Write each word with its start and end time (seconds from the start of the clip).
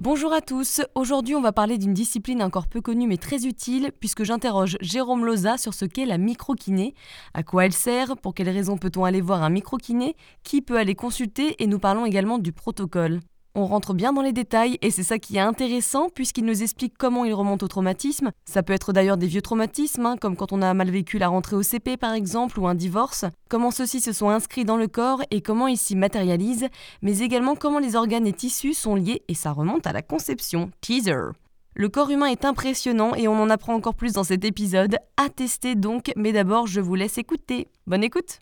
Bonjour 0.00 0.32
à 0.32 0.40
tous, 0.40 0.80
aujourd'hui 0.94 1.34
on 1.34 1.40
va 1.40 1.50
parler 1.50 1.76
d'une 1.76 1.92
discipline 1.92 2.40
encore 2.40 2.68
peu 2.68 2.80
connue 2.80 3.08
mais 3.08 3.16
très 3.16 3.46
utile 3.46 3.90
puisque 3.98 4.22
j'interroge 4.22 4.76
Jérôme 4.80 5.26
Loza 5.26 5.58
sur 5.58 5.74
ce 5.74 5.86
qu'est 5.86 6.06
la 6.06 6.18
microkiné, 6.18 6.94
à 7.34 7.42
quoi 7.42 7.66
elle 7.66 7.72
sert, 7.72 8.16
pour 8.16 8.32
quelles 8.32 8.48
raisons 8.48 8.78
peut-on 8.78 9.02
aller 9.02 9.20
voir 9.20 9.42
un 9.42 9.50
microkiné, 9.50 10.14
qui 10.44 10.62
peut 10.62 10.78
aller 10.78 10.94
consulter? 10.94 11.60
Et 11.60 11.66
nous 11.66 11.80
parlons 11.80 12.06
également 12.06 12.38
du 12.38 12.52
protocole. 12.52 13.18
On 13.54 13.66
rentre 13.66 13.94
bien 13.94 14.12
dans 14.12 14.22
les 14.22 14.32
détails 14.32 14.78
et 14.82 14.90
c'est 14.90 15.02
ça 15.02 15.18
qui 15.18 15.36
est 15.36 15.40
intéressant 15.40 16.08
puisqu'il 16.14 16.44
nous 16.44 16.62
explique 16.62 16.96
comment 16.96 17.24
il 17.24 17.34
remonte 17.34 17.62
au 17.62 17.68
traumatisme. 17.68 18.30
Ça 18.44 18.62
peut 18.62 18.72
être 18.72 18.92
d'ailleurs 18.92 19.16
des 19.16 19.26
vieux 19.26 19.42
traumatismes, 19.42 20.06
hein, 20.06 20.16
comme 20.16 20.36
quand 20.36 20.52
on 20.52 20.62
a 20.62 20.72
mal 20.74 20.90
vécu 20.90 21.18
la 21.18 21.28
rentrée 21.28 21.56
au 21.56 21.62
CP 21.62 21.96
par 21.96 22.12
exemple 22.12 22.60
ou 22.60 22.68
un 22.68 22.74
divorce, 22.74 23.24
comment 23.48 23.70
ceux-ci 23.70 24.00
se 24.00 24.12
sont 24.12 24.28
inscrits 24.28 24.64
dans 24.64 24.76
le 24.76 24.86
corps 24.86 25.22
et 25.30 25.40
comment 25.40 25.66
ils 25.66 25.76
s'y 25.76 25.96
matérialisent, 25.96 26.68
mais 27.02 27.18
également 27.18 27.56
comment 27.56 27.78
les 27.78 27.96
organes 27.96 28.26
et 28.26 28.32
tissus 28.32 28.74
sont 28.74 28.94
liés 28.94 29.22
et 29.28 29.34
ça 29.34 29.52
remonte 29.52 29.86
à 29.86 29.92
la 29.92 30.02
conception. 30.02 30.70
Teaser. 30.80 31.32
Le 31.74 31.88
corps 31.88 32.10
humain 32.10 32.26
est 32.26 32.44
impressionnant 32.44 33.14
et 33.14 33.28
on 33.28 33.40
en 33.40 33.50
apprend 33.50 33.74
encore 33.74 33.94
plus 33.94 34.12
dans 34.12 34.24
cet 34.24 34.44
épisode. 34.44 34.96
À 35.16 35.28
donc, 35.74 36.12
mais 36.16 36.32
d'abord 36.32 36.66
je 36.66 36.80
vous 36.80 36.94
laisse 36.94 37.18
écouter. 37.18 37.68
Bonne 37.86 38.02
écoute 38.02 38.40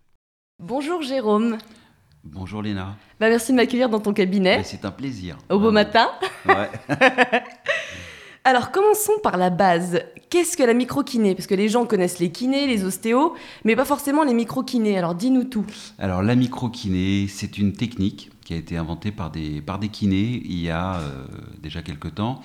Bonjour 0.58 1.02
Jérôme 1.02 1.58
Bonjour 2.32 2.60
Léna. 2.60 2.96
Bah, 3.20 3.28
merci 3.28 3.52
de 3.52 3.56
m'accueillir 3.56 3.88
dans 3.88 4.00
ton 4.00 4.12
cabinet. 4.12 4.62
C'est 4.64 4.84
un 4.84 4.90
plaisir. 4.90 5.38
Au 5.48 5.60
beau 5.60 5.70
matin. 5.70 6.08
Ouais. 6.44 6.68
Alors 8.44 8.72
commençons 8.72 9.12
par 9.22 9.36
la 9.36 9.50
base. 9.50 10.00
Qu'est-ce 10.28 10.56
que 10.56 10.62
la 10.64 10.74
microkiné? 10.74 11.34
Parce 11.34 11.46
que 11.46 11.54
les 11.54 11.68
gens 11.68 11.84
connaissent 11.86 12.18
les 12.18 12.30
kinés, 12.30 12.66
les 12.66 12.84
ostéos, 12.84 13.34
mais 13.64 13.76
pas 13.76 13.84
forcément 13.84 14.24
les 14.24 14.34
microkinés. 14.34 14.98
Alors 14.98 15.14
dis-nous 15.14 15.44
tout. 15.44 15.64
Alors 15.98 16.22
la 16.22 16.34
microkiné, 16.34 17.26
c'est 17.28 17.58
une 17.58 17.72
technique 17.72 18.30
qui 18.44 18.54
a 18.54 18.56
été 18.56 18.76
inventée 18.76 19.12
par 19.12 19.30
des, 19.30 19.60
par 19.60 19.78
des 19.78 19.88
kinés 19.88 20.42
il 20.44 20.60
y 20.60 20.70
a 20.70 20.96
euh, 20.96 21.26
déjà 21.60 21.82
quelques 21.82 22.16
temps. 22.16 22.40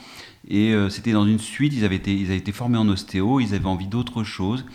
Et 0.48 0.74
euh, 0.74 0.90
c'était 0.90 1.12
dans 1.12 1.26
une 1.26 1.40
suite, 1.40 1.74
ils 1.76 1.86
avaient, 1.86 1.96
été, 1.96 2.14
ils 2.14 2.28
avaient 2.28 2.38
été 2.38 2.52
formés 2.52 2.78
en 2.78 2.88
ostéo, 2.88 3.40
ils 3.40 3.54
avaient 3.56 3.66
envie 3.66 3.88
d'autre 3.88 4.24
chose, 4.24 4.66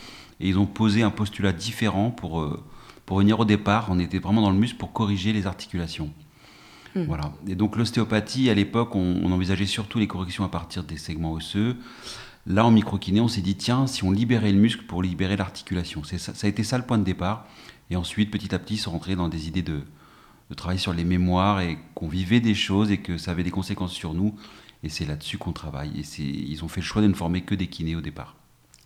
et 0.40 0.48
ils 0.48 0.58
ont 0.58 0.66
posé 0.66 1.02
un 1.02 1.10
postulat 1.10 1.52
différent 1.52 2.10
pour... 2.10 2.40
euh, 2.40 2.60
pour 3.06 3.18
venir 3.18 3.40
au 3.40 3.44
départ, 3.44 3.86
on 3.88 3.98
était 3.98 4.18
vraiment 4.18 4.42
dans 4.42 4.50
le 4.50 4.58
muscle 4.58 4.76
pour 4.76 4.92
corriger 4.92 5.32
les 5.32 5.46
articulations. 5.46 6.10
Hmm. 6.94 7.04
Voilà. 7.04 7.32
Et 7.48 7.54
donc 7.54 7.76
l'ostéopathie, 7.76 8.50
à 8.50 8.54
l'époque, 8.54 8.94
on, 8.94 9.20
on 9.22 9.32
envisageait 9.32 9.66
surtout 9.66 9.98
les 9.98 10.08
corrections 10.08 10.44
à 10.44 10.48
partir 10.48 10.82
des 10.82 10.98
segments 10.98 11.32
osseux. 11.32 11.76
Là, 12.48 12.64
en 12.64 12.70
microkiné, 12.70 13.20
on 13.20 13.28
s'est 13.28 13.40
dit, 13.40 13.56
tiens, 13.56 13.86
si 13.86 14.04
on 14.04 14.10
libérait 14.12 14.52
le 14.52 14.58
muscle 14.58 14.84
pour 14.84 15.02
libérer 15.02 15.36
l'articulation. 15.36 16.04
Ça, 16.04 16.18
ça 16.18 16.46
a 16.46 16.48
été 16.48 16.62
ça 16.62 16.78
le 16.78 16.84
point 16.84 16.98
de 16.98 17.04
départ. 17.04 17.46
Et 17.90 17.96
ensuite, 17.96 18.30
petit 18.30 18.54
à 18.54 18.58
petit, 18.58 18.74
ils 18.74 18.78
sont 18.78 18.92
rentrés 18.92 19.16
dans 19.16 19.28
des 19.28 19.48
idées 19.48 19.62
de, 19.62 19.82
de 20.50 20.54
travailler 20.54 20.78
sur 20.78 20.92
les 20.92 21.04
mémoires 21.04 21.60
et 21.60 21.78
qu'on 21.94 22.08
vivait 22.08 22.40
des 22.40 22.54
choses 22.54 22.90
et 22.90 22.98
que 22.98 23.18
ça 23.18 23.32
avait 23.32 23.42
des 23.42 23.50
conséquences 23.50 23.92
sur 23.92 24.14
nous. 24.14 24.34
Et 24.84 24.88
c'est 24.88 25.04
là-dessus 25.04 25.38
qu'on 25.38 25.52
travaille. 25.52 25.90
Et 25.98 26.22
ils 26.22 26.64
ont 26.64 26.68
fait 26.68 26.80
le 26.80 26.86
choix 26.86 27.02
de 27.02 27.08
ne 27.08 27.14
former 27.14 27.40
que 27.40 27.54
des 27.54 27.66
kinés 27.66 27.96
au 27.96 28.00
départ. 28.00 28.36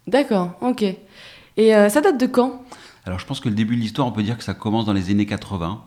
D'accord, 0.07 0.57
ok. 0.63 0.83
Et 0.83 1.75
euh, 1.75 1.89
ça 1.91 2.01
date 2.01 2.19
de 2.19 2.27
quand? 2.27 2.65
Alors 3.05 3.19
je 3.19 3.27
pense 3.27 3.41
que 3.41 3.49
le 3.49 3.55
début 3.55 3.77
de 3.77 3.81
l'histoire, 3.81 4.07
on 4.07 4.13
peut 4.13 4.23
dire 4.23 4.37
que 4.37 4.45
ça 4.45 4.55
commence 4.55 4.85
dans 4.87 4.93
les 4.93 5.11
années 5.11 5.27
80, 5.27 5.83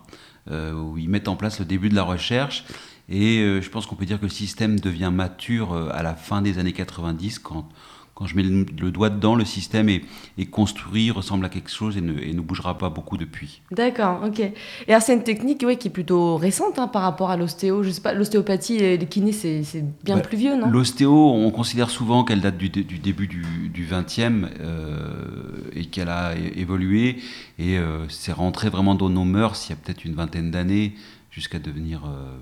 euh, 0.51 0.73
où 0.73 0.97
ils 0.97 1.09
mettent 1.09 1.27
en 1.27 1.35
place 1.35 1.59
le 1.59 1.65
début 1.65 1.89
de 1.89 1.95
la 1.95 2.03
recherche. 2.03 2.65
Et 3.09 3.39
euh, 3.39 3.61
je 3.61 3.69
pense 3.69 3.85
qu'on 3.85 3.95
peut 3.95 4.05
dire 4.05 4.19
que 4.19 4.25
le 4.25 4.29
système 4.29 4.79
devient 4.79 5.11
mature 5.13 5.73
euh, 5.73 5.89
à 5.91 6.03
la 6.03 6.15
fin 6.15 6.41
des 6.41 6.57
années 6.57 6.73
90, 6.73 7.39
quand, 7.39 7.69
quand 8.15 8.27
je 8.27 8.35
mets 8.35 8.43
le, 8.43 8.65
le 8.79 8.91
doigt 8.91 9.09
dedans, 9.09 9.35
le 9.35 9.43
système 9.45 9.89
est, 9.89 10.03
est 10.37 10.45
construit, 10.45 11.09
ressemble 11.09 11.45
à 11.45 11.49
quelque 11.49 11.71
chose 11.71 11.97
et 11.97 12.01
ne, 12.01 12.13
et 12.19 12.31
ne 12.33 12.41
bougera 12.41 12.77
pas 12.77 12.89
beaucoup 12.89 13.17
depuis. 13.17 13.61
D'accord, 13.71 14.21
ok. 14.23 14.39
Et 14.39 14.53
alors 14.89 15.01
c'est 15.01 15.13
une 15.15 15.23
technique 15.23 15.63
ouais, 15.65 15.77
qui 15.77 15.87
est 15.87 15.91
plutôt 15.91 16.37
récente 16.37 16.77
hein, 16.77 16.87
par 16.87 17.01
rapport 17.01 17.31
à 17.31 17.37
l'ostéo. 17.37 17.81
Je 17.81 17.89
sais 17.89 18.01
pas, 18.01 18.13
l'ostéopathie 18.13 18.75
et 18.75 18.97
les 18.97 19.05
kinés, 19.07 19.31
c'est 19.31 19.63
c'est 19.63 19.83
bien 20.03 20.17
Ouais, 20.17 20.21
plus 20.21 20.37
vieux, 20.37 20.55
non? 20.55 20.69
L'ostéo, 20.69 21.31
on 21.31 21.49
considère 21.49 21.89
souvent 21.89 22.23
qu'elle 22.23 22.41
date 22.41 22.57
du, 22.57 22.69
dé- 22.69 22.83
du 22.83 22.99
début 22.99 23.27
du, 23.27 23.69
du 23.69 23.85
20e 23.87 24.47
euh, 24.59 25.71
et 25.73 25.85
qu'elle 25.85 26.09
a 26.09 26.35
évolué. 26.35 27.17
Et 27.57 27.77
euh, 27.79 28.07
c'est 28.09 28.31
rentré 28.31 28.69
vraiment 28.69 28.93
dans 28.95 29.09
nos 29.09 29.23
mœurs 29.25 29.65
il 29.67 29.71
y 29.71 29.73
a 29.73 29.75
peut-être 29.75 30.05
une 30.05 30.13
vingtaine 30.13 30.51
d'années 30.51 30.93
jusqu'à 31.31 31.57
devenir 31.59 32.03
euh, 32.05 32.37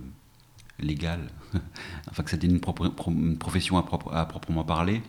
légal. 0.80 1.20
enfin, 2.10 2.24
que 2.24 2.30
ça 2.30 2.36
devienne 2.38 2.56
une, 2.56 2.60
pro- 2.62 2.76
une 3.08 3.38
profession 3.38 3.78
à 3.78 4.26
proprement 4.26 4.64
parler. 4.64 5.02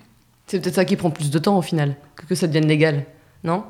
C'est 0.46 0.60
peut-être 0.60 0.74
ça 0.74 0.84
qui 0.84 0.96
prend 0.96 1.10
plus 1.10 1.30
de 1.30 1.38
temps 1.38 1.56
au 1.56 1.62
final, 1.62 1.96
que, 2.16 2.26
que 2.26 2.34
ça 2.34 2.46
devienne 2.46 2.66
légal, 2.66 3.06
non? 3.44 3.64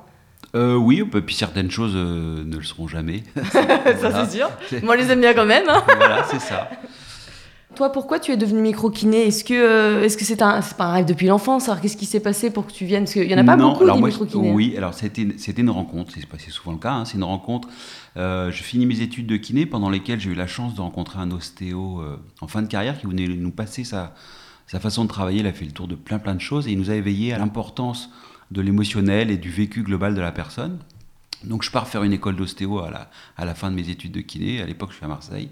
Euh, 0.55 0.75
oui, 0.75 1.03
puis 1.05 1.35
certaines 1.35 1.71
choses 1.71 1.93
euh, 1.95 2.45
ne 2.45 2.57
le 2.57 2.63
seront 2.63 2.89
jamais. 2.89 3.23
Ça 3.45 4.27
c'est 4.27 4.37
sûr. 4.39 4.51
Moi, 4.83 4.97
je 4.99 5.03
les 5.05 5.11
aime 5.13 5.21
bien 5.21 5.33
quand 5.33 5.47
même. 5.47 5.65
hein. 5.69 5.83
voilà, 5.97 6.25
c'est 6.25 6.41
ça. 6.41 6.69
Toi, 7.75 7.91
pourquoi 7.91 8.19
tu 8.19 8.33
es 8.33 8.37
devenu 8.37 8.61
micro-kiné? 8.61 9.29
Est-ce 9.29 9.45
que 9.45 9.55
euh, 9.55 10.03
est-ce 10.03 10.19
que 10.19 10.27
c'est 10.27 10.43
un, 10.43 10.61
c'est 10.61 10.77
pas 10.77 10.85
un 10.85 10.93
rêve 10.93 11.07
depuis 11.07 11.27
l'enfance 11.27 11.71
Alors, 11.71 11.81
qu'est-ce 11.81 11.97
qui 11.97 12.05
s'est 12.05 12.21
passé 12.21 12.51
pour 12.51 12.67
que 12.67 12.73
tu 12.73 12.85
viennes? 12.85 13.05
Parce 13.05 13.15
qu'il 13.15 13.31
y 13.31 13.35
en 13.35 13.39
a 13.39 13.45
pas 13.45 13.57
non, 13.57 13.71
beaucoup 13.71 13.85
alors 13.85 13.97
des 13.97 14.03
micro-kinés. 14.03 14.53
Oui, 14.53 14.75
alors 14.77 14.93
c'était 14.93 15.27
c'était 15.39 15.63
une 15.63 15.71
rencontre, 15.71 16.13
c'est 16.13 16.51
souvent 16.51 16.73
le 16.73 16.79
cas, 16.79 16.93
hein, 16.93 17.05
c'est 17.07 17.17
une 17.17 17.25
rencontre. 17.25 17.69
Euh, 18.19 18.51
je 18.51 18.63
finis 18.63 18.85
mes 18.85 19.01
études 19.01 19.27
de 19.27 19.39
kiné 19.39 19.65
pendant 19.65 19.89
lesquelles 19.89 20.21
j'ai 20.21 20.31
eu 20.31 20.35
la 20.35 20.47
chance 20.47 20.75
de 20.75 20.83
rencontrer 20.83 21.19
un 21.19 21.31
ostéo 21.31 22.01
euh, 22.03 22.17
en 22.43 22.47
fin 22.47 22.61
de 22.61 22.67
carrière 22.67 22.99
qui 23.01 23.07
venait 23.07 23.27
nous 23.27 23.53
passer 23.53 23.85
sa, 23.85 24.13
sa 24.73 24.81
façon 24.81 25.05
de 25.05 25.09
travailler. 25.11 25.41
Il 25.41 25.47
a 25.47 25.53
fait 25.53 25.67
le 25.67 25.71
tour 25.73 25.87
de 25.87 25.95
plein 25.95 26.19
plein 26.19 26.35
de 26.35 26.41
choses 26.41 26.67
et 26.67 26.73
il 26.73 26.79
nous 26.79 26.89
a 26.89 26.95
éveillé 26.95 27.35
à 27.35 27.39
l'importance 27.39 28.09
de 28.51 28.63
l'émotionnel 28.63 29.31
et 29.31 29.37
du 29.37 29.51
vécu 29.51 29.83
global 29.83 30.15
de 30.15 30.21
la 30.23 30.33
personne. 30.33 30.79
Donc 31.45 31.63
je 31.63 31.71
pars 31.71 31.87
faire 31.87 32.05
une 32.05 32.15
école 32.15 32.37
d'ostéo 32.37 32.79
à 32.79 32.91
la, 32.91 33.11
à 33.37 33.45
la 33.45 33.55
fin 33.55 33.71
de 33.71 33.77
mes 33.77 33.91
études 33.91 34.13
de 34.13 34.23
kiné. 34.23 34.63
À 34.63 34.67
l'époque, 34.67 34.93
je 34.93 34.97
suis 34.97 35.05
à 35.05 35.09
Marseille. 35.09 35.51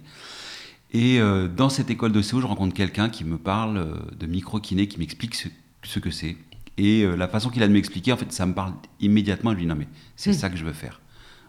Et 0.93 1.21
euh, 1.21 1.49
dans 1.49 1.69
cette 1.69 1.91
école 1.91 2.13
d'ostéo, 2.13 2.41
je 2.41 2.47
rencontre 2.47 2.73
quelqu'un 2.73 3.11
qui 3.11 3.25
me 3.25 3.37
parle 3.37 3.77
euh, 3.77 3.95
de 4.19 4.27
micro-kiné, 4.27 4.89
qui 4.89 4.99
m'explique 4.99 5.35
ce, 5.35 5.49
ce 5.83 5.99
que 5.99 6.11
c'est. 6.11 6.39
Et 6.79 7.03
euh, 7.03 7.15
la 7.15 7.29
façon 7.29 7.51
qu'il 7.51 7.63
a 7.63 7.69
de 7.69 7.75
m'expliquer, 7.75 8.13
en 8.13 8.17
fait, 8.17 8.33
ça 8.33 8.47
me 8.47 8.55
parle 8.55 8.73
immédiatement. 9.01 9.51
Je 9.51 9.57
lui 9.57 9.63
dis 9.65 9.69
non, 9.69 9.77
mais 9.77 9.89
c'est 10.17 10.31
Hmm. 10.31 10.35
ça 10.35 10.49
que 10.49 10.57
je 10.57 10.65
veux 10.65 10.73
faire. 10.73 10.99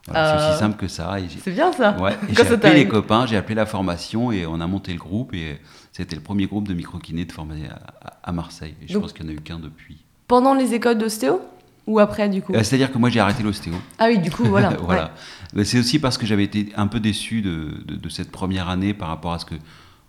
Voilà, 0.08 0.38
C'est 0.38 0.44
Euh, 0.44 0.50
aussi 0.50 0.60
simple 0.60 0.78
que 0.78 0.88
ça. 0.88 1.16
C'est 1.44 1.52
bien 1.52 1.72
ça. 1.72 1.96
ouais, 2.02 2.18
j'ai 2.30 2.42
appelé 2.42 2.74
les 2.74 2.88
copains, 2.88 3.26
j'ai 3.28 3.38
appelé 3.38 3.56
la 3.56 3.66
formation 3.66 4.32
et 4.32 4.46
on 4.48 4.60
a 4.60 4.68
monté 4.68 4.92
le 4.94 5.00
groupe. 5.00 5.34
Et 5.34 5.60
c'était 5.92 6.16
le 6.16 6.22
premier 6.24 6.48
groupe 6.48 6.68
de 6.68 6.74
micro-kiné 6.74 7.26
de 7.26 7.32
formé 7.32 7.68
à, 7.68 7.80
à 8.24 8.32
Marseille. 8.32 8.74
Et 8.82 8.88
je 8.88 8.94
Donc- 8.94 9.04
pense 9.04 9.14
qu'il 9.14 9.26
n'y 9.26 9.32
en 9.32 9.36
a 9.36 9.38
eu 9.38 9.42
qu'un 9.42 9.60
depuis. 9.60 9.98
Pendant 10.28 10.54
les 10.56 10.74
écoles 10.74 10.98
d'ostéo 10.98 11.42
ou 11.88 12.00
après 12.00 12.30
du 12.30 12.42
coup 12.42 12.54
Euh, 12.54 12.64
C'est-à-dire 12.64 12.92
que 12.92 12.98
moi, 12.98 13.10
j'ai 13.10 13.20
arrêté 13.20 13.44
l'ostéo. 13.44 13.74
Ah 14.00 14.06
oui, 14.08 14.18
du 14.20 14.32
coup, 14.32 14.44
voilà. 14.46 14.70
voilà. 14.82 15.12
ouais. 15.56 15.66
C'est 15.66 15.78
aussi 15.80 16.00
parce 16.00 16.18
que 16.18 16.26
j'avais 16.26 16.46
été 16.46 16.72
un 16.76 16.88
peu 16.88 17.00
déçu 17.00 17.42
de, 17.42 17.84
de- 17.86 17.96
de 17.96 18.10
cette 18.10 18.32
première 18.32 18.70
année 18.70 18.94
par 18.94 19.08
rapport 19.10 19.34
à 19.34 19.40
ce 19.40 19.46
que 19.46 19.56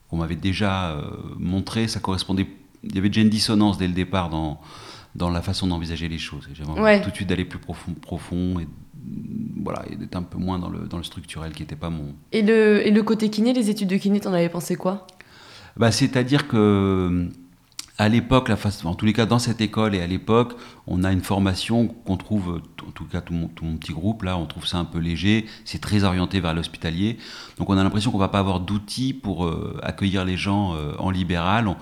qu'on 0.08 0.18
m'avait 0.18 0.36
déjà 0.36 0.90
euh, 0.92 1.02
montré. 1.38 1.88
Ça 1.88 1.98
correspondait. 2.00 2.46
Il 2.84 2.94
y 2.94 2.98
avait 2.98 3.08
déjà 3.08 3.20
une 3.22 3.30
dissonance 3.30 3.76
dès 3.78 3.88
le 3.88 3.94
départ 3.94 4.30
dans 4.30 4.60
dans 5.14 5.28
la 5.28 5.42
façon 5.42 5.66
d'envisager 5.66 6.08
les 6.08 6.18
choses. 6.18 6.48
J'avais 6.54 6.80
Ouais. 6.80 7.02
tout 7.02 7.10
de 7.10 7.14
suite 7.14 7.28
d'aller 7.28 7.44
plus 7.44 7.58
profond, 7.58 7.92
profond 7.92 8.58
et 8.60 8.66
voilà, 9.62 9.84
et 9.90 9.96
d'être 9.96 10.16
un 10.16 10.22
peu 10.22 10.38
moins 10.38 10.58
dans 10.58 10.68
le 10.68 10.80
dans 10.80 10.98
le 10.98 11.04
structurel 11.04 11.52
qui 11.52 11.62
n'était 11.62 11.76
pas 11.76 11.90
mon. 11.90 12.14
Et 12.32 12.42
le, 12.42 12.86
et 12.86 12.90
le 12.90 13.02
côté 13.02 13.30
kiné, 13.30 13.52
les 13.52 13.70
études 13.70 13.88
de 13.88 13.96
kiné, 13.96 14.20
t'en 14.20 14.32
avais 14.32 14.48
pensé 14.48 14.76
quoi? 14.76 15.06
Bah, 15.76 15.90
c'est-à-dire 15.90 16.48
que 16.48 17.28
à 17.98 18.08
l'époque, 18.08 18.48
la 18.48 18.56
façon, 18.56 18.88
en 18.88 18.94
tous 18.94 19.04
les 19.04 19.12
cas 19.12 19.26
dans 19.26 19.38
cette 19.38 19.60
école 19.60 19.94
et 19.94 20.00
à 20.00 20.06
l'époque, 20.06 20.54
on 20.86 21.04
a 21.04 21.12
une 21.12 21.20
formation 21.20 21.88
qu'on 21.88 22.16
trouve, 22.16 22.60
en 22.86 22.90
tout 22.90 23.04
cas 23.04 23.20
tout 23.20 23.34
mon, 23.34 23.48
tout 23.48 23.64
mon 23.64 23.76
petit 23.76 23.92
groupe 23.92 24.22
là, 24.22 24.36
on 24.38 24.46
trouve 24.46 24.66
ça 24.66 24.78
un 24.78 24.84
peu 24.84 24.98
léger, 24.98 25.46
c'est 25.64 25.80
très 25.80 26.02
orienté 26.02 26.40
vers 26.40 26.54
l'hospitalier, 26.54 27.18
donc 27.58 27.68
on 27.70 27.76
a 27.76 27.84
l'impression 27.84 28.10
qu'on 28.10 28.18
va 28.18 28.28
pas 28.28 28.38
avoir 28.40 28.60
d'outils 28.60 29.12
pour 29.12 29.44
euh, 29.44 29.78
accueillir 29.82 30.24
les 30.24 30.36
gens 30.36 30.74
euh, 30.74 30.94
en 30.98 31.10
libéral. 31.10 31.68
On, 31.68 31.76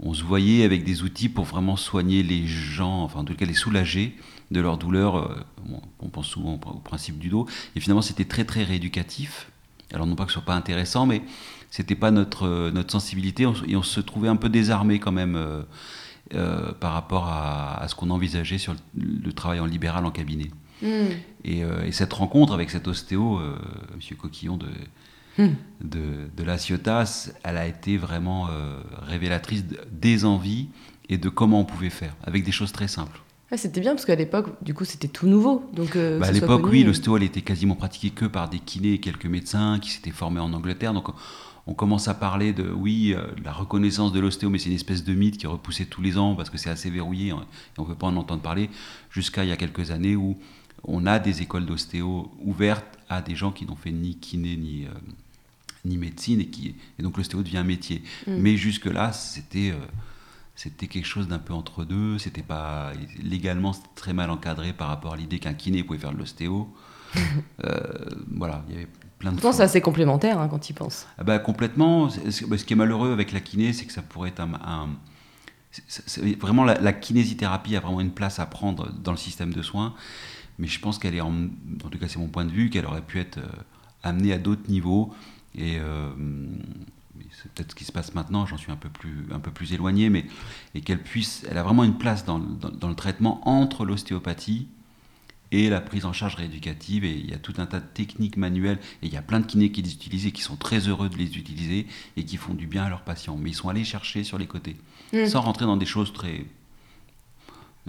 on 0.00 0.14
se 0.14 0.22
voyait 0.22 0.64
avec 0.64 0.84
des 0.84 1.02
outils 1.02 1.28
pour 1.28 1.44
vraiment 1.44 1.76
soigner 1.76 2.22
les 2.22 2.46
gens, 2.46 3.02
enfin 3.02 3.20
en 3.20 3.24
tout 3.24 3.34
cas 3.34 3.46
les 3.46 3.54
soulager 3.54 4.16
de 4.50 4.60
leur 4.60 4.78
douleur. 4.78 5.16
euh, 5.16 5.44
bon, 5.66 5.80
on 6.00 6.08
pense 6.08 6.26
souvent 6.28 6.54
au 6.54 6.78
principe 6.78 7.18
du 7.18 7.28
dos, 7.28 7.46
et 7.74 7.80
finalement 7.80 8.02
c'était 8.02 8.24
très 8.24 8.44
très 8.44 8.64
rééducatif. 8.64 9.50
Alors 9.92 10.06
non 10.06 10.16
pas 10.16 10.24
que 10.24 10.30
ce 10.30 10.34
soit 10.34 10.44
pas 10.44 10.54
intéressant, 10.54 11.06
mais 11.06 11.22
c'était 11.70 11.94
pas 11.94 12.10
notre, 12.10 12.46
euh, 12.46 12.70
notre 12.70 12.92
sensibilité 12.92 13.46
et 13.66 13.76
on 13.76 13.82
se 13.82 14.00
trouvait 14.00 14.28
un 14.28 14.36
peu 14.36 14.48
désarmé 14.48 14.98
quand 15.00 15.12
même 15.12 15.36
euh, 15.36 15.62
euh, 16.34 16.72
par 16.72 16.92
rapport 16.92 17.26
à, 17.26 17.82
à 17.82 17.88
ce 17.88 17.94
qu'on 17.94 18.10
envisageait 18.10 18.58
sur 18.58 18.74
le, 18.74 18.78
le 19.24 19.32
travail 19.32 19.60
en 19.60 19.66
libéral 19.66 20.04
en 20.04 20.10
cabinet. 20.10 20.50
Hmm. 20.82 21.10
Et, 21.44 21.64
euh, 21.64 21.84
et 21.84 21.92
cette 21.92 22.12
rencontre 22.12 22.52
avec 22.52 22.70
cet 22.70 22.86
ostéo, 22.86 23.40
Monsieur 23.96 24.16
Coquillon 24.16 24.56
de, 24.56 24.68
Hmm. 25.38 25.54
de, 25.80 26.28
de 26.36 26.42
la 26.42 26.58
Ciotat, 26.58 27.04
elle 27.44 27.56
a 27.56 27.66
été 27.66 27.96
vraiment 27.96 28.48
euh, 28.50 28.80
révélatrice 29.02 29.64
de- 29.66 29.78
des 29.92 30.24
envies 30.24 30.66
et 31.08 31.16
de 31.16 31.28
comment 31.28 31.60
on 31.60 31.64
pouvait 31.64 31.90
faire, 31.90 32.14
avec 32.24 32.44
des 32.44 32.50
choses 32.52 32.72
très 32.72 32.88
simples. 32.88 33.20
c'était 33.56 33.80
bien 33.80 33.92
parce 33.92 34.04
qu'à 34.04 34.16
l'époque, 34.16 34.48
du 34.62 34.74
coup, 34.74 34.84
c'était 34.84 35.06
tout 35.08 35.26
nouveau. 35.28 35.64
Donc, 35.72 35.96
bah, 35.96 36.26
à 36.26 36.32
l'époque, 36.32 36.66
oui, 36.66 36.82
l'ostéo, 36.82 37.16
elle 37.16 37.22
était 37.22 37.40
quasiment 37.42 37.76
pratiquée 37.76 38.10
que 38.10 38.24
par 38.26 38.48
des 38.50 38.58
kinés 38.58 38.94
et 38.94 38.98
quelques 39.00 39.26
médecins 39.26 39.78
qui 39.78 39.90
s'étaient 39.90 40.10
formés 40.10 40.40
en 40.40 40.52
Angleterre. 40.52 40.92
Donc, 40.92 41.08
on 41.66 41.74
commence 41.74 42.08
à 42.08 42.14
parler 42.14 42.52
de, 42.52 42.68
oui, 42.70 43.14
la 43.44 43.52
reconnaissance 43.52 44.12
de 44.12 44.20
l'ostéo, 44.20 44.50
mais 44.50 44.58
c'est 44.58 44.70
une 44.70 44.74
espèce 44.74 45.04
de 45.04 45.14
mythe 45.14 45.38
qui 45.38 45.46
est 45.46 45.48
repoussé 45.48 45.86
tous 45.86 46.02
les 46.02 46.18
ans 46.18 46.34
parce 46.34 46.50
que 46.50 46.58
c'est 46.58 46.70
assez 46.70 46.90
verrouillé 46.90 47.30
hein, 47.30 47.44
et 47.76 47.80
on 47.80 47.84
ne 47.84 47.88
veut 47.88 47.94
pas 47.94 48.06
en 48.08 48.16
entendre 48.16 48.42
parler, 48.42 48.68
jusqu'à 49.10 49.44
il 49.44 49.50
y 49.50 49.52
a 49.52 49.56
quelques 49.56 49.90
années 49.92 50.16
où 50.16 50.36
on 50.84 51.06
a 51.06 51.18
des 51.18 51.42
écoles 51.42 51.66
d'ostéo 51.66 52.30
ouvertes 52.42 52.86
à 53.08 53.20
des 53.22 53.34
gens 53.36 53.52
qui 53.52 53.66
n'ont 53.66 53.76
fait 53.76 53.92
ni 53.92 54.16
kiné 54.16 54.56
ni, 54.56 54.84
euh, 54.84 54.90
ni 55.84 55.96
médecine 55.96 56.40
et, 56.40 56.46
qui, 56.46 56.74
et 56.98 57.02
donc 57.02 57.16
l'ostéo 57.16 57.42
devient 57.42 57.58
un 57.58 57.64
métier. 57.64 58.02
Mm. 58.26 58.36
Mais 58.38 58.56
jusque-là, 58.56 59.12
c'était 59.12 59.70
euh, 59.70 59.86
c'était 60.54 60.86
quelque 60.86 61.06
chose 61.06 61.28
d'un 61.28 61.38
peu 61.38 61.54
entre 61.54 61.84
deux. 61.84 62.18
C'était 62.18 62.42
pas 62.42 62.92
légalement 63.22 63.72
très 63.94 64.12
mal 64.12 64.30
encadré 64.30 64.72
par 64.72 64.88
rapport 64.88 65.14
à 65.14 65.16
l'idée 65.16 65.38
qu'un 65.38 65.54
kiné 65.54 65.82
pouvait 65.82 65.98
faire 65.98 66.12
de 66.12 66.18
l'ostéo. 66.18 66.68
Euh, 67.64 67.80
voilà, 68.36 68.64
il 68.68 68.74
y 68.74 68.76
avait 68.76 68.88
plein 69.18 69.32
de. 69.32 69.40
c'est 69.40 69.62
assez 69.62 69.80
complémentaire 69.80 70.38
hein, 70.38 70.46
quand 70.46 70.60
tu 70.60 70.70
y 70.70 70.74
penses. 70.74 71.08
Ah 71.18 71.24
bah, 71.24 71.40
complètement. 71.40 72.08
Ce 72.08 72.64
qui 72.64 72.72
est 72.72 72.76
malheureux 72.76 73.12
avec 73.12 73.32
la 73.32 73.40
kiné, 73.40 73.72
c'est 73.72 73.84
que 73.84 73.92
ça 73.92 74.02
pourrait 74.02 74.28
être 74.28 74.40
un, 74.40 74.90
vraiment 76.38 76.64
la, 76.64 76.78
la, 76.80 76.92
kinésithérapie 76.92 77.74
a 77.74 77.80
vraiment 77.80 78.00
une 78.00 78.12
place 78.12 78.38
à 78.38 78.46
prendre 78.46 78.92
dans 78.92 79.10
le 79.10 79.16
système 79.16 79.52
de 79.52 79.62
soins 79.62 79.94
mais 80.58 80.66
je 80.66 80.80
pense 80.80 80.98
qu'elle 80.98 81.14
est, 81.14 81.20
en, 81.20 81.32
en, 81.32 81.88
tout 81.88 81.98
cas 81.98 82.08
c'est 82.08 82.18
mon 82.18 82.28
point 82.28 82.44
de 82.44 82.50
vue, 82.50 82.68
qu'elle 82.70 82.86
aurait 82.86 83.02
pu 83.02 83.20
être 83.20 83.38
euh, 83.38 83.46
amenée 84.02 84.32
à 84.32 84.38
d'autres 84.38 84.68
niveaux. 84.68 85.12
Et 85.54 85.78
euh, 85.78 86.10
c'est 87.30 87.50
peut-être 87.52 87.72
ce 87.72 87.76
qui 87.76 87.84
se 87.84 87.92
passe 87.92 88.14
maintenant, 88.14 88.46
j'en 88.46 88.56
suis 88.56 88.72
un 88.72 88.76
peu 88.76 88.88
plus, 88.88 89.26
un 89.32 89.40
peu 89.40 89.50
plus 89.50 89.72
éloigné, 89.72 90.10
mais 90.10 90.26
et 90.74 90.80
qu'elle 90.80 91.02
puisse, 91.02 91.44
elle 91.50 91.58
a 91.58 91.62
vraiment 91.62 91.84
une 91.84 91.98
place 91.98 92.24
dans, 92.24 92.38
dans, 92.38 92.88
le 92.88 92.94
traitement 92.94 93.46
entre 93.48 93.84
l'ostéopathie 93.84 94.68
et 95.50 95.70
la 95.70 95.80
prise 95.80 96.04
en 96.04 96.12
charge 96.12 96.34
rééducative. 96.34 97.04
Et 97.04 97.12
il 97.12 97.30
y 97.30 97.34
a 97.34 97.38
tout 97.38 97.54
un 97.58 97.66
tas 97.66 97.80
de 97.80 97.86
techniques 97.86 98.36
manuelles, 98.36 98.78
et 99.02 99.06
il 99.06 99.12
y 99.12 99.16
a 99.16 99.22
plein 99.22 99.40
de 99.40 99.46
kinés 99.46 99.70
qui 99.70 99.82
les 99.82 99.92
utilisent 99.92 100.26
et 100.26 100.32
qui 100.32 100.42
sont 100.42 100.56
très 100.56 100.88
heureux 100.88 101.08
de 101.08 101.16
les 101.16 101.36
utiliser 101.38 101.86
et 102.16 102.24
qui 102.24 102.36
font 102.36 102.54
du 102.54 102.66
bien 102.66 102.84
à 102.84 102.88
leurs 102.88 103.02
patients. 103.02 103.36
Mais 103.36 103.50
ils 103.50 103.54
sont 103.54 103.68
allés 103.68 103.84
chercher 103.84 104.24
sur 104.24 104.38
les 104.38 104.46
côtés, 104.46 104.76
mmh. 105.12 105.26
sans 105.26 105.40
rentrer 105.40 105.64
dans 105.64 105.76
des 105.76 105.86
choses 105.86 106.12
très 106.12 106.44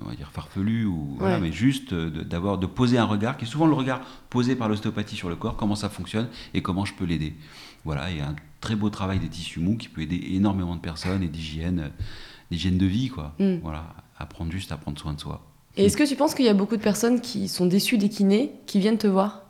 on 0.03 0.09
va 0.09 0.15
dire 0.15 0.31
farfelu 0.31 0.85
ou 0.85 1.15
voilà, 1.19 1.39
mais 1.39 1.51
juste 1.51 1.93
d'avoir 1.93 2.57
de, 2.57 2.65
poser 2.65 2.97
un 2.97 3.05
regard 3.05 3.37
qui 3.37 3.45
est 3.45 3.47
souvent 3.47 3.67
le 3.67 3.73
regard 3.73 4.01
posé 4.29 4.55
par 4.55 4.69
l'ostéopathie 4.69 5.15
sur 5.15 5.29
le 5.29 5.35
corps 5.35 5.55
comment 5.55 5.75
ça 5.75 5.89
fonctionne 5.89 6.27
et 6.53 6.61
comment 6.61 6.85
je 6.85 6.93
peux 6.93 7.05
l'aider. 7.05 7.35
Voilà 7.85 8.11
et 8.11 8.21
un 8.21 8.35
très 8.61 8.75
beau 8.75 8.89
travail 8.89 9.19
des 9.19 9.29
tissus 9.29 9.59
mous 9.59 9.77
qui 9.77 9.89
peut 9.89 10.01
aider 10.01 10.21
énormément 10.31 10.75
de 10.75 10.81
personnes 10.81 11.23
et 11.23 11.27
d'hygiène 11.27 11.91
d'hygiène 12.51 12.77
de 12.77 12.85
vie 12.85 13.09
quoi. 13.09 13.35
Mm. 13.39 13.57
voilà 13.61 13.95
apprendre 14.17 14.51
juste 14.51 14.71
à 14.71 14.77
prendre 14.77 14.99
soin 14.99 15.13
de 15.13 15.19
soi. 15.19 15.41
Et 15.77 15.85
est-ce 15.85 15.97
que 15.97 16.03
tu 16.03 16.15
penses 16.15 16.35
qu'il 16.35 16.45
y 16.45 16.49
a 16.49 16.53
beaucoup 16.53 16.75
de 16.75 16.81
personnes 16.81 17.21
qui 17.21 17.47
sont 17.47 17.65
déçues 17.65 17.97
des 17.97 18.09
kinés 18.09 18.51
qui 18.65 18.79
viennent 18.79 18.97
te 18.97 19.07
voir? 19.07 19.43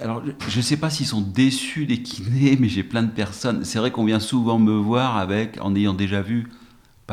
Alors, 0.00 0.22
je 0.48 0.56
ne 0.56 0.62
sais 0.62 0.78
pas 0.78 0.88
s'ils 0.88 1.06
sont 1.06 1.20
déçus 1.20 1.84
des 1.84 2.02
kinés, 2.02 2.56
mais 2.58 2.68
j'ai 2.68 2.82
plein 2.82 3.02
de 3.02 3.10
personnes. 3.10 3.64
C'est 3.64 3.78
vrai 3.78 3.90
qu'on 3.90 4.04
vient 4.04 4.20
souvent 4.20 4.58
me 4.58 4.72
voir 4.72 5.18
avec, 5.18 5.60
en 5.60 5.76
ayant 5.76 5.92
déjà 5.92 6.22
vu 6.22 6.48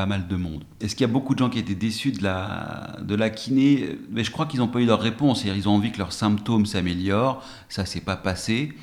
mal 0.05 0.27
de 0.27 0.35
monde. 0.35 0.63
Est-ce 0.81 0.95
qu'il 0.95 1.05
y 1.05 1.09
a 1.09 1.13
beaucoup 1.13 1.33
de 1.33 1.39
gens 1.39 1.49
qui 1.49 1.59
étaient 1.59 1.75
déçus 1.75 2.11
de 2.11 2.23
la, 2.23 2.97
de 3.01 3.15
la 3.15 3.29
kiné? 3.29 3.97
Mais 4.11 4.23
je 4.23 4.31
crois 4.31 4.45
qu'ils 4.45 4.59
n'ont 4.59 4.67
pas 4.67 4.79
eu 4.79 4.85
leur 4.85 5.01
réponse. 5.01 5.43
Ils 5.45 5.67
ont 5.67 5.75
envie 5.75 5.91
que 5.91 5.97
leurs 5.97 6.13
symptômes 6.13 6.65
s'améliorent. 6.65 7.43
Ça, 7.69 7.85
s'est 7.85 8.01
pas 8.01 8.15
passé. 8.15 8.73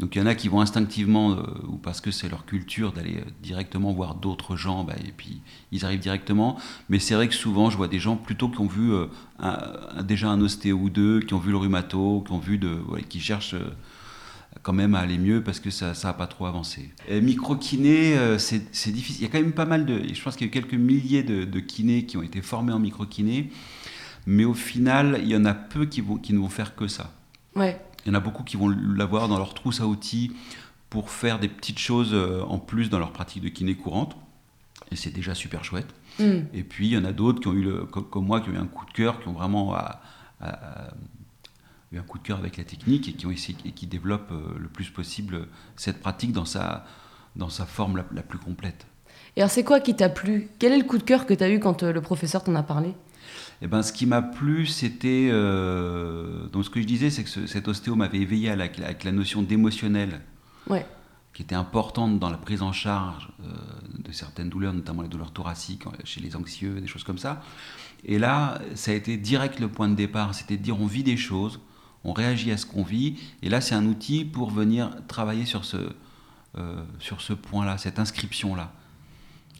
Donc 0.00 0.16
il 0.16 0.18
y 0.18 0.22
en 0.22 0.26
a 0.26 0.34
qui 0.34 0.48
vont 0.48 0.62
instinctivement, 0.62 1.32
euh, 1.32 1.42
ou 1.68 1.76
parce 1.76 2.00
que 2.00 2.10
c'est 2.10 2.28
leur 2.30 2.46
culture, 2.46 2.92
d'aller 2.92 3.18
euh, 3.18 3.30
directement 3.42 3.92
voir 3.92 4.14
d'autres 4.14 4.56
gens, 4.56 4.82
bah, 4.82 4.94
et 5.06 5.12
puis 5.12 5.42
ils 5.72 5.84
arrivent 5.84 6.00
directement. 6.00 6.58
Mais 6.88 6.98
c'est 6.98 7.14
vrai 7.14 7.28
que 7.28 7.34
souvent, 7.34 7.68
je 7.68 7.76
vois 7.76 7.86
des 7.86 7.98
gens 7.98 8.16
plutôt 8.16 8.48
qui 8.48 8.60
ont 8.60 8.66
vu 8.66 8.92
euh, 8.92 9.06
déjà 10.02 10.30
un 10.30 10.40
ostéo 10.40 10.78
ou 10.78 10.88
deux, 10.88 11.20
qui 11.20 11.34
ont 11.34 11.38
vu 11.38 11.50
le 11.50 11.58
rhumato, 11.58 12.24
qui 12.26 12.32
ont 12.32 12.38
vu 12.38 12.56
de, 12.56 12.78
qui 13.10 13.20
cherchent 13.20 13.54
quand 14.62 14.72
même 14.72 14.94
à 14.94 15.00
aller 15.00 15.18
mieux 15.18 15.42
parce 15.42 15.60
que 15.60 15.70
ça 15.70 15.92
n'a 16.02 16.12
pas 16.12 16.26
trop 16.26 16.46
avancé. 16.46 16.90
Micro-kiné, 17.10 18.16
euh, 18.16 18.38
c'est 18.38 18.90
difficile. 18.92 19.22
Il 19.22 19.26
y 19.26 19.26
a 19.26 19.30
quand 19.30 19.40
même 19.40 19.52
pas 19.52 19.64
mal 19.64 19.86
de. 19.86 20.02
Je 20.12 20.22
pense 20.22 20.36
qu'il 20.36 20.46
y 20.46 20.48
a 20.48 20.52
eu 20.52 20.52
quelques 20.52 20.74
milliers 20.74 21.22
de, 21.22 21.44
de, 21.44 21.60
kinés 21.60 22.04
qui 22.04 22.16
ont 22.16 22.22
été 22.22 22.42
formés 22.42 22.72
en 22.72 22.78
micro-kiné, 22.78 23.50
mais 24.26 24.44
au 24.44 24.54
final, 24.54 25.20
il 25.22 25.28
y 25.28 25.36
en 25.36 25.44
a 25.44 25.54
peu 25.54 25.86
qui, 25.86 26.00
vont, 26.00 26.16
qui 26.16 26.32
ne 26.32 26.38
vont 26.38 26.48
faire 26.48 26.74
que 26.74 26.88
ça. 26.88 27.12
Ouais. 27.56 27.80
Il 28.04 28.08
y 28.08 28.10
en 28.12 28.18
a 28.18 28.20
beaucoup 28.20 28.44
qui 28.44 28.56
vont 28.56 28.68
l'avoir 28.68 29.28
dans 29.28 29.38
leur 29.38 29.54
trousse 29.54 29.80
à 29.80 29.86
outils 29.86 30.32
pour 30.88 31.10
faire 31.10 31.38
des 31.38 31.48
petites 31.48 31.78
choses 31.78 32.10
euh, 32.12 32.42
en 32.42 32.58
plus 32.58 32.90
dans 32.90 32.98
leur 32.98 33.12
pratique 33.12 33.42
de 33.42 33.48
kiné 33.48 33.74
courante. 33.74 34.16
Et 34.90 34.96
c'est 34.96 35.10
déjà 35.10 35.34
super 35.34 35.64
chouette. 35.64 35.88
Hmm. 36.18 36.40
Et 36.52 36.64
puis, 36.64 36.88
il 36.88 36.92
y 36.92 36.98
en 36.98 37.04
a 37.04 37.12
d'autres 37.12 37.40
qui 37.40 37.48
ont 37.48 37.52
eu, 37.52 37.62
le, 37.62 37.84
comme 37.84 38.26
moi, 38.26 38.40
qui 38.40 38.50
ont 38.50 38.54
eu 38.54 38.58
un 38.58 38.66
coup 38.66 38.84
de 38.84 38.92
cœur, 38.92 39.20
qui 39.20 39.28
ont 39.28 39.32
vraiment 39.32 39.76
eu 41.92 41.98
un 41.98 42.02
coup 42.02 42.18
de 42.18 42.22
cœur 42.22 42.38
avec 42.38 42.56
la 42.56 42.64
technique 42.64 43.08
et 43.08 43.12
qui, 43.12 43.26
ont 43.26 43.30
essayé, 43.30 43.56
et 43.64 43.72
qui 43.72 43.86
développent 43.86 44.32
euh, 44.32 44.58
le 44.58 44.68
plus 44.68 44.90
possible 44.90 45.46
cette 45.76 46.00
pratique 46.00 46.32
dans 46.32 46.44
sa, 46.44 46.84
dans 47.36 47.48
sa 47.48 47.66
forme 47.66 48.02
la, 48.12 48.22
plus 48.22 48.38
complète. 48.38 48.86
Et 49.36 49.40
alors, 49.40 49.50
c'est 49.50 49.64
quoi 49.64 49.80
qui 49.80 49.94
t'a 49.96 50.08
plu? 50.08 50.48
Quel 50.58 50.72
est 50.72 50.78
le 50.78 50.84
coup 50.84 50.98
de 50.98 51.02
cœur 51.02 51.26
que 51.26 51.34
tu 51.34 51.42
as 51.42 51.50
eu 51.50 51.58
quand 51.58 51.82
euh, 51.82 51.92
le 51.92 52.00
professeur 52.00 52.44
t'en 52.44 52.54
a 52.54 52.62
parlé? 52.62 52.94
Eh 53.62 53.66
ben, 53.66 53.82
ce 53.82 53.92
qui 53.92 54.06
m'a 54.06 54.22
plu, 54.22 54.66
c'était. 54.66 55.28
Euh, 55.30 56.46
donc, 56.48 56.64
ce 56.64 56.70
que 56.70 56.80
je 56.80 56.86
disais, 56.86 57.10
c'est 57.10 57.24
que 57.24 57.46
cet 57.46 57.68
ostéo 57.68 57.94
m'avait 57.94 58.18
éveillé 58.18 58.50
à 58.50 58.56
la, 58.56 58.64
avec 58.64 59.04
la 59.04 59.12
notion 59.12 59.42
d'émotionnel, 59.42 60.20
ouais. 60.68 60.86
qui 61.34 61.42
était 61.42 61.54
importante 61.54 62.18
dans 62.18 62.30
la 62.30 62.38
prise 62.38 62.62
en 62.62 62.72
charge 62.72 63.28
de 63.98 64.12
certaines 64.12 64.48
douleurs, 64.48 64.72
notamment 64.72 65.02
les 65.02 65.08
douleurs 65.08 65.32
thoraciques, 65.32 65.84
chez 66.04 66.20
les 66.20 66.36
anxieux, 66.36 66.80
des 66.80 66.86
choses 66.86 67.04
comme 67.04 67.18
ça. 67.18 67.42
Et 68.04 68.18
là, 68.18 68.58
ça 68.74 68.92
a 68.92 68.94
été 68.94 69.16
direct 69.18 69.60
le 69.60 69.68
point 69.68 69.88
de 69.88 69.94
départ, 69.94 70.34
c'était 70.34 70.56
de 70.56 70.62
dire 70.62 70.80
on 70.80 70.86
vit 70.86 71.04
des 71.04 71.18
choses, 71.18 71.60
on 72.04 72.12
réagit 72.12 72.50
à 72.52 72.56
ce 72.56 72.66
qu'on 72.66 72.82
vit. 72.82 73.16
Et 73.42 73.48
là, 73.48 73.60
c'est 73.60 73.74
un 73.74 73.86
outil 73.86 74.24
pour 74.24 74.50
venir 74.50 74.90
travailler 75.08 75.44
sur 75.44 75.64
ce, 75.64 75.76
euh, 76.58 76.82
sur 76.98 77.20
ce 77.20 77.32
point-là, 77.32 77.78
cette 77.78 77.98
inscription-là. 77.98 78.72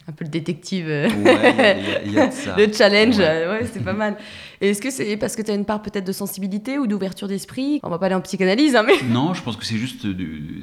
Un 0.07 0.13
peu 0.13 0.25
le 0.25 0.31
détective. 0.31 0.87
le 0.87 2.73
challenge, 2.73 3.19
ouais, 3.19 3.69
c'est 3.71 3.83
pas 3.83 3.93
mal. 3.93 4.17
Est-ce 4.59 4.81
que 4.81 4.89
c'est 4.89 5.15
parce 5.15 5.35
que 5.35 5.43
tu 5.43 5.51
as 5.51 5.53
une 5.53 5.65
part 5.65 5.83
peut-être 5.83 6.05
de 6.05 6.11
sensibilité 6.11 6.79
ou 6.79 6.87
d'ouverture 6.87 7.27
d'esprit? 7.27 7.79
On 7.83 7.89
va 7.89 7.99
pas 7.99 8.07
aller 8.07 8.15
en 8.15 8.21
psychanalyse, 8.21 8.75
hein, 8.75 8.83
mais. 8.85 8.95
Non, 9.09 9.35
je 9.35 9.43
pense 9.43 9.57
que 9.57 9.65
c'est 9.65 9.77
juste. 9.77 10.07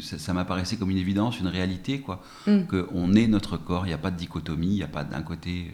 ça, 0.01 0.33
m'apparaissait 0.33 0.77
comme 0.77 0.91
une 0.91 0.99
évidence, 0.99 1.39
une 1.39 1.47
réalité, 1.47 2.01
quoi. 2.01 2.21
Mm. 2.49 2.63
Qu'on 2.65 3.15
est 3.15 3.29
notre 3.29 3.57
corps, 3.57 3.87
il 3.87 3.91
n'y 3.91 3.95
a 3.95 3.99
pas 3.99 4.11
de 4.11 4.17
dichotomie, 4.17 4.67
il 4.67 4.75
n'y 4.75 4.83
a 4.83 4.89
pas 4.89 5.05
d'un 5.05 5.23
côté 5.23 5.73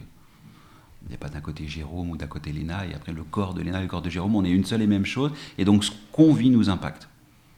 il 1.05 1.09
n'y 1.09 1.15
a 1.15 1.17
pas 1.17 1.29
d'un 1.29 1.41
côté 1.41 1.67
Jérôme 1.67 2.11
ou 2.11 2.17
d'un 2.17 2.27
côté 2.27 2.51
Léna, 2.51 2.85
et 2.85 2.93
après 2.93 3.13
le 3.13 3.23
corps 3.23 3.53
de 3.53 3.61
Léna 3.61 3.79
et 3.79 3.83
le 3.83 3.87
corps 3.87 4.01
de 4.01 4.09
Jérôme, 4.09 4.35
on 4.35 4.43
est 4.43 4.51
une 4.51 4.65
seule 4.65 4.81
et 4.81 4.87
même 4.87 5.05
chose, 5.05 5.31
et 5.57 5.65
donc 5.65 5.83
ce 5.83 5.91
qu'on 6.11 6.33
vit 6.33 6.49
nous 6.49 6.69
impacte. 6.69 7.07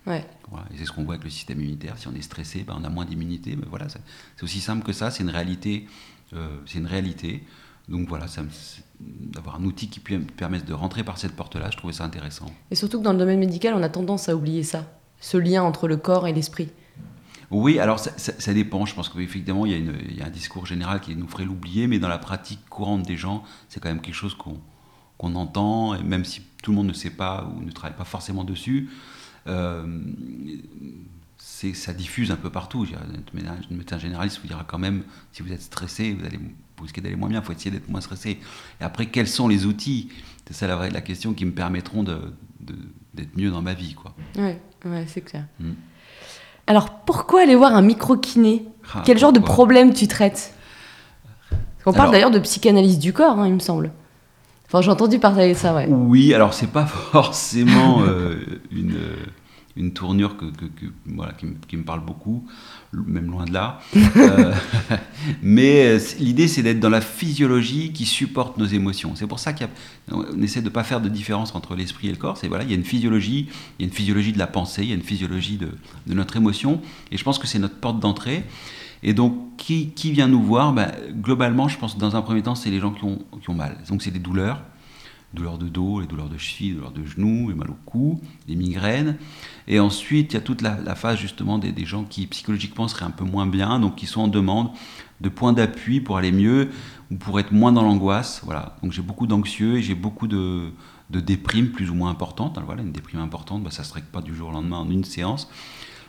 Ouais. 0.05 0.25
Et 0.73 0.77
c'est 0.77 0.85
ce 0.85 0.91
qu'on 0.91 1.03
voit 1.03 1.15
avec 1.15 1.25
le 1.25 1.29
système 1.29 1.59
immunitaire, 1.59 1.97
si 1.97 2.07
on 2.07 2.13
est 2.13 2.21
stressé, 2.21 2.63
ben 2.63 2.77
on 2.79 2.83
a 2.85 2.89
moins 2.89 3.05
d'immunité, 3.05 3.55
mais 3.57 3.65
voilà, 3.69 3.87
c'est 3.89 4.43
aussi 4.43 4.61
simple 4.61 4.85
que 4.85 4.93
ça, 4.93 5.11
c'est 5.11 5.23
une 5.23 5.29
réalité. 5.29 5.87
Euh, 6.33 6.59
c'est 6.65 6.79
une 6.79 6.87
réalité. 6.87 7.43
Donc 7.87 8.09
voilà, 8.09 8.25
d'avoir 8.99 9.55
un 9.55 9.63
outil 9.63 9.87
qui 9.87 10.01
permette 10.01 10.65
de 10.65 10.73
rentrer 10.73 11.03
par 11.03 11.17
cette 11.17 11.33
porte-là, 11.33 11.69
je 11.71 11.77
trouvais 11.77 11.93
ça 11.93 12.03
intéressant. 12.03 12.47
Et 12.69 12.75
surtout 12.75 12.99
que 12.99 13.03
dans 13.03 13.13
le 13.13 13.17
domaine 13.17 13.39
médical, 13.39 13.73
on 13.75 13.81
a 13.81 13.87
tendance 13.87 14.27
à 14.27 14.35
oublier 14.35 14.63
ça, 14.63 14.91
ce 15.21 15.37
lien 15.37 15.63
entre 15.63 15.87
le 15.87 15.95
corps 15.95 16.27
et 16.27 16.33
l'esprit. 16.33 16.69
Oui, 17.49 17.79
alors 17.79 17.99
ça, 17.99 18.53
dépend. 18.53 18.85
Je 18.85 18.93
pense 18.93 19.09
qu'effectivement, 19.09 19.65
il, 19.65 19.73
il, 20.09 20.17
y 20.17 20.21
a 20.21 20.25
un 20.25 20.29
discours 20.29 20.65
général 20.65 20.99
qui 20.99 21.15
nous 21.15 21.27
ferait 21.27 21.45
l'oublier, 21.45 21.87
mais 21.87 21.99
dans 21.99 22.09
la 22.09 22.17
pratique 22.17 22.59
courante 22.69 23.03
des 23.03 23.15
gens, 23.15 23.43
c'est 23.69 23.79
quand 23.79 23.89
même 23.89 24.01
quelque 24.01 24.15
chose 24.15 24.35
qu'on 24.35 25.35
entend, 25.35 25.95
et 25.95 26.03
même 26.03 26.25
si 26.25 26.41
tout 26.61 26.71
le 26.71 26.77
monde 26.77 26.87
ne 26.87 26.93
sait 26.93 27.09
pas 27.09 27.49
ou 27.55 27.63
ne 27.63 27.71
travaille 27.71 27.97
pas 27.97 28.05
forcément 28.05 28.43
dessus, 28.43 28.89
euh, 29.47 30.01
ça 31.37 31.93
diffuse 31.93 32.31
un 32.31 32.35
peu 32.35 32.49
partout. 32.49 32.85
Un 32.93 33.75
médecin 33.75 33.97
généraliste 33.97 34.39
vous 34.41 34.47
dira 34.47 34.63
quand 34.67 34.79
même, 34.79 35.03
si 35.31 35.41
vous 35.41 35.51
êtes 35.51 35.61
stressé, 35.61 36.13
vous 36.13 36.25
allez 36.25 36.39
vous 36.77 36.83
risquez 36.83 37.01
d'aller 37.01 37.15
moins 37.15 37.29
bien, 37.29 37.39
il 37.39 37.45
faut 37.45 37.53
essayer 37.53 37.71
d'être 37.71 37.89
moins 37.89 38.01
stressé. 38.01 38.39
Et 38.79 38.83
après, 38.83 39.07
quels 39.07 39.27
sont 39.27 39.47
les 39.47 39.65
outils? 39.65 40.09
C'est 40.45 40.53
ça 40.53 40.67
la, 40.67 40.89
la, 40.89 41.01
question 41.01 41.33
qui 41.33 41.43
me 41.45 41.51
permettront 41.51 42.03
d'être 42.03 42.33
de, 42.61 43.25
mieux 43.35 43.49
dans 43.49 43.61
ma 43.61 43.73
vie. 43.73 43.95
Oui, 44.37 44.51
ouais, 44.85 45.05
c'est 45.07 45.21
clair. 45.21 45.45
Hmm. 45.59 45.73
Alors 46.67 46.89
pourquoi 46.89 47.41
aller 47.41 47.55
voir 47.55 47.73
un 47.73 47.81
micro-kiné? 47.81 48.65
Ah, 48.93 49.01
Quel 49.05 49.17
genre 49.17 49.33
de 49.33 49.39
problème 49.39 49.93
tu 49.93 50.07
traites? 50.07 50.53
On 51.85 51.93
parle 51.93 52.11
d'ailleurs 52.11 52.31
de 52.31 52.39
psychanalyse 52.39 52.99
du 52.99 53.13
corps, 53.13 53.39
hein, 53.39 53.47
il 53.47 53.53
me 53.53 53.59
semble. 53.59 53.91
Enfin, 54.67 54.81
j'ai 54.81 54.91
entendu 54.91 55.19
parler 55.19 55.53
de 55.53 55.57
ça, 55.57 55.73
ouais. 55.73 55.87
Oui, 55.89 56.33
alors 56.33 56.53
c'est 56.53 56.67
pas 56.67 56.85
forcément 57.11 58.01
euh, 58.01 58.35
une, 58.71 58.97
une 59.77 59.93
tournure 59.93 60.35
que, 60.37 60.45
voilà, 61.05 61.33
qui, 61.33 61.77
me, 61.77 61.83
parle 61.83 62.03
beaucoup, 62.03 62.45
même 62.93 63.27
loin 63.27 63.45
de 63.45 63.53
là. 63.53 63.79
Euh, 64.17 64.53
mais 65.43 65.85
euh, 65.85 65.99
l'idée, 66.19 66.47
c'est 66.47 66.63
d'être 66.63 66.79
dans 66.79 66.89
la 66.89 67.01
physiologie 67.01 67.93
qui 67.93 68.05
supporte 68.05 68.57
nos 68.57 68.65
émotions. 68.65 69.15
C'est 69.15 69.27
pour 69.27 69.39
ça 69.39 69.53
qu'on 69.53 70.41
essaie 70.41 70.61
de 70.61 70.65
ne 70.65 70.69
pas 70.69 70.83
faire 70.83 71.01
de 71.01 71.09
différence 71.09 71.53
entre 71.53 71.75
l'esprit 71.75 72.07
et 72.07 72.11
le 72.11 72.17
corps. 72.17 72.37
C'est 72.37 72.47
voilà, 72.47 72.63
il 72.63 72.69
y 72.69 72.73
a 72.73 72.75
une 72.75 72.83
physiologie, 72.83 73.47
il 73.77 73.83
y 73.83 73.85
a 73.85 73.87
une 73.87 73.93
physiologie 73.93 74.33
de 74.33 74.39
la 74.39 74.47
pensée, 74.47 74.83
il 74.83 74.89
y 74.89 74.91
a 74.91 74.95
une 74.95 75.03
physiologie 75.03 75.57
de, 75.57 75.69
de 76.07 76.13
notre 76.13 76.35
émotion, 76.35 76.81
et 77.11 77.17
je 77.17 77.23
pense 77.23 77.37
que 77.37 77.47
c'est 77.47 77.59
notre 77.59 77.75
porte 77.75 77.99
d'entrée. 77.99 78.43
Et 79.03 79.13
donc, 79.13 79.35
qui, 79.57 79.89
qui 79.89 80.11
vient 80.11 80.27
nous 80.27 80.41
voir? 80.41 80.73
Ben, 80.73 80.91
Globalement, 81.21 81.67
je 81.67 81.77
pense 81.77 81.93
que 81.93 81.99
dans 81.99 82.15
un 82.15 82.21
premier 82.21 82.41
temps, 82.41 82.55
c'est 82.55 82.69
les 82.69 82.79
gens 82.79 82.91
qui 82.91 83.03
ont, 83.03 83.19
qui 83.41 83.49
ont 83.49 83.53
mal. 83.53 83.77
Donc, 83.89 84.01
c'est 84.01 84.11
les 84.11 84.19
douleurs, 84.19 84.61
douleurs 85.33 85.57
de 85.57 85.67
dos, 85.67 85.99
les 85.99 86.07
douleurs 86.07 86.29
de 86.29 86.37
cheville, 86.37 86.69
les 86.69 86.75
douleurs 86.75 86.91
de 86.91 87.05
genoux, 87.05 87.49
les 87.49 87.55
mal 87.55 87.69
au 87.69 87.77
cou, 87.85 88.21
les 88.47 88.55
migraines. 88.55 89.17
Et 89.67 89.79
ensuite, 89.79 90.33
il 90.33 90.35
y 90.35 90.37
a 90.37 90.41
toute 90.41 90.61
la, 90.61 90.95
phase 90.95 91.19
justement 91.19 91.57
des, 91.57 91.85
gens 91.85 92.03
qui 92.03 92.27
psychologiquement 92.27 92.87
seraient 92.87 93.05
un 93.05 93.11
peu 93.11 93.25
moins 93.25 93.45
bien, 93.45 93.79
donc 93.79 93.95
qui 93.95 94.05
sont 94.05 94.21
en 94.21 94.27
demande 94.27 94.71
de 95.21 95.29
points 95.29 95.53
d'appui 95.53 95.99
pour 95.99 96.17
aller 96.17 96.31
mieux 96.31 96.69
ou 97.11 97.15
pour 97.15 97.39
être 97.39 97.51
moins 97.51 97.71
dans 97.71 97.83
l'angoisse. 97.83 98.41
Voilà. 98.45 98.77
Donc 98.83 98.91
j'ai 98.91 99.01
beaucoup 99.01 99.27
d'anxieux 99.27 99.77
et 99.77 99.81
j'ai 99.81 99.95
beaucoup 99.95 100.27
de, 100.27 100.71
de 101.09 101.19
déprimes 101.19 101.71
plus 101.71 101.89
ou 101.89 101.95
moins 101.95 102.09
importantes. 102.09 102.59
voilà, 102.65 102.81
une 102.81 102.91
déprime 102.91 103.19
importante, 103.19 103.63
bah, 103.63 103.71
ça 103.71 103.83
ne 103.83 103.87
se 103.87 103.93
règle 103.93 104.07
pas 104.07 104.21
du 104.21 104.35
jour 104.35 104.49
au 104.49 104.51
lendemain 104.51 104.77
en 104.77 104.89
une 104.89 105.03
séance. 105.03 105.49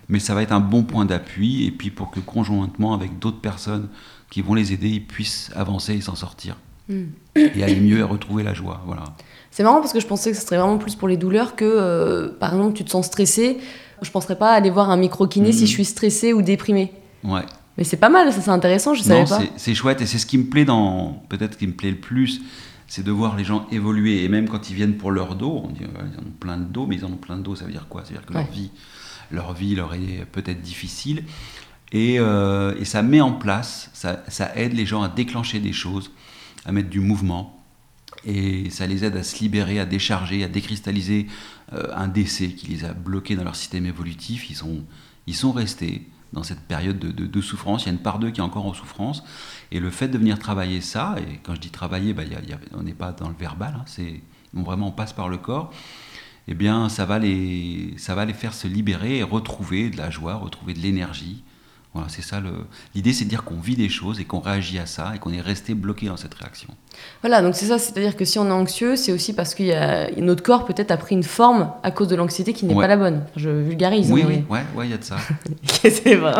Mais 0.08 0.20
ça 0.20 0.34
va 0.34 0.42
être 0.42 0.52
un 0.52 0.60
bon 0.60 0.84
point 0.84 1.04
d'appui 1.04 1.64
et 1.64 1.70
puis 1.70 1.90
pour 1.90 2.10
que 2.10 2.20
conjointement 2.20 2.94
avec 2.94 3.18
d'autres 3.18 3.40
personnes 3.40 3.88
qui 4.30 4.40
vont 4.40 4.54
les 4.54 4.72
aider, 4.72 4.88
ils 4.88 5.06
puissent 5.06 5.50
avancer 5.54 5.94
et 5.94 6.00
s'en 6.00 6.14
sortir. 6.14 6.56
Hmm. 6.88 7.06
Et 7.36 7.62
aller 7.62 7.80
mieux 7.80 7.98
et 7.98 8.02
retrouver 8.02 8.42
la 8.42 8.54
joie. 8.54 8.82
Voilà. 8.86 9.04
C'est 9.50 9.62
marrant 9.62 9.80
parce 9.80 9.92
que 9.92 10.00
je 10.00 10.06
pensais 10.06 10.30
que 10.30 10.36
ce 10.36 10.44
serait 10.44 10.56
vraiment 10.56 10.78
plus 10.78 10.94
pour 10.94 11.08
les 11.08 11.16
douleurs 11.16 11.56
que, 11.56 11.64
euh, 11.64 12.28
par 12.38 12.52
exemple, 12.54 12.74
tu 12.74 12.84
te 12.84 12.90
sens 12.90 13.06
stressé. 13.06 13.58
Je 14.02 14.08
ne 14.08 14.12
penserais 14.12 14.38
pas 14.38 14.52
aller 14.52 14.70
voir 14.70 14.90
un 14.90 14.96
micro-kiné 14.96 15.52
si 15.52 15.64
hmm. 15.64 15.66
je 15.66 15.72
suis 15.72 15.84
stressé 15.84 16.32
ou 16.32 16.42
déprimé. 16.42 16.92
Ouais. 17.24 17.42
Mais 17.76 17.84
c'est 17.84 17.96
pas 17.96 18.08
mal, 18.08 18.32
ça 18.32 18.40
c'est 18.40 18.50
intéressant, 18.50 18.92
je 18.94 19.02
savais 19.02 19.24
pas. 19.24 19.40
C'est 19.56 19.74
chouette 19.74 20.00
et 20.00 20.06
c'est 20.06 20.18
ce 20.18 20.26
qui 20.26 20.36
me 20.36 20.44
plaît 20.44 20.64
dans, 20.64 21.22
peut-être 21.28 21.56
qui 21.56 21.66
me 21.68 21.72
plaît 21.72 21.92
le 21.92 21.96
plus, 21.96 22.40
c'est 22.88 23.04
de 23.04 23.12
voir 23.12 23.36
les 23.36 23.44
gens 23.44 23.68
évoluer. 23.70 24.24
Et 24.24 24.28
même 24.28 24.48
quand 24.48 24.68
ils 24.68 24.74
viennent 24.74 24.96
pour 24.96 25.12
leur 25.12 25.36
dos, 25.36 25.62
on 25.64 25.68
dit 25.68 25.82
ils 25.82 26.18
en 26.18 26.22
ont 26.22 26.32
plein 26.40 26.56
de 26.56 26.64
dos, 26.64 26.86
mais 26.86 26.96
ils 26.96 27.04
en 27.04 27.12
ont 27.12 27.16
plein 27.16 27.36
de 27.36 27.42
dos, 27.42 27.54
ça 27.54 27.66
veut 27.66 27.70
dire 27.70 27.86
quoi? 27.88 28.02
Ça 28.02 28.08
veut 28.08 28.14
dire 28.14 28.26
que 28.26 28.32
leur 28.32 28.50
vie, 28.50 28.72
leur 29.30 29.52
vie 29.52 29.76
leur 29.76 29.94
est 29.94 30.26
peut-être 30.32 30.60
difficile. 30.60 31.22
Et, 31.92 32.18
euh, 32.18 32.74
et, 32.78 32.84
ça 32.84 33.02
met 33.02 33.20
en 33.20 33.32
place, 33.32 33.90
ça, 33.94 34.22
ça, 34.28 34.54
aide 34.56 34.74
les 34.74 34.84
gens 34.84 35.02
à 35.02 35.08
déclencher 35.08 35.58
des 35.58 35.72
choses, 35.72 36.10
à 36.68 36.72
mettre 36.72 36.90
du 36.90 37.00
mouvement. 37.00 37.58
Et 38.24 38.68
ça 38.70 38.86
les 38.86 39.04
aide 39.04 39.16
à 39.16 39.22
se 39.22 39.40
libérer, 39.40 39.80
à 39.80 39.86
décharger, 39.86 40.44
à 40.44 40.48
décristalliser 40.48 41.26
euh, 41.72 41.86
un 41.94 42.08
décès 42.08 42.48
qui 42.48 42.66
les 42.66 42.84
a 42.84 42.92
bloqués 42.92 43.36
dans 43.36 43.44
leur 43.44 43.56
système 43.56 43.86
évolutif. 43.86 44.50
Ils 44.50 44.56
sont, 44.56 44.84
ils 45.26 45.34
sont 45.34 45.52
restés 45.52 46.06
dans 46.34 46.42
cette 46.42 46.60
période 46.60 46.98
de, 46.98 47.40
souffrance. 47.40 47.84
Il 47.84 47.86
y 47.86 47.88
a 47.88 47.92
une 47.92 48.02
part 48.02 48.18
d'eux 48.18 48.30
qui 48.30 48.40
est 48.40 48.44
encore 48.44 48.66
en 48.66 48.74
souffrance. 48.74 49.24
Et 49.72 49.80
le 49.80 49.90
fait 49.90 50.08
de 50.08 50.18
venir 50.18 50.38
travailler 50.38 50.82
ça, 50.82 51.16
et 51.18 51.38
quand 51.42 51.54
je 51.54 51.60
dis 51.60 51.70
travailler, 51.70 52.12
bah, 52.12 52.24
on 52.74 52.82
n'est 52.82 52.92
pas 52.92 53.12
dans 53.12 53.30
le 53.30 53.34
verbal, 53.34 53.74
hein, 53.78 53.84
c'est 53.86 54.20
vraiment 54.52 54.88
on 54.88 54.92
passe 54.92 55.14
par 55.14 55.30
le 55.30 55.38
corps, 55.38 55.72
eh 56.48 56.54
bien 56.54 56.88
ça 56.88 57.06
va, 57.06 57.18
les, 57.18 57.94
ça 57.96 58.14
va 58.14 58.26
les 58.26 58.34
faire 58.34 58.52
se 58.52 58.66
libérer 58.66 59.18
et 59.18 59.22
retrouver 59.22 59.88
de 59.88 59.96
la 59.96 60.10
joie, 60.10 60.34
retrouver 60.34 60.74
de 60.74 60.80
l'énergie, 60.80 61.42
voilà, 61.98 62.12
c'est 62.12 62.22
ça. 62.22 62.40
L'idée, 62.94 63.12
c'est 63.12 63.24
de 63.24 63.28
dire 63.28 63.42
qu'on 63.42 63.58
vit 63.58 63.74
des 63.74 63.88
choses 63.88 64.20
et 64.20 64.24
qu'on 64.24 64.38
réagit 64.38 64.78
à 64.78 64.86
ça 64.86 65.12
et 65.16 65.18
qu'on 65.18 65.32
est 65.32 65.40
resté 65.40 65.74
bloqué 65.74 66.06
dans 66.06 66.16
cette 66.16 66.34
réaction. 66.34 66.68
Voilà, 67.22 67.42
donc 67.42 67.56
c'est 67.56 67.66
ça. 67.66 67.78
C'est-à-dire 67.78 68.16
que 68.16 68.24
si 68.24 68.38
on 68.38 68.46
est 68.46 68.52
anxieux, 68.52 68.94
c'est 68.94 69.12
aussi 69.12 69.32
parce 69.32 69.54
que 69.54 70.20
notre 70.20 70.44
corps 70.44 70.64
peut-être 70.64 70.92
a 70.92 70.96
pris 70.96 71.16
une 71.16 71.24
forme 71.24 71.72
à 71.82 71.90
cause 71.90 72.06
de 72.06 72.14
l'anxiété 72.14 72.52
qui 72.52 72.66
n'est 72.66 72.74
pas 72.74 72.86
la 72.86 72.96
bonne. 72.96 73.24
Je 73.34 73.50
vulgarise. 73.50 74.12
Oui, 74.12 74.24
oui, 74.26 74.44
ouais, 74.48 74.86
il 74.86 74.90
y 74.90 74.94
a 74.94 74.98
de 74.98 75.04
ça. 75.04 75.16
c'est 75.74 76.14
vrai. 76.14 76.34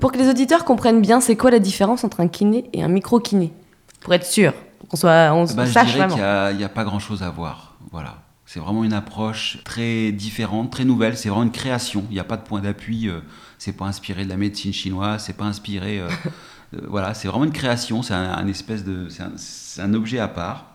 Pour 0.00 0.12
que 0.12 0.18
les 0.18 0.28
auditeurs 0.28 0.64
comprennent 0.64 1.02
bien, 1.02 1.20
c'est 1.20 1.36
quoi 1.36 1.50
la 1.50 1.58
différence 1.58 2.04
entre 2.04 2.20
un 2.20 2.28
kiné 2.28 2.70
et 2.72 2.82
un 2.82 2.88
micro-kiné? 2.88 3.52
Pour 4.00 4.14
être 4.14 4.26
sûr, 4.26 4.52
qu'on 4.88 4.96
soit, 4.96 5.32
on, 5.32 5.44
bah, 5.44 5.66
sache 5.66 5.88
je 5.88 5.94
dirais 5.94 6.08
qu'il 6.08 6.16
n'y 6.16 6.22
a, 6.22 6.66
a, 6.66 6.68
pas 6.68 6.84
grand-chose 6.84 7.22
à 7.22 7.30
voir. 7.30 7.76
Voilà. 7.92 8.22
C'est 8.46 8.60
vraiment 8.60 8.84
une 8.84 8.92
approche 8.92 9.58
très 9.64 10.12
différente, 10.12 10.70
très 10.70 10.84
nouvelle. 10.84 11.16
C'est 11.16 11.28
vraiment 11.28 11.42
une 11.42 11.50
création. 11.50 12.04
Il 12.10 12.14
n'y 12.14 12.20
a 12.20 12.24
pas 12.24 12.36
de 12.36 12.42
point 12.42 12.60
d'appui. 12.60 13.08
Euh, 13.08 13.20
c'est 13.58 13.72
pas 13.72 13.86
inspiré 13.86 14.24
de 14.24 14.28
la 14.28 14.36
médecine 14.36 14.72
chinoise. 14.72 15.24
C'est 15.24 15.36
pas 15.36 15.44
inspiré. 15.44 16.00
Euh, 16.00 16.08
euh, 16.74 16.80
voilà, 16.88 17.14
c'est 17.14 17.28
vraiment 17.28 17.44
une 17.44 17.52
création. 17.52 18.02
C'est 18.02 18.14
un, 18.14 18.46
espèce 18.46 18.84
de, 18.84 19.08
c'est 19.08 19.82
un, 19.82 19.94
objet 19.94 20.18
à 20.18 20.28
part. 20.28 20.72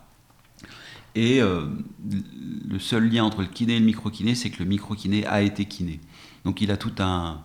Et 1.14 1.42
le 1.42 2.80
seul 2.80 3.10
lien 3.10 3.26
entre 3.26 3.42
le 3.42 3.48
kiné 3.48 3.76
et 3.76 3.80
le 3.80 3.86
micro-kiné, 3.86 4.34
c'est 4.34 4.50
que 4.50 4.60
le 4.60 4.66
micro-kiné 4.70 5.26
a 5.26 5.42
été 5.42 5.66
kiné. 5.66 6.00
Donc 6.46 6.62
il 6.62 6.72
a 6.72 6.78
tout 6.78 6.94
un, 7.00 7.42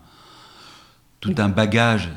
tout 1.18 1.34
un 1.38 1.48
bagage, 1.48 2.12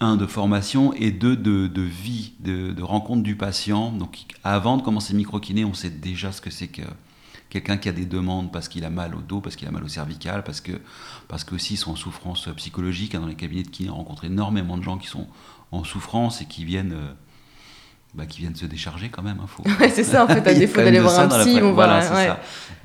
un, 0.00 0.16
de 0.16 0.24
formation 0.24 0.94
et 0.94 1.10
deux, 1.10 1.36
de, 1.36 1.82
vie, 1.82 2.32
de, 2.40 2.72
de, 2.72 2.82
rencontre 2.82 3.22
du 3.22 3.36
patient. 3.36 3.92
Donc 3.92 4.24
avant 4.42 4.78
de 4.78 4.82
commencer 4.82 5.12
le 5.12 5.18
micro-kiné, 5.18 5.66
on 5.66 5.74
sait 5.74 5.90
déjà 5.90 6.32
ce 6.32 6.40
que 6.40 6.48
c'est 6.48 6.68
que 6.68 6.80
quelqu'un 7.50 7.76
qui 7.76 7.88
a 7.88 7.92
des 7.92 8.04
demandes 8.04 8.52
parce 8.52 8.68
qu'il 8.68 8.84
a 8.84 8.90
mal 8.90 9.14
au 9.14 9.20
dos, 9.20 9.40
parce 9.40 9.56
qu'il 9.56 9.68
a 9.68 9.70
mal 9.70 9.84
au 9.84 9.88
cervical, 9.88 10.44
parce 10.44 10.60
que 10.60 10.72
parce 11.28 11.44
qu'aussi 11.44 11.74
ils 11.74 11.78
sont 11.78 11.92
en 11.92 11.96
souffrance 11.96 12.48
psychologique. 12.56 13.12
Dans 13.12 13.26
les 13.26 13.34
cabinets 13.34 13.62
de 13.62 13.68
kiné, 13.68 13.90
on 13.90 13.96
rencontre 13.96 14.24
énormément 14.24 14.76
de 14.76 14.82
gens 14.82 14.98
qui 14.98 15.08
sont 15.08 15.26
en 15.72 15.84
souffrance 15.84 16.40
et 16.40 16.46
qui 16.46 16.64
viennent 16.64 16.92
euh, 16.92 17.12
bah, 18.14 18.24
qui 18.26 18.40
viennent 18.40 18.56
se 18.56 18.66
décharger 18.66 19.10
quand 19.10 19.22
même. 19.22 19.38
Hein, 19.40 19.88
c'est 19.94 20.02
ça, 20.02 20.24
en 20.24 20.26
fait, 20.26 20.46
à 20.46 20.54
défaut 20.54 20.80
d'aller 20.80 20.98
voir 20.98 21.18
un 21.20 21.28
psy. 21.28 21.60
On 21.62 21.72
voilà, 21.72 22.00
c'est 22.00 22.26
ça. 22.26 22.40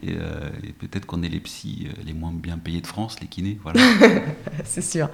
Euh, 0.05 0.49
et, 0.63 0.73
peut-être 0.73 1.05
qu'on 1.05 1.23
est 1.23 1.29
les 1.29 1.39
psys 1.39 1.87
euh, 1.87 2.01
les 2.05 2.13
moins 2.13 2.31
bien 2.33 2.57
payés 2.57 2.81
de 2.81 2.87
France, 2.87 3.19
les 3.21 3.27
kinés. 3.27 3.57
Voilà. 3.63 3.79
c'est 4.65 4.83
sûr. 4.83 5.09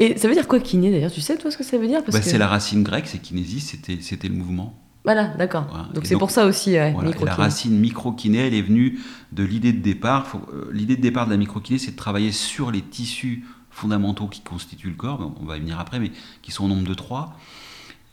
Et 0.00 0.18
ça 0.18 0.26
veut 0.26 0.34
dire 0.34 0.48
quoi, 0.48 0.58
kiné, 0.58 0.90
d'ailleurs? 0.90 1.12
Tu 1.12 1.20
sais, 1.20 1.36
toi, 1.38 1.50
ce 1.50 1.56
que 1.56 1.64
ça 1.64 1.78
veut 1.78 1.86
dire? 1.86 2.02
Bah, 2.06 2.20
C'est 2.20 2.38
la 2.38 2.48
racine 2.48 2.82
grecque, 2.82 3.06
c'est 3.06 3.18
kinésis, 3.18 3.76
c'était 4.00 4.28
le 4.28 4.34
mouvement. 4.34 4.76
Voilà, 5.04 5.28
d'accord. 5.36 5.66
Donc 5.92 6.06
c'est 6.06 6.16
pour 6.16 6.30
ça 6.30 6.46
aussi, 6.46 6.72
La 6.72 7.34
racine 7.34 7.78
micro-kiné, 7.78 8.38
elle 8.38 8.54
est 8.54 8.62
venue 8.62 8.98
de 9.32 9.44
l'idée 9.44 9.72
de 9.72 9.80
départ. 9.80 10.26
Euh, 10.52 10.70
l'idée 10.72 10.96
de 10.96 11.02
départ 11.02 11.26
de 11.26 11.30
la 11.30 11.36
micro-kiné, 11.36 11.78
c'est 11.78 11.90
de 11.90 11.96
travailler 11.96 12.32
sur 12.32 12.70
les 12.70 12.80
tissus 12.80 13.44
fondamentaux 13.70 14.28
qui 14.28 14.40
constituent 14.40 14.88
le 14.88 14.94
corps, 14.94 15.34
on 15.40 15.44
va 15.44 15.56
y 15.56 15.60
venir 15.60 15.78
après, 15.78 15.98
mais 15.98 16.10
qui 16.42 16.52
sont 16.52 16.64
au 16.64 16.68
nombre 16.68 16.86
de 16.88 16.94
trois. 16.94 17.36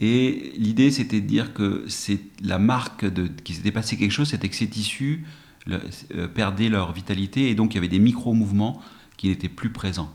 Et 0.02 0.54
l'idée, 0.58 0.92
c'était 0.92 1.22
de 1.22 1.28
dire 1.28 1.54
que 1.54 1.86
c'est 1.88 2.20
la 2.44 2.58
marque 2.58 3.06
de, 3.06 3.28
qu'il 3.28 3.56
s'était 3.56 3.72
passé 3.72 3.96
quelque 3.96 4.12
chose, 4.12 4.30
c'était 4.30 4.50
que 4.50 4.56
ces 4.56 4.68
tissus 4.68 5.26
euh, 5.70 6.28
perdaient 6.28 6.70
leur 6.70 6.92
vitalité, 6.92 7.52
et 7.52 7.56
donc 7.56 7.74
il 7.74 7.76
y 7.76 7.78
avait 7.78 7.88
des 7.88 8.00
micro-mouvements 8.00 8.82
qui 9.16 9.30
n'étaient 9.30 9.50
plus 9.50 9.70
présents. 9.70 10.12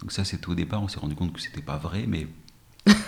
Donc 0.00 0.10
ça, 0.10 0.24
c'était 0.24 0.48
au 0.48 0.54
départ, 0.54 0.82
on 0.82 0.88
s'est 0.88 1.00
rendu 1.00 1.14
compte 1.14 1.32
que 1.32 1.40
c'était 1.40 1.60
pas 1.60 1.76
vrai, 1.76 2.06
mais 2.08 2.26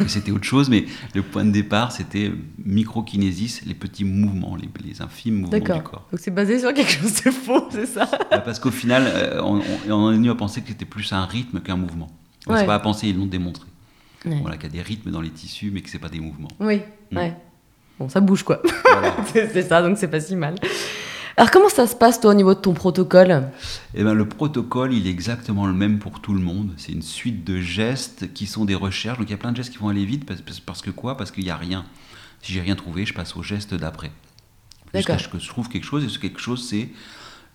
c'était 0.06 0.30
autre 0.30 0.44
chose, 0.44 0.68
mais 0.68 0.84
le 1.14 1.22
point 1.22 1.44
de 1.44 1.50
départ, 1.50 1.92
c'était 1.92 2.32
microkinésis, 2.64 3.62
les 3.66 3.74
petits 3.74 4.04
mouvements, 4.04 4.56
les, 4.56 5.02
infimes 5.02 5.42
mouvements 5.42 5.58
du 5.58 5.82
corps. 5.82 6.06
Donc 6.10 6.20
c'est 6.20 6.30
basé 6.30 6.58
sur 6.58 6.72
quelque 6.74 6.92
chose 6.92 7.22
de 7.22 7.30
faux, 7.30 7.68
c'est 7.70 7.86
ça 7.86 8.08
bah, 8.30 8.38
Parce 8.38 8.58
qu'au 8.58 8.70
final, 8.70 9.04
euh, 9.06 9.40
on, 9.42 9.60
on, 9.88 10.12
est 10.12 10.16
venu 10.16 10.30
à 10.30 10.34
penser 10.34 10.60
que 10.60 10.68
c'était 10.68 10.84
plus 10.84 11.12
un 11.12 11.24
rythme 11.24 11.60
qu'un 11.60 11.76
mouvement. 11.76 12.08
On 12.46 12.54
ouais. 12.54 12.66
pas 12.66 12.74
à 12.74 12.78
penser, 12.78 13.08
ils 13.08 13.16
l'ont 13.16 13.26
démontré. 13.26 13.66
Voilà, 14.24 14.56
qu'il 14.56 14.64
y 14.64 14.68
a 14.68 14.76
des 14.76 14.82
rythmes 14.82 15.10
dans 15.10 15.22
les 15.22 15.30
tissus, 15.30 15.70
mais 15.72 15.80
que 15.80 15.88
c'est 15.88 15.98
pas 15.98 16.10
des 16.10 16.20
mouvements. 16.20 16.50
Oui, 16.60 16.82
mm. 17.10 17.16
ouais. 17.16 17.36
Bon, 17.98 18.08
ça 18.08 18.20
bouge 18.20 18.42
quoi. 18.42 18.62
c'est 19.32 19.62
ça, 19.62 19.82
donc 19.82 19.98
c'est 19.98 20.08
pas 20.08 20.20
si 20.20 20.36
mal. 20.36 20.56
Alors 21.40 21.50
comment 21.50 21.70
ça 21.70 21.86
se 21.86 21.96
passe 21.96 22.20
toi 22.20 22.32
au 22.32 22.34
niveau 22.34 22.52
de 22.52 22.60
ton 22.60 22.74
protocole? 22.74 23.48
Eh 23.94 24.04
ben 24.04 24.12
le 24.12 24.28
protocole 24.28 24.92
il 24.92 25.06
est 25.06 25.10
exactement 25.10 25.66
le 25.66 25.72
même 25.72 25.98
pour 25.98 26.20
tout 26.20 26.34
le 26.34 26.40
monde. 26.42 26.74
C'est 26.76 26.92
une 26.92 27.00
suite 27.00 27.44
de 27.44 27.62
gestes 27.62 28.34
qui 28.34 28.46
sont 28.46 28.66
des 28.66 28.74
recherches. 28.74 29.16
Donc 29.16 29.26
il 29.26 29.30
y 29.30 29.34
a 29.34 29.38
plein 29.38 29.50
de 29.50 29.56
gestes 29.56 29.72
qui 29.72 29.78
vont 29.78 29.88
aller 29.88 30.04
vite 30.04 30.30
parce, 30.66 30.82
que 30.82 30.90
quoi? 30.90 31.16
Parce 31.16 31.30
qu'il 31.30 31.42
n'y 31.42 31.48
a 31.48 31.56
rien. 31.56 31.86
Si 32.42 32.52
j'ai 32.52 32.60
rien 32.60 32.76
trouvé, 32.76 33.06
je 33.06 33.14
passe 33.14 33.36
au 33.36 33.42
geste 33.42 33.72
d'après. 33.72 34.12
Jusqu'à 34.92 35.18
ce 35.18 35.28
que 35.28 35.38
je 35.38 35.48
trouve 35.48 35.70
quelque 35.70 35.86
chose 35.86 36.04
et 36.04 36.10
ce 36.10 36.18
quelque 36.18 36.40
chose 36.40 36.68
c'est 36.68 36.90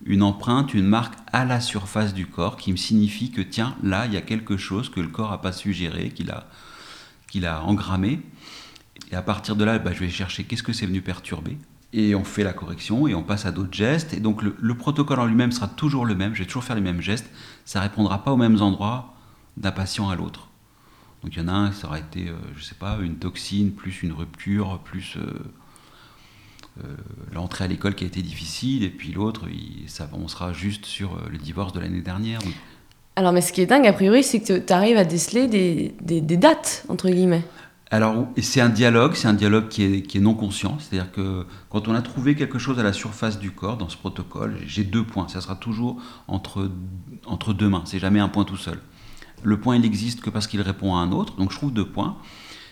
une 0.03 0.23
empreinte, 0.23 0.73
une 0.73 0.87
marque 0.87 1.13
à 1.31 1.45
la 1.45 1.61
surface 1.61 2.15
du 2.15 2.25
corps 2.25 2.57
qui 2.57 2.71
me 2.71 2.77
signifie 2.77 3.29
que 3.29 3.41
tiens 3.41 3.75
là 3.83 4.07
il 4.07 4.13
y 4.13 4.17
a 4.17 4.21
quelque 4.21 4.57
chose 4.57 4.89
que 4.89 4.99
le 4.99 5.09
corps 5.09 5.29
n'a 5.29 5.37
pas 5.37 5.51
suggéré, 5.51 6.09
qu'il 6.09 6.31
a 6.31 6.47
qu'il 7.29 7.45
a 7.45 7.61
engrammé. 7.61 8.19
Et 9.11 9.15
à 9.15 9.21
partir 9.21 9.55
de 9.55 9.63
là, 9.63 9.77
bah, 9.77 9.91
je 9.93 9.99
vais 9.99 10.09
chercher 10.09 10.43
qu'est-ce 10.43 10.63
que 10.63 10.73
c'est 10.73 10.87
venu 10.87 11.01
perturber 11.01 11.59
et 11.95 12.13
on 12.13 12.25
fait 12.25 12.43
la 12.43 12.51
correction 12.51 13.07
et 13.07 13.15
on 13.15 13.23
passe 13.23 13.45
à 13.45 13.51
d'autres 13.51 13.73
gestes. 13.73 14.13
Et 14.13 14.19
donc 14.19 14.41
le, 14.43 14.75
protocole 14.75 15.19
en 15.19 15.25
lui-même 15.25 15.53
sera 15.53 15.67
toujours 15.67 16.05
le 16.05 16.13
même, 16.13 16.35
je 16.35 16.39
vais 16.39 16.45
toujours 16.45 16.65
faire 16.65 16.75
les 16.75 16.81
mêmes 16.81 17.01
gestes, 17.01 17.31
ça 17.63 17.79
répondra 17.79 18.23
pas 18.23 18.33
aux 18.33 18.37
mêmes 18.37 18.61
endroits 18.61 19.15
d'un 19.55 19.71
patient 19.71 20.09
à 20.09 20.15
l'autre. 20.15 20.49
Donc 21.23 21.35
il 21.35 21.39
y 21.39 21.41
en 21.41 21.47
a 21.47 21.53
un, 21.53 21.71
ça 21.71 21.87
aura 21.87 21.99
été, 21.99 22.27
euh, 22.27 22.33
je 22.57 22.63
sais 22.63 22.75
pas, 22.75 22.97
une 23.01 23.15
toxine, 23.15 23.71
plus 23.71 24.03
une 24.03 24.11
rupture, 24.11 24.79
plus 24.83 25.15
euh, 25.15 25.39
euh, 26.83 26.95
l'entrée 27.33 27.63
à 27.63 27.67
l'école 27.67 27.95
qui 27.95 28.03
a 28.03 28.07
été 28.07 28.21
difficile, 28.21 28.83
et 28.83 28.89
puis 28.89 29.13
l'autre, 29.13 29.47
ça, 29.87 30.09
on 30.11 30.27
sera 30.27 30.51
juste 30.51 30.85
sur 30.85 31.17
le 31.31 31.37
divorce 31.37 31.71
de 31.71 31.79
l'année 31.79 32.01
dernière. 32.01 32.41
Alors 33.15 33.31
mais 33.31 33.39
ce 33.39 33.53
qui 33.53 33.61
est 33.61 33.65
dingue, 33.65 33.87
a 33.87 33.93
priori, 33.93 34.21
c'est 34.21 34.41
que 34.41 34.59
tu 34.59 34.73
arrives 34.73 34.97
à 34.97 35.05
déceler 35.05 35.47
des 35.47 36.37
dates, 36.37 36.83
entre 36.89 37.09
guillemets. 37.09 37.45
Alors, 37.91 38.27
c'est 38.41 38.61
un 38.61 38.69
dialogue, 38.69 39.13
c'est 39.15 39.27
un 39.27 39.33
dialogue 39.33 39.67
qui 39.67 39.83
est, 39.83 40.19
non 40.19 40.33
conscient. 40.33 40.77
C'est-à-dire 40.79 41.11
que 41.11 41.45
quand 41.69 41.87
on 41.87 41.93
a 41.93 42.01
trouvé 42.01 42.35
quelque 42.35 42.57
chose 42.57 42.79
à 42.79 42.83
la 42.83 42.93
surface 42.93 43.39
du 43.39 43.51
corps 43.51 43.77
dans 43.77 43.89
ce 43.89 43.97
protocole, 43.97 44.57
j'ai 44.65 44.83
deux 44.83 45.03
points. 45.03 45.27
Ça 45.27 45.39
sera 45.39 45.55
toujours 45.55 46.01
entre, 46.27 46.69
entre 47.25 47.53
deux 47.53 47.69
mains. 47.69 47.83
C'est 47.85 47.99
jamais 47.99 48.19
un 48.19 48.27
point 48.27 48.43
tout 48.43 48.57
seul. 48.57 48.79
Le 49.43 49.59
point, 49.59 49.75
il 49.75 49.83
n'existe 49.83 50.21
que 50.21 50.31
parce 50.31 50.47
qu'il 50.47 50.61
répond 50.61 50.95
à 50.95 50.99
un 50.99 51.11
autre. 51.11 51.35
Donc, 51.35 51.51
je 51.51 51.57
trouve 51.57 51.71
deux 51.71 51.85
points. 51.85 52.17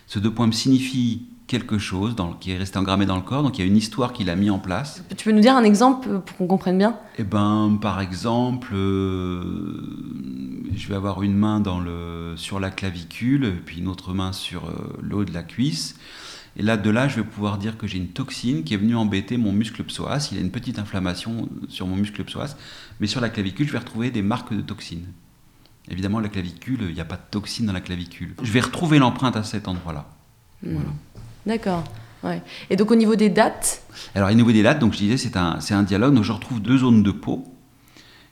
Ce 0.08 0.18
deux 0.18 0.32
points 0.32 0.48
me 0.48 0.52
signifient 0.52 1.28
quelque 1.54 1.78
chose 1.78 2.16
dans, 2.16 2.34
qui 2.34 2.50
est 2.50 2.58
resté 2.58 2.80
engrammé 2.80 3.06
dans 3.06 3.16
le 3.16 3.22
corps. 3.22 3.44
Donc, 3.44 3.60
il 3.60 3.62
y 3.62 3.64
a 3.64 3.68
une 3.68 3.78
histoire 3.78 4.12
qu'il 4.12 4.32
a 4.32 4.36
mis 4.36 4.50
en 4.50 4.58
place. 4.58 5.04
Tu 5.16 5.26
peux 5.26 5.32
nous 5.32 5.40
dire 5.40 5.56
un 5.56 5.64
exemple 5.64 6.20
pour 6.26 6.38
qu'on 6.38 6.48
comprenne 6.48 6.80
bien? 6.80 6.98
Eh 7.20 7.24
ben, 7.24 7.78
par 7.80 8.02
exemple, 8.02 8.74
euh, 8.74 9.44
je 10.76 10.88
vais 10.88 10.96
avoir 10.96 11.22
une 11.22 11.36
main 11.36 11.60
dans 11.60 11.80
le, 11.80 12.34
sur 12.38 12.60
la 12.60 12.72
clavicule, 12.72 13.62
puis 13.64 13.78
une 13.78 13.88
autre 13.88 14.14
main 14.14 14.34
sur 14.34 14.66
euh, 14.66 14.98
le 15.00 15.16
haut 15.16 15.26
de 15.26 15.34
la 15.34 15.44
cuisse. 15.44 15.96
Et 16.58 16.64
là, 16.64 16.76
de 16.76 16.90
là, 16.90 17.08
je 17.08 17.18
vais 17.18 17.24
pouvoir 17.24 17.60
dire 17.60 17.78
que 17.78 17.86
j'ai 17.86 18.00
une 18.00 18.10
toxine 18.10 18.64
qui 18.64 18.74
est 18.74 18.78
venue 18.78 18.96
embêter 18.96 19.38
mon 19.38 19.52
muscle 19.52 19.84
psoas. 19.84 20.30
Il 20.32 20.38
y 20.38 20.42
a 20.42 20.44
une 20.44 20.52
petite 20.52 20.80
inflammation 20.80 21.50
sur 21.70 21.86
mon 21.86 21.96
muscle 21.96 22.24
psoas, 22.24 22.56
mais 23.00 23.06
sur 23.06 23.22
la 23.22 23.30
clavicule, 23.30 23.68
je 23.68 23.74
vais 23.74 23.80
retrouver 23.80 24.10
des 24.10 24.24
marques 24.24 24.56
de 24.56 24.62
toxines. 24.62 25.06
Évidemment, 25.90 26.20
la 26.20 26.30
clavicule, 26.30 26.80
il 26.90 26.96
n'y 26.96 27.02
a 27.02 27.06
pas 27.06 27.18
de 27.18 27.30
toxine 27.30 27.68
dans 27.68 27.74
la 27.74 27.82
clavicule. 27.82 28.34
Je 28.42 28.52
vais 28.52 28.62
retrouver 28.62 28.98
l'empreinte 28.98 29.36
à 29.36 29.44
cet 29.44 29.68
endroit-là. 29.68 30.08
Hmm. 30.64 30.80
D'accord. 31.46 31.84
Ouais. 32.24 32.42
Et 32.70 32.76
donc 32.76 32.90
au 32.92 32.96
niveau 32.96 33.16
des 33.16 33.30
dates 33.30 33.84
Alors 34.16 34.30
au 34.30 34.34
niveau 34.34 34.52
des 34.52 34.64
dates, 34.64 34.80
donc 34.80 34.94
je 34.94 35.00
disais, 35.00 35.18
c'est 35.18 35.36
un, 35.36 35.60
un 35.72 35.84
dialogue. 35.84 36.14
Donc 36.14 36.24
je 36.24 36.32
retrouve 36.32 36.62
deux 36.62 36.78
zones 36.78 37.04
de 37.04 37.12
peau 37.12 37.44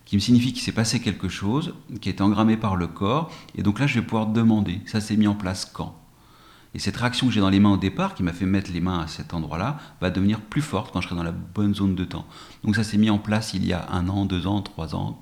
qui 0.05 0.15
me 0.15 0.21
signifie 0.21 0.51
qu'il 0.51 0.61
s'est 0.61 0.73
passé 0.73 0.99
quelque 0.99 1.29
chose, 1.29 1.73
qui 2.01 2.09
est 2.09 2.19
engrammé 2.19 2.57
par 2.57 2.75
le 2.75 2.87
corps. 2.87 3.31
Et 3.55 3.63
donc 3.63 3.79
là, 3.79 3.87
je 3.87 3.99
vais 3.99 4.05
pouvoir 4.05 4.27
demander, 4.27 4.81
ça 4.85 4.99
s'est 4.99 5.15
mis 5.15 5.27
en 5.27 5.35
place 5.35 5.65
quand? 5.65 5.97
Et 6.73 6.79
cette 6.79 6.97
réaction 6.97 7.27
que 7.27 7.33
j'ai 7.33 7.39
dans 7.41 7.49
les 7.49 7.59
mains 7.59 7.71
au 7.71 7.77
départ, 7.77 8.13
qui 8.13 8.23
m'a 8.23 8.33
fait 8.33 8.45
mettre 8.45 8.71
les 8.71 8.79
mains 8.79 8.99
à 8.99 9.07
cet 9.07 9.33
endroit-là, 9.33 9.77
va 9.99 10.09
devenir 10.09 10.39
plus 10.39 10.61
forte 10.61 10.91
quand 10.91 11.01
je 11.01 11.07
serai 11.07 11.17
dans 11.17 11.23
la 11.23 11.31
bonne 11.33 11.75
zone 11.75 11.95
de 11.95 12.05
temps. 12.05 12.25
Donc 12.63 12.75
ça 12.75 12.83
s'est 12.83 12.97
mis 12.97 13.09
en 13.09 13.19
place 13.19 13.53
il 13.53 13.65
y 13.65 13.73
a 13.73 13.89
un 13.89 14.07
an, 14.09 14.25
deux 14.25 14.47
ans, 14.47 14.61
trois 14.61 14.95
ans. 14.95 15.21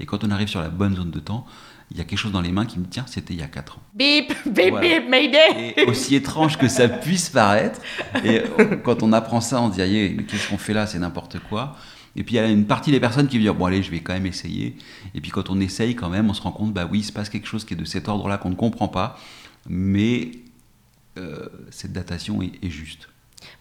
Et 0.00 0.06
quand 0.06 0.24
on 0.24 0.30
arrive 0.30 0.48
sur 0.48 0.60
la 0.60 0.70
bonne 0.70 0.96
zone 0.96 1.10
de 1.10 1.18
temps, 1.18 1.46
il 1.92 1.98
y 1.98 2.00
a 2.00 2.04
quelque 2.04 2.18
chose 2.18 2.32
dans 2.32 2.40
les 2.40 2.52
mains 2.52 2.64
qui 2.64 2.78
me 2.78 2.86
tient, 2.86 3.04
c'était 3.06 3.34
il 3.34 3.40
y 3.40 3.42
a 3.42 3.48
quatre 3.48 3.76
ans. 3.76 3.82
Bip, 3.94 4.32
bip, 4.46 4.80
bip, 4.80 5.08
Mayday 5.08 5.74
Et 5.76 5.84
aussi 5.84 6.14
étrange 6.14 6.56
que 6.56 6.66
ça 6.66 6.88
puisse 6.88 7.28
paraître, 7.28 7.80
et 8.24 8.42
quand 8.82 9.02
on 9.02 9.12
apprend 9.12 9.40
ça, 9.42 9.60
on 9.60 9.70
se 9.70 9.80
dit, 9.80 10.14
mais 10.16 10.24
qu'est-ce 10.24 10.48
qu'on 10.48 10.58
fait 10.58 10.72
là, 10.72 10.86
c'est 10.86 10.98
n'importe 10.98 11.38
quoi. 11.50 11.76
Et 12.16 12.24
puis 12.24 12.34
il 12.34 12.38
y 12.38 12.40
a 12.40 12.46
une 12.46 12.66
partie 12.66 12.90
des 12.90 13.00
personnes 13.00 13.26
qui 13.26 13.38
vont 13.38 13.42
dire 13.42 13.54
bon 13.54 13.64
allez 13.64 13.82
je 13.82 13.90
vais 13.90 14.00
quand 14.00 14.12
même 14.12 14.26
essayer. 14.26 14.76
Et 15.14 15.20
puis 15.22 15.30
quand 15.30 15.48
on 15.48 15.58
essaye 15.60 15.94
quand 15.94 16.10
même, 16.10 16.28
on 16.28 16.34
se 16.34 16.42
rend 16.42 16.52
compte 16.52 16.74
bah 16.74 16.86
oui 16.90 16.98
il 16.98 17.04
se 17.04 17.12
passe 17.12 17.30
quelque 17.30 17.46
chose 17.46 17.64
qui 17.64 17.72
est 17.72 17.76
de 17.76 17.86
cet 17.86 18.06
ordre-là 18.06 18.36
qu'on 18.36 18.50
ne 18.50 18.54
comprend 18.54 18.88
pas, 18.88 19.18
mais 19.66 20.32
euh, 21.16 21.48
cette 21.70 21.92
datation 21.92 22.42
est 22.42 22.68
juste. 22.68 23.08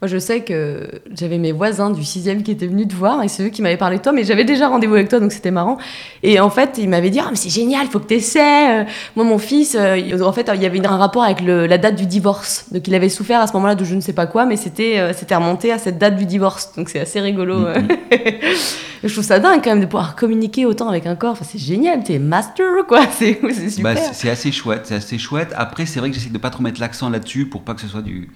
Moi, 0.01 0.07
je 0.07 0.17
sais 0.17 0.41
que 0.41 0.89
j'avais 1.13 1.37
mes 1.37 1.51
voisins 1.51 1.89
du 1.89 2.03
6 2.03 2.29
qui 2.43 2.51
étaient 2.51 2.67
venus 2.67 2.87
te 2.87 2.95
voir 2.95 3.23
et 3.23 3.27
c'est 3.27 3.43
eux 3.43 3.49
qui 3.49 3.61
m'avaient 3.61 3.77
parlé 3.77 3.97
de 3.97 4.01
toi, 4.01 4.11
mais 4.11 4.23
j'avais 4.23 4.45
déjà 4.45 4.67
rendez-vous 4.67 4.95
avec 4.95 5.09
toi, 5.09 5.19
donc 5.19 5.31
c'était 5.31 5.51
marrant. 5.51 5.77
Et 6.23 6.39
en 6.39 6.49
fait, 6.49 6.77
ils 6.77 6.89
m'avaient 6.89 7.09
dit 7.09 7.19
Ah, 7.19 7.27
mais 7.29 7.35
c'est 7.35 7.49
génial, 7.49 7.85
il 7.85 7.89
faut 7.89 7.99
que 7.99 8.07
tu 8.07 8.15
essaies. 8.15 8.85
Moi, 9.15 9.25
mon 9.25 9.37
fils, 9.37 9.75
euh, 9.79 10.21
en 10.21 10.31
fait, 10.33 10.49
il 10.53 10.61
y 10.61 10.65
avait 10.65 10.85
un 10.85 10.97
rapport 10.97 11.23
avec 11.23 11.41
la 11.41 11.77
date 11.77 11.95
du 11.95 12.05
divorce. 12.05 12.65
Donc, 12.71 12.87
il 12.87 12.95
avait 12.95 13.09
souffert 13.09 13.39
à 13.41 13.47
ce 13.47 13.53
moment-là 13.53 13.75
de 13.75 13.83
je 13.83 13.95
ne 13.95 14.01
sais 14.01 14.13
pas 14.13 14.25
quoi, 14.25 14.45
mais 14.45 14.57
c'était 14.57 14.99
euh, 14.99 15.13
c'était 15.13 15.35
remonté 15.35 15.71
à 15.71 15.77
cette 15.77 15.97
date 15.97 16.15
du 16.15 16.25
divorce. 16.25 16.71
Donc, 16.75 16.89
c'est 16.89 16.99
assez 16.99 17.19
rigolo. 17.19 17.67
Mm-hmm. 17.67 17.97
je 19.03 19.11
trouve 19.11 19.23
ça 19.23 19.39
dingue 19.39 19.61
quand 19.63 19.71
même 19.71 19.81
de 19.81 19.85
pouvoir 19.85 20.15
communiquer 20.15 20.65
autant 20.65 20.89
avec 20.89 21.05
un 21.05 21.15
corps. 21.15 21.31
Enfin, 21.31 21.45
c'est 21.47 21.59
génial, 21.59 22.03
t'es 22.03 22.19
master, 22.19 22.85
quoi. 22.87 23.01
C'est 23.17 23.39
super. 23.69 23.95
Bah, 23.95 24.01
c'est 24.13 24.29
assez 24.29 24.51
chouette, 24.51 24.81
c'est 24.85 24.95
assez 24.95 25.17
chouette. 25.17 25.53
Après, 25.55 25.85
c'est 25.85 25.99
vrai 25.99 26.09
que 26.09 26.15
j'essaie 26.15 26.29
de 26.29 26.37
pas 26.37 26.49
trop 26.49 26.63
mettre 26.63 26.79
l'accent 26.79 27.09
là-dessus 27.09 27.45
pour 27.45 27.61
pas 27.61 27.73
que 27.73 27.81
ce 27.81 27.87
soit 27.87 28.01
du 28.01 28.29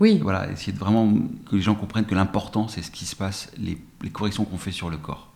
oui. 0.00 0.20
Voilà, 0.22 0.50
essayer 0.50 0.72
de 0.72 0.78
vraiment 0.78 1.12
que 1.50 1.56
les 1.56 1.62
gens 1.62 1.74
comprennent 1.74 2.06
que 2.06 2.14
l'important, 2.14 2.68
c'est 2.68 2.82
ce 2.82 2.90
qui 2.90 3.04
se 3.04 3.16
passe, 3.16 3.50
les, 3.58 3.78
les 4.02 4.10
corrections 4.10 4.44
qu'on 4.44 4.58
fait 4.58 4.70
sur 4.70 4.90
le 4.90 4.96
corps. 4.96 5.32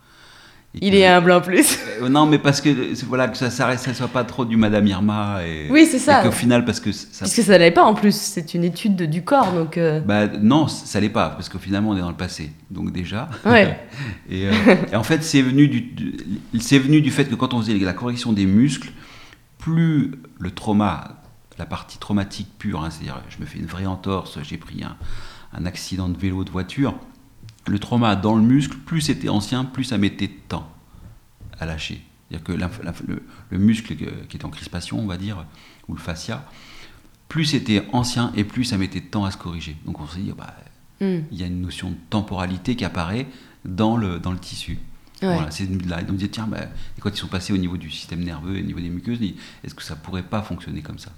il 0.75 0.95
est 0.95 1.07
humble 1.07 1.33
en 1.33 1.41
plus. 1.41 1.79
Euh, 2.01 2.09
non, 2.09 2.27
mais 2.27 2.39
parce 2.39 2.61
que 2.61 2.71
voilà 3.07 3.29
que 3.29 3.37
ça 3.37 3.47
ne 3.47 3.77
ça 3.77 3.95
soit 3.95 4.09
pas 4.09 4.25
trop 4.25 4.45
du 4.45 4.57
Madame 4.57 4.87
Irma 4.87 5.41
et. 5.45 5.69
Oui, 5.71 5.87
c'est 5.91 5.99
ça. 5.99 6.21
Et 6.21 6.25
qu'au 6.25 6.33
final, 6.33 6.65
parce 6.65 6.81
que 6.81 6.93
ça. 6.93 7.25
Puisque 7.25 7.43
ça 7.43 7.59
l'est 7.59 7.73
pas 7.73 7.85
en 7.85 7.95
plus, 7.95 8.15
c'est 8.15 8.55
une 8.55 8.65
étude 8.65 9.03
du 9.03 9.23
corps, 9.23 9.53
donc. 9.53 9.77
Euh. 9.77 10.01
Bah 10.01 10.29
non, 10.29 10.69
ça 10.69 11.01
l'est 11.01 11.09
pas, 11.09 11.31
parce 11.31 11.49
qu'au 11.49 11.59
finalement 11.59 11.91
on 11.91 11.97
est 11.97 12.01
dans 12.01 12.11
le 12.11 12.17
passé, 12.17 12.53
donc 12.71 12.93
déjà. 12.93 13.29
Ouais. 13.45 13.79
Euh, 14.33 14.51
et, 14.91 14.97
en 14.97 15.03
fait, 15.03 15.23
c'est 15.23 15.43
venu 15.43 15.69
du, 15.69 15.93
c'est 16.59 16.79
venu 16.79 17.03
du 17.03 17.11
fait 17.11 17.27
que 17.27 17.35
quand 17.35 17.53
on 17.53 17.61
faisait 17.61 17.77
la 17.79 17.93
correction 17.93 18.33
des 18.33 18.47
muscles, 18.47 18.91
plus 19.59 20.13
le 20.39 20.51
trauma 20.51 21.22
la 21.63 21.67
partie 21.67 21.99
traumatique 21.99 22.49
pure, 22.59 22.83
hein, 22.83 22.91
c'est-à-dire 22.91 23.23
je 23.29 23.39
me 23.39 23.47
fais 23.47 23.61
une 23.61 23.67
vraie 23.67 23.87
entorse, 23.87 24.41
j'ai 24.43 24.57
pris 24.57 24.83
un, 24.83 25.65
accident 25.65 26.09
de 26.09 26.19
vélo, 26.19 26.43
de 26.43 26.51
voiture, 26.51 26.99
le 27.69 27.79
trauma 27.79 28.17
dans 28.17 28.35
le 28.35 28.43
muscle, 28.43 28.77
plus 28.79 29.01
c'était 29.01 29.29
ancien, 29.29 29.65
plus 29.65 29.85
ça 29.85 29.97
mettait 29.97 30.27
de 30.27 30.41
temps 30.49 30.69
à 31.61 31.67
lâcher. 31.67 32.03
C'est-à-dire 32.29 32.45
que 32.45 33.13
le, 33.51 33.59
muscle 33.59 33.95
qui 33.95 34.37
est 34.37 34.45
en 34.45 34.49
crispation, 34.49 34.99
on 34.99 35.07
va 35.07 35.17
dire, 35.17 35.45
ou 35.87 35.95
le 35.95 36.01
fascia, 36.01 36.45
plus 37.29 37.45
c'était 37.45 37.87
ancien 37.93 38.33
et 38.35 38.43
plus 38.43 38.65
ça 38.65 38.77
mettait 38.77 39.01
de 39.01 39.07
temps 39.07 39.25
à 39.25 39.31
se 39.31 39.37
corriger. 39.37 39.77
Donc 39.87 40.01
on 40.01 40.07
se 40.09 40.19
dit, 40.19 40.33
bah, 40.37 40.57
hmm. 41.01 41.21
il 41.31 41.39
y 41.39 41.45
a 41.45 41.47
une 41.47 41.61
notion 41.61 41.91
de 41.91 41.97
temporalité 42.11 42.75
qui 42.75 42.85
apparaît 42.85 43.29
dans 43.65 43.97
le, 43.97 44.19
dans 44.19 44.33
le 44.33 44.39
tissu. 44.39 44.79
Voilà, 45.21 45.53
c'est 45.53 45.71
là. 45.87 46.01
on 46.09 46.13
dit, 46.15 46.29
tiens, 46.29 46.49
bah, 46.49 46.67
quand 46.99 47.11
ils 47.11 47.17
sont 47.17 47.29
passés 47.29 47.53
au 47.53 47.57
niveau 47.57 47.77
du 47.77 47.89
système 47.89 48.25
nerveux 48.25 48.57
et 48.57 48.63
au 48.63 48.67
niveau 48.67 48.81
des 48.81 48.89
muqueuses, 48.89 49.21
est-ce 49.63 49.77
que 49.77 49.85
ça 49.85 49.95
pourrait 49.95 50.25
pas 50.25 50.43
fonctionner 50.43 50.83
comme 50.83 50.99
ça? 50.99 51.13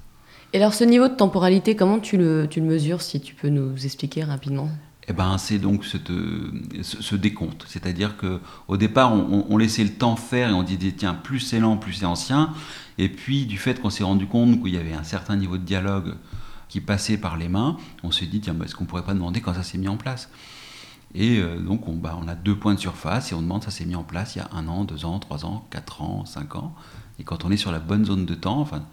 Et 0.54 0.58
alors, 0.58 0.72
ce 0.72 0.84
niveau 0.84 1.08
de 1.08 1.14
temporalité, 1.14 1.74
comment 1.74 1.98
tu 1.98 2.16
le, 2.16 2.48
mesures, 2.58 3.02
si 3.02 3.20
tu 3.20 3.34
peux 3.34 3.48
nous 3.48 3.84
expliquer 3.84 4.22
rapidement? 4.22 4.68
Eh 5.08 5.12
ben, 5.12 5.36
c'est 5.36 5.58
donc 5.58 5.84
ce, 5.84 7.16
décompte. 7.16 7.64
C'est-à-dire 7.68 8.14
qu'au 8.16 8.76
départ, 8.76 9.12
on, 9.12 9.56
laissait 9.56 9.82
le 9.82 9.90
temps 9.90 10.14
faire 10.14 10.50
et 10.50 10.52
on 10.52 10.62
disait, 10.62 10.92
tiens, 10.96 11.14
plus 11.14 11.40
c'est 11.40 11.58
lent, 11.58 11.76
plus 11.76 11.94
c'est 11.94 12.06
ancien. 12.06 12.54
Et 12.98 13.08
puis, 13.08 13.46
du 13.46 13.58
fait 13.58 13.80
qu'on 13.80 13.90
s'est 13.90 14.04
rendu 14.04 14.28
compte 14.28 14.62
qu'il 14.62 14.72
y 14.72 14.78
avait 14.78 14.94
un 14.94 15.02
certain 15.02 15.34
niveau 15.34 15.58
de 15.58 15.64
dialogue 15.64 16.14
qui 16.68 16.80
passait 16.80 17.16
par 17.16 17.36
les 17.36 17.48
mains, 17.48 17.76
on 18.04 18.12
s'est 18.12 18.26
dit, 18.26 18.40
tiens, 18.40 18.54
est-ce 18.64 18.76
qu'on 18.76 18.84
pourrait 18.84 19.02
pas 19.02 19.14
demander 19.14 19.40
quand 19.40 19.54
ça 19.54 19.64
s'est 19.64 19.78
mis 19.78 19.88
en 19.88 19.96
place? 19.96 20.30
Et 21.16 21.38
euh, 21.40 21.58
donc, 21.58 21.88
on, 21.88 21.94
bah, 21.96 22.16
on 22.22 22.28
a 22.28 22.36
deux 22.36 22.54
points 22.54 22.74
de 22.74 22.80
surface 22.80 23.32
et 23.32 23.34
on 23.34 23.42
demande, 23.42 23.64
ça 23.64 23.72
s'est 23.72 23.86
mis 23.86 23.96
en 23.96 24.04
place 24.04 24.36
il 24.36 24.38
y 24.38 24.42
a 24.42 24.48
un 24.52 24.68
an, 24.68 24.84
deux 24.84 25.04
ans, 25.04 25.18
trois 25.18 25.44
ans, 25.44 25.66
quatre 25.70 26.00
ans, 26.00 26.24
cinq 26.24 26.54
ans. 26.54 26.76
Et 27.18 27.24
quand 27.24 27.44
on 27.44 27.50
est 27.50 27.56
sur 27.56 27.72
la 27.72 27.80
bonne 27.80 28.04
zone 28.04 28.24
de 28.24 28.34
temps, 28.34 28.60
enfin, 28.60 28.84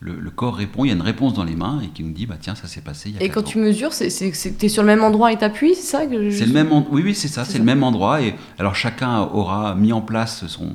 le, 0.00 0.30
corps 0.30 0.56
répond, 0.56 0.84
il 0.84 0.88
y 0.88 0.90
a 0.90 0.94
une 0.94 1.02
réponse 1.02 1.34
dans 1.34 1.44
les 1.44 1.56
mains 1.56 1.80
et 1.80 1.88
qui 1.88 2.04
nous 2.04 2.12
dit 2.12 2.26
bah 2.26 2.36
tiens 2.38 2.54
ça 2.54 2.66
s'est 2.66 2.80
passé. 2.80 3.10
Il 3.10 3.14
y 3.16 3.18
a 3.18 3.22
et 3.22 3.28
quand 3.28 3.42
tu 3.42 3.58
mesures, 3.58 3.92
c'est, 3.92 4.06
es 4.06 4.68
sur 4.68 4.82
le 4.82 4.86
même 4.86 5.02
endroit 5.02 5.32
et 5.32 5.38
t'appuies, 5.38 5.74
c'est 5.74 5.82
ça 5.82 6.06
que 6.06 6.30
C'est 6.30 6.46
le 6.46 6.52
même 6.52 6.70
oui 6.90 7.02
oui 7.02 7.14
c'est 7.14 7.28
ça, 7.28 7.44
c'est, 7.44 7.58
le 7.58 7.64
même 7.64 7.82
endroit 7.82 8.20
et 8.20 8.34
alors 8.58 8.74
chacun 8.74 9.20
aura 9.20 9.74
mis 9.74 9.92
en 9.92 10.02
place 10.02 10.46
son 10.46 10.70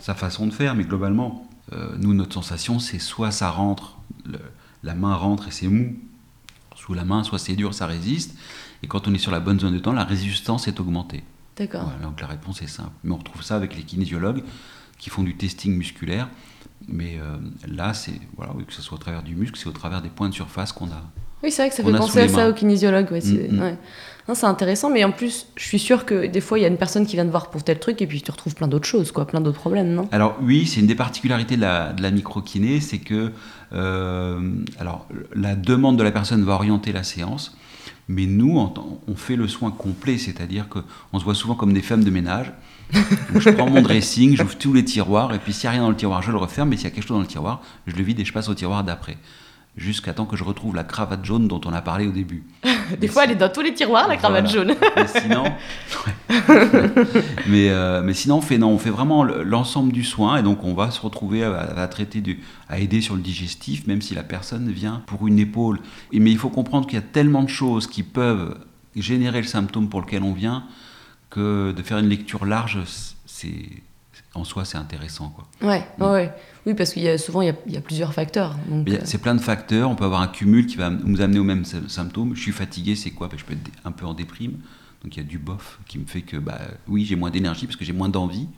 sa 0.00 0.14
façon 0.14 0.46
de 0.46 0.52
faire, 0.52 0.74
mais 0.74 0.84
globalement 0.84 1.46
euh, 1.72 1.96
nous 1.98 2.14
notre 2.14 2.34
sensation 2.34 2.78
c'est 2.78 2.98
soit 2.98 3.30
ça 3.30 3.50
rentre, 3.50 3.98
la 4.82 4.94
main 4.94 5.14
rentre 5.14 5.48
et 5.48 5.50
c'est 5.50 5.68
mou 5.68 5.96
sous 6.74 6.94
la 6.94 7.04
main, 7.04 7.24
soit 7.24 7.38
c'est 7.38 7.56
dur, 7.56 7.74
ça 7.74 7.86
résiste 7.86 8.36
et 8.82 8.86
quand 8.86 9.08
on 9.08 9.14
est 9.14 9.18
sur 9.18 9.32
la 9.32 9.40
bonne 9.40 9.58
zone 9.58 9.74
de 9.74 9.78
temps, 9.78 9.92
la 9.92 10.04
résistance 10.04 10.68
est 10.68 10.78
augmentée. 10.80 11.24
D'accord. 11.56 11.90
donc 12.02 12.20
la 12.20 12.26
réponse 12.26 12.60
est 12.60 12.66
simple, 12.66 12.92
mais 13.02 13.12
on 13.12 13.16
retrouve 13.16 13.42
ça 13.42 13.56
avec 13.56 13.74
les 13.74 13.82
kinésiologues 13.82 14.42
qui 14.98 15.08
font 15.08 15.22
du 15.22 15.36
testing 15.36 15.74
musculaire 15.74 16.28
mais 16.88 17.18
euh, 17.18 17.36
là, 17.68 17.94
c'est 17.94 18.20
voilà, 18.36 18.52
que 18.66 18.72
ce 18.72 18.82
soit 18.82 18.96
au 18.96 19.00
travers 19.00 19.22
du 19.22 19.34
muscle, 19.34 19.58
c'est 19.58 19.68
au 19.68 19.72
travers 19.72 20.02
des 20.02 20.08
points 20.08 20.28
de 20.28 20.34
surface 20.34 20.72
qu'on 20.72 20.86
a. 20.86 21.02
Oui, 21.42 21.50
c'est 21.50 21.62
vrai 21.62 21.70
que 21.70 21.76
ça 21.76 21.84
fait 21.84 21.92
penser 21.92 22.20
à 22.20 22.28
ça 22.28 22.48
au 22.48 22.52
kinésiologue. 22.52 23.10
Ouais, 23.12 23.20
c'est 23.20 23.50
mm, 23.50 23.76
mm. 24.28 24.44
intéressant, 24.44 24.90
mais 24.90 25.04
en 25.04 25.12
plus, 25.12 25.48
je 25.56 25.64
suis 25.64 25.78
sûr 25.78 26.06
que 26.06 26.26
des 26.26 26.40
fois, 26.40 26.58
il 26.58 26.62
y 26.62 26.64
a 26.64 26.68
une 26.68 26.78
personne 26.78 27.06
qui 27.06 27.14
vient 27.14 27.26
te 27.26 27.30
voir 27.30 27.50
pour 27.50 27.62
tel 27.62 27.78
truc 27.78 28.00
et 28.00 28.06
puis 28.06 28.22
tu 28.22 28.30
retrouves 28.30 28.54
plein 28.54 28.68
d'autres 28.68 28.86
choses, 28.86 29.12
quoi, 29.12 29.26
plein 29.26 29.40
d'autres 29.40 29.58
problèmes, 29.58 29.92
non? 29.92 30.08
Alors 30.12 30.36
oui, 30.40 30.66
c'est 30.66 30.80
une 30.80 30.86
des 30.86 30.94
particularités 30.94 31.56
de 31.56 31.60
la, 31.60 31.92
de 31.92 32.02
la 32.02 32.10
microkiné, 32.10 32.80
c'est 32.80 32.98
que 32.98 33.32
euh, 33.72 34.40
alors, 34.78 35.06
la 35.34 35.54
demande 35.54 35.98
de 35.98 36.02
la 36.02 36.12
personne 36.12 36.42
va 36.44 36.54
orienter 36.54 36.92
la 36.92 37.02
séance, 37.02 37.56
mais 38.08 38.26
nous, 38.26 38.58
on 39.06 39.14
fait 39.14 39.36
le 39.36 39.48
soin 39.48 39.70
complet, 39.70 40.16
c'est-à-dire 40.18 40.68
qu'on 40.68 41.18
se 41.18 41.24
voit 41.24 41.34
souvent 41.34 41.54
comme 41.54 41.72
des 41.72 41.82
femmes 41.82 42.04
de 42.04 42.10
ménage 42.10 42.52
je 42.92 43.50
prends 43.50 43.68
mon 43.68 43.82
dressing, 43.82 44.36
j'ouvre 44.36 44.56
tous 44.56 44.72
les 44.72 44.84
tiroirs, 44.84 45.34
et 45.34 45.38
puis 45.38 45.52
s'il 45.52 45.68
n'y 45.68 45.68
a 45.68 45.72
rien 45.72 45.82
dans 45.82 45.90
le 45.90 45.96
tiroir, 45.96 46.22
je 46.22 46.30
le 46.30 46.36
referme, 46.36 46.70
mais 46.70 46.76
s'il 46.76 46.84
y 46.84 46.88
a 46.88 46.90
quelque 46.90 47.06
chose 47.06 47.16
dans 47.16 47.22
le 47.22 47.26
tiroir, 47.26 47.62
je 47.86 47.96
le 47.96 48.02
vide 48.02 48.20
et 48.20 48.24
je 48.24 48.32
passe 48.32 48.48
au 48.48 48.54
tiroir 48.54 48.84
d'après. 48.84 49.16
Jusqu'à 49.76 50.14
temps 50.14 50.24
que 50.24 50.36
je 50.36 50.44
retrouve 50.44 50.74
la 50.74 50.84
cravate 50.84 51.22
jaune 51.22 51.48
dont 51.48 51.60
on 51.66 51.72
a 51.74 51.82
parlé 51.82 52.06
au 52.06 52.10
début. 52.10 52.44
Des 52.98 53.08
fois, 53.08 53.24
elle 53.24 53.32
est 53.32 53.36
dans 53.36 53.50
tous 53.50 53.60
les 53.60 53.74
tiroirs, 53.74 54.08
la 54.08 54.16
cravate 54.16 54.50
jaune. 54.50 54.74
mais 54.96 55.06
sinon, 55.06 55.44
mais, 57.46 57.68
euh, 57.68 58.00
mais, 58.02 58.14
sinon, 58.14 58.36
on 58.36 58.40
fait, 58.40 58.56
non, 58.56 58.70
on 58.70 58.78
fait 58.78 58.90
vraiment 58.90 59.22
l'ensemble 59.22 59.92
du 59.92 60.02
soin, 60.02 60.38
et 60.38 60.42
donc 60.42 60.64
on 60.64 60.72
va 60.72 60.90
se 60.90 61.00
retrouver 61.00 61.44
à, 61.44 61.86
traiter, 61.88 62.22
du, 62.22 62.40
à 62.70 62.78
aider 62.78 63.02
sur 63.02 63.16
le 63.16 63.20
digestif, 63.20 63.86
même 63.86 64.00
si 64.00 64.14
la 64.14 64.22
personne 64.22 64.70
vient 64.70 65.02
pour 65.06 65.26
une 65.26 65.38
épaule. 65.38 65.80
Mais 66.12 66.30
il 66.30 66.38
faut 66.38 66.50
comprendre 66.50 66.86
qu'il 66.86 66.96
y 66.96 67.02
a 67.02 67.04
tellement 67.04 67.42
de 67.42 67.50
choses 67.50 67.86
qui 67.86 68.02
peuvent 68.02 68.56
générer 68.94 69.42
le 69.42 69.46
symptôme 69.46 69.90
pour 69.90 70.00
lequel 70.00 70.22
on 70.22 70.32
vient, 70.32 70.64
que 71.36 71.72
de 71.72 71.82
faire 71.82 71.98
une 71.98 72.08
lecture 72.08 72.46
large, 72.46 72.78
c'est 73.26 73.52
en 74.34 74.44
soi 74.44 74.64
c'est 74.64 74.78
intéressant 74.78 75.28
quoi. 75.28 75.46
Ouais, 75.68 75.86
mm. 75.98 76.02
ouais, 76.02 76.32
oui 76.64 76.74
parce 76.74 76.92
qu'il 76.92 77.02
y 77.02 77.08
a 77.08 77.18
souvent 77.18 77.42
il 77.42 77.54
y 77.66 77.76
a, 77.76 77.80
plusieurs 77.80 78.14
facteurs. 78.14 78.56
Euh. 78.72 78.98
C'est 79.04 79.18
plein 79.18 79.34
de 79.34 79.40
facteurs. 79.40 79.90
On 79.90 79.94
peut 79.94 80.04
avoir 80.04 80.22
un 80.22 80.28
cumul 80.28 80.66
qui 80.66 80.76
va 80.76 80.88
nous 80.90 81.20
amener 81.20 81.38
aux 81.38 81.44
mêmes 81.44 81.64
symptômes. 81.64 82.34
Je 82.34 82.40
suis 82.40 82.52
fatigué, 82.52 82.96
c'est 82.96 83.10
quoi? 83.10 83.28
Ben, 83.28 83.38
Je 83.38 83.44
peux 83.44 83.52
être 83.52 83.70
un 83.84 83.92
peu 83.92 84.06
en 84.06 84.14
déprime. 84.14 84.54
Donc 85.02 85.16
il 85.16 85.20
y 85.20 85.22
a 85.22 85.28
du 85.28 85.38
bof 85.38 85.78
qui 85.86 85.98
me 85.98 86.06
fait 86.06 86.22
que 86.22 86.36
bah 86.36 86.60
oui 86.88 87.04
j'ai 87.04 87.16
moins 87.16 87.30
d'énergie 87.30 87.66
parce 87.66 87.76
que 87.76 87.84
j'ai 87.84 87.92
moins 87.92 88.08
d'envie. 88.08 88.48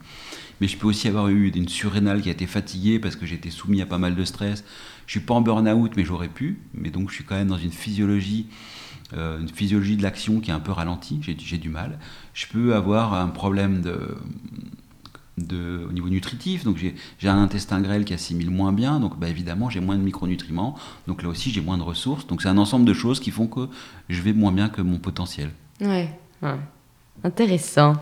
Mais 0.61 0.67
je 0.67 0.77
peux 0.77 0.87
aussi 0.87 1.07
avoir 1.07 1.29
eu 1.29 1.49
une 1.49 1.69
surrénale 1.69 2.21
qui 2.21 2.29
a 2.29 2.31
été 2.31 2.47
fatiguée 2.47 2.99
parce 2.99 3.15
que 3.15 3.25
j'étais 3.25 3.49
soumis 3.49 3.81
à 3.81 3.85
pas 3.85 3.97
mal 3.97 4.15
de 4.15 4.25
stress. 4.25 4.63
Je 5.05 5.11
suis 5.11 5.19
pas 5.19 5.33
en 5.33 5.41
burn-out 5.41 5.91
mais 5.95 6.03
j'aurais 6.03 6.27
pu. 6.27 6.59
Mais 6.73 6.89
donc 6.89 7.09
je 7.09 7.15
suis 7.15 7.23
quand 7.23 7.35
même 7.35 7.47
dans 7.49 7.57
une 7.57 7.71
physiologie 7.71 8.47
euh, 9.13 9.39
une 9.39 9.49
physiologie 9.49 9.97
de 9.97 10.03
l'action 10.03 10.39
qui 10.39 10.51
est 10.51 10.53
un 10.53 10.59
peu 10.59 10.71
ralentie, 10.71 11.19
j'ai 11.21 11.57
du 11.57 11.69
mal. 11.69 11.97
Je 12.35 12.45
peux 12.45 12.75
avoir 12.75 13.15
un 13.15 13.27
problème 13.27 13.81
de 13.81 14.15
de, 15.39 15.85
au 15.87 15.91
niveau 15.91 16.09
nutritif. 16.09 16.63
Donc 16.63 16.77
j'ai 16.77 17.27
un 17.27 17.41
intestin 17.41 17.81
grêle 17.81 18.05
qui 18.05 18.13
assimile 18.13 18.49
moins 18.49 18.73
bien, 18.73 18.99
donc 18.99 19.17
bah, 19.19 19.29
évidemment 19.29 19.69
j'ai 19.69 19.79
moins 19.79 19.95
de 19.95 20.03
micronutriments. 20.03 20.75
Donc 21.07 21.23
là 21.23 21.29
aussi 21.29 21.51
j'ai 21.51 21.61
moins 21.61 21.77
de 21.77 21.83
ressources. 21.83 22.27
Donc 22.27 22.41
c'est 22.41 22.49
un 22.49 22.57
ensemble 22.57 22.85
de 22.85 22.93
choses 22.93 23.19
qui 23.19 23.31
font 23.31 23.47
que 23.47 23.67
je 24.09 24.21
vais 24.21 24.33
moins 24.33 24.51
bien 24.51 24.69
que 24.69 24.81
mon 24.81 24.99
potentiel. 24.99 25.51
Ouais, 25.81 26.09
intéressant. 27.23 27.95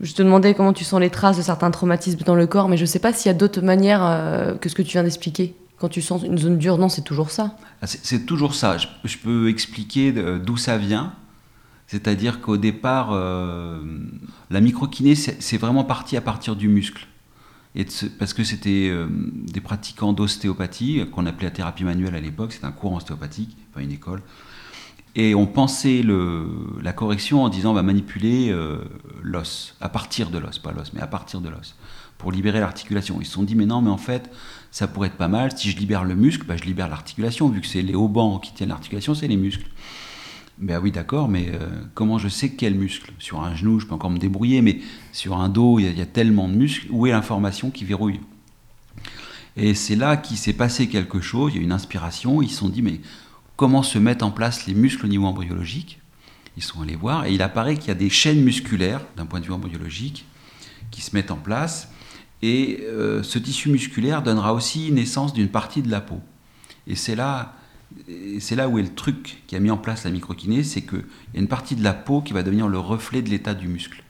Je 0.00 0.14
te 0.14 0.22
demandais 0.22 0.54
comment 0.54 0.72
tu 0.72 0.84
sens 0.84 1.00
les 1.00 1.10
traces 1.10 1.36
de 1.36 1.42
certains 1.42 1.70
traumatismes 1.70 2.20
dans 2.24 2.34
le 2.34 2.46
corps, 2.46 2.68
mais 2.68 2.76
je 2.76 2.82
ne 2.82 2.86
sais 2.86 2.98
pas 2.98 3.12
s'il 3.12 3.30
y 3.30 3.34
a 3.34 3.38
d'autres 3.38 3.60
manières 3.60 4.04
euh, 4.04 4.54
que 4.56 4.68
ce 4.68 4.74
que 4.74 4.82
tu 4.82 4.92
viens 4.92 5.04
d'expliquer. 5.04 5.54
Quand 5.78 5.88
tu 5.88 6.02
sens 6.02 6.22
une 6.22 6.38
zone 6.38 6.58
dure, 6.58 6.78
non, 6.78 6.88
c'est 6.88 7.02
toujours 7.02 7.30
ça. 7.30 7.56
Ah, 7.82 7.86
c'est 7.86 8.24
toujours 8.24 8.54
ça. 8.54 8.76
Je, 8.78 9.18
peux 9.18 9.48
expliquer 9.48 10.12
d'où 10.12 10.56
ça 10.56 10.78
vient. 10.78 11.12
C'est-à-dire 11.88 12.40
qu'au 12.40 12.56
départ, 12.56 13.10
euh, 13.12 13.82
la 14.50 14.60
microkiné, 14.60 15.16
c'est 15.16 15.56
vraiment 15.58 15.84
parti 15.84 16.16
à 16.16 16.20
partir 16.20 16.54
du 16.54 16.68
muscle. 16.68 17.06
Parce 18.18 18.34
que 18.34 18.44
c'était 18.44 18.88
euh, 18.90 19.06
des 19.10 19.60
pratiquants 19.60 20.12
d'ostéopathie, 20.12 21.04
qu'on 21.10 21.26
appelait 21.26 21.48
la 21.48 21.50
thérapie 21.50 21.84
manuelle 21.84 22.14
à 22.14 22.20
l'époque, 22.20 22.52
c'est 22.52 22.64
un 22.64 22.72
cours 22.72 22.92
ostéopathique, 22.92 23.56
enfin 23.70 23.82
une 23.82 23.92
école. 23.92 24.22
Et 25.14 25.34
on 25.34 25.46
pensait 25.46 26.02
la 26.82 26.92
correction 26.92 27.44
en 27.44 27.48
disant 27.48 27.72
on 27.72 27.74
va 27.74 27.82
manipuler 27.82 28.50
euh, 28.50 28.78
l'os, 29.22 29.76
à 29.80 29.88
partir 29.88 30.30
de 30.30 30.38
l'os, 30.38 30.58
pas 30.58 30.72
l'os, 30.72 30.92
mais 30.94 31.02
à 31.02 31.06
partir 31.06 31.40
de 31.42 31.50
l'os, 31.50 31.76
pour 32.16 32.32
libérer 32.32 32.60
l'articulation. 32.60 33.18
Ils 33.20 33.26
se 33.26 33.32
sont 33.32 33.42
dit 33.42 33.54
mais 33.54 33.66
non, 33.66 33.82
mais 33.82 33.90
en 33.90 33.98
fait, 33.98 34.30
ça 34.70 34.88
pourrait 34.88 35.08
être 35.08 35.16
pas 35.16 35.28
mal. 35.28 35.56
Si 35.56 35.70
je 35.70 35.76
libère 35.76 36.04
le 36.04 36.14
muscle, 36.14 36.46
bah, 36.46 36.56
je 36.56 36.64
libère 36.64 36.88
l'articulation, 36.88 37.48
vu 37.50 37.60
que 37.60 37.66
c'est 37.66 37.82
les 37.82 37.94
haubans 37.94 38.40
qui 38.40 38.54
tiennent 38.54 38.70
l'articulation, 38.70 39.14
c'est 39.14 39.28
les 39.28 39.36
muscles. 39.36 39.66
Ben 40.58 40.80
oui, 40.82 40.92
d'accord, 40.92 41.28
mais 41.28 41.50
euh, 41.52 41.68
comment 41.94 42.18
je 42.18 42.28
sais 42.28 42.50
quel 42.50 42.74
muscle? 42.74 43.12
Sur 43.18 43.40
un 43.42 43.54
genou, 43.54 43.80
je 43.80 43.86
peux 43.86 43.94
encore 43.94 44.10
me 44.10 44.18
débrouiller, 44.18 44.62
mais 44.62 44.78
sur 45.12 45.36
un 45.36 45.48
dos, 45.48 45.78
il 45.78 45.98
y, 45.98 46.00
a 46.00 46.06
tellement 46.06 46.48
de 46.48 46.54
muscles. 46.54 46.86
Où 46.90 47.06
est 47.06 47.10
l'information 47.10 47.70
qui 47.70 47.84
verrouille? 47.84 48.20
Et 49.56 49.74
c'est 49.74 49.96
là 49.96 50.16
qu'il 50.16 50.36
s'est 50.36 50.52
passé 50.52 50.88
quelque 50.88 51.20
chose, 51.20 51.52
il 51.52 51.56
y 51.56 51.60
a 51.60 51.64
une 51.64 51.72
inspiration, 51.72 52.40
ils 52.40 52.48
se 52.48 52.58
sont 52.58 52.68
dit, 52.68 52.80
mais 52.80 53.00
comment 53.62 53.84
se 53.84 53.96
mettent 53.96 54.24
en 54.24 54.32
place 54.32 54.66
les 54.66 54.74
muscles 54.74 55.06
au 55.06 55.08
niveau 55.08 55.24
embryologique. 55.24 56.00
Ils 56.56 56.64
sont 56.64 56.82
allés 56.82 56.96
voir 56.96 57.26
et 57.26 57.32
il 57.32 57.42
apparaît 57.42 57.76
qu'il 57.76 57.86
y 57.86 57.90
a 57.92 57.94
des 57.94 58.10
chaînes 58.10 58.42
musculaires, 58.42 59.02
d'un 59.16 59.24
point 59.24 59.38
de 59.38 59.44
vue 59.44 59.52
embryologique, 59.52 60.24
qui 60.90 61.00
se 61.00 61.14
mettent 61.14 61.30
en 61.30 61.36
place. 61.36 61.88
Et 62.42 62.80
euh, 62.82 63.22
ce 63.22 63.38
tissu 63.38 63.70
musculaire 63.70 64.24
donnera 64.24 64.52
aussi 64.52 64.90
naissance 64.90 65.32
d'une 65.32 65.46
partie 65.46 65.80
de 65.80 65.92
la 65.92 66.00
peau. 66.00 66.18
Et 66.88 66.96
c'est 66.96 67.14
là, 67.14 67.54
c'est 68.40 68.56
là 68.56 68.68
où 68.68 68.80
est 68.80 68.82
le 68.82 68.92
truc 68.92 69.44
qui 69.46 69.54
a 69.54 69.60
mis 69.60 69.70
en 69.70 69.78
place 69.78 70.02
la 70.02 70.10
microkinée, 70.10 70.64
c'est 70.64 70.82
qu'il 70.82 71.04
y 71.32 71.36
a 71.36 71.40
une 71.40 71.46
partie 71.46 71.76
de 71.76 71.84
la 71.84 71.94
peau 71.94 72.20
qui 72.20 72.32
va 72.32 72.42
devenir 72.42 72.66
le 72.66 72.80
reflet 72.80 73.22
de 73.22 73.30
l'état 73.30 73.54
du 73.54 73.68
muscle. 73.68 74.02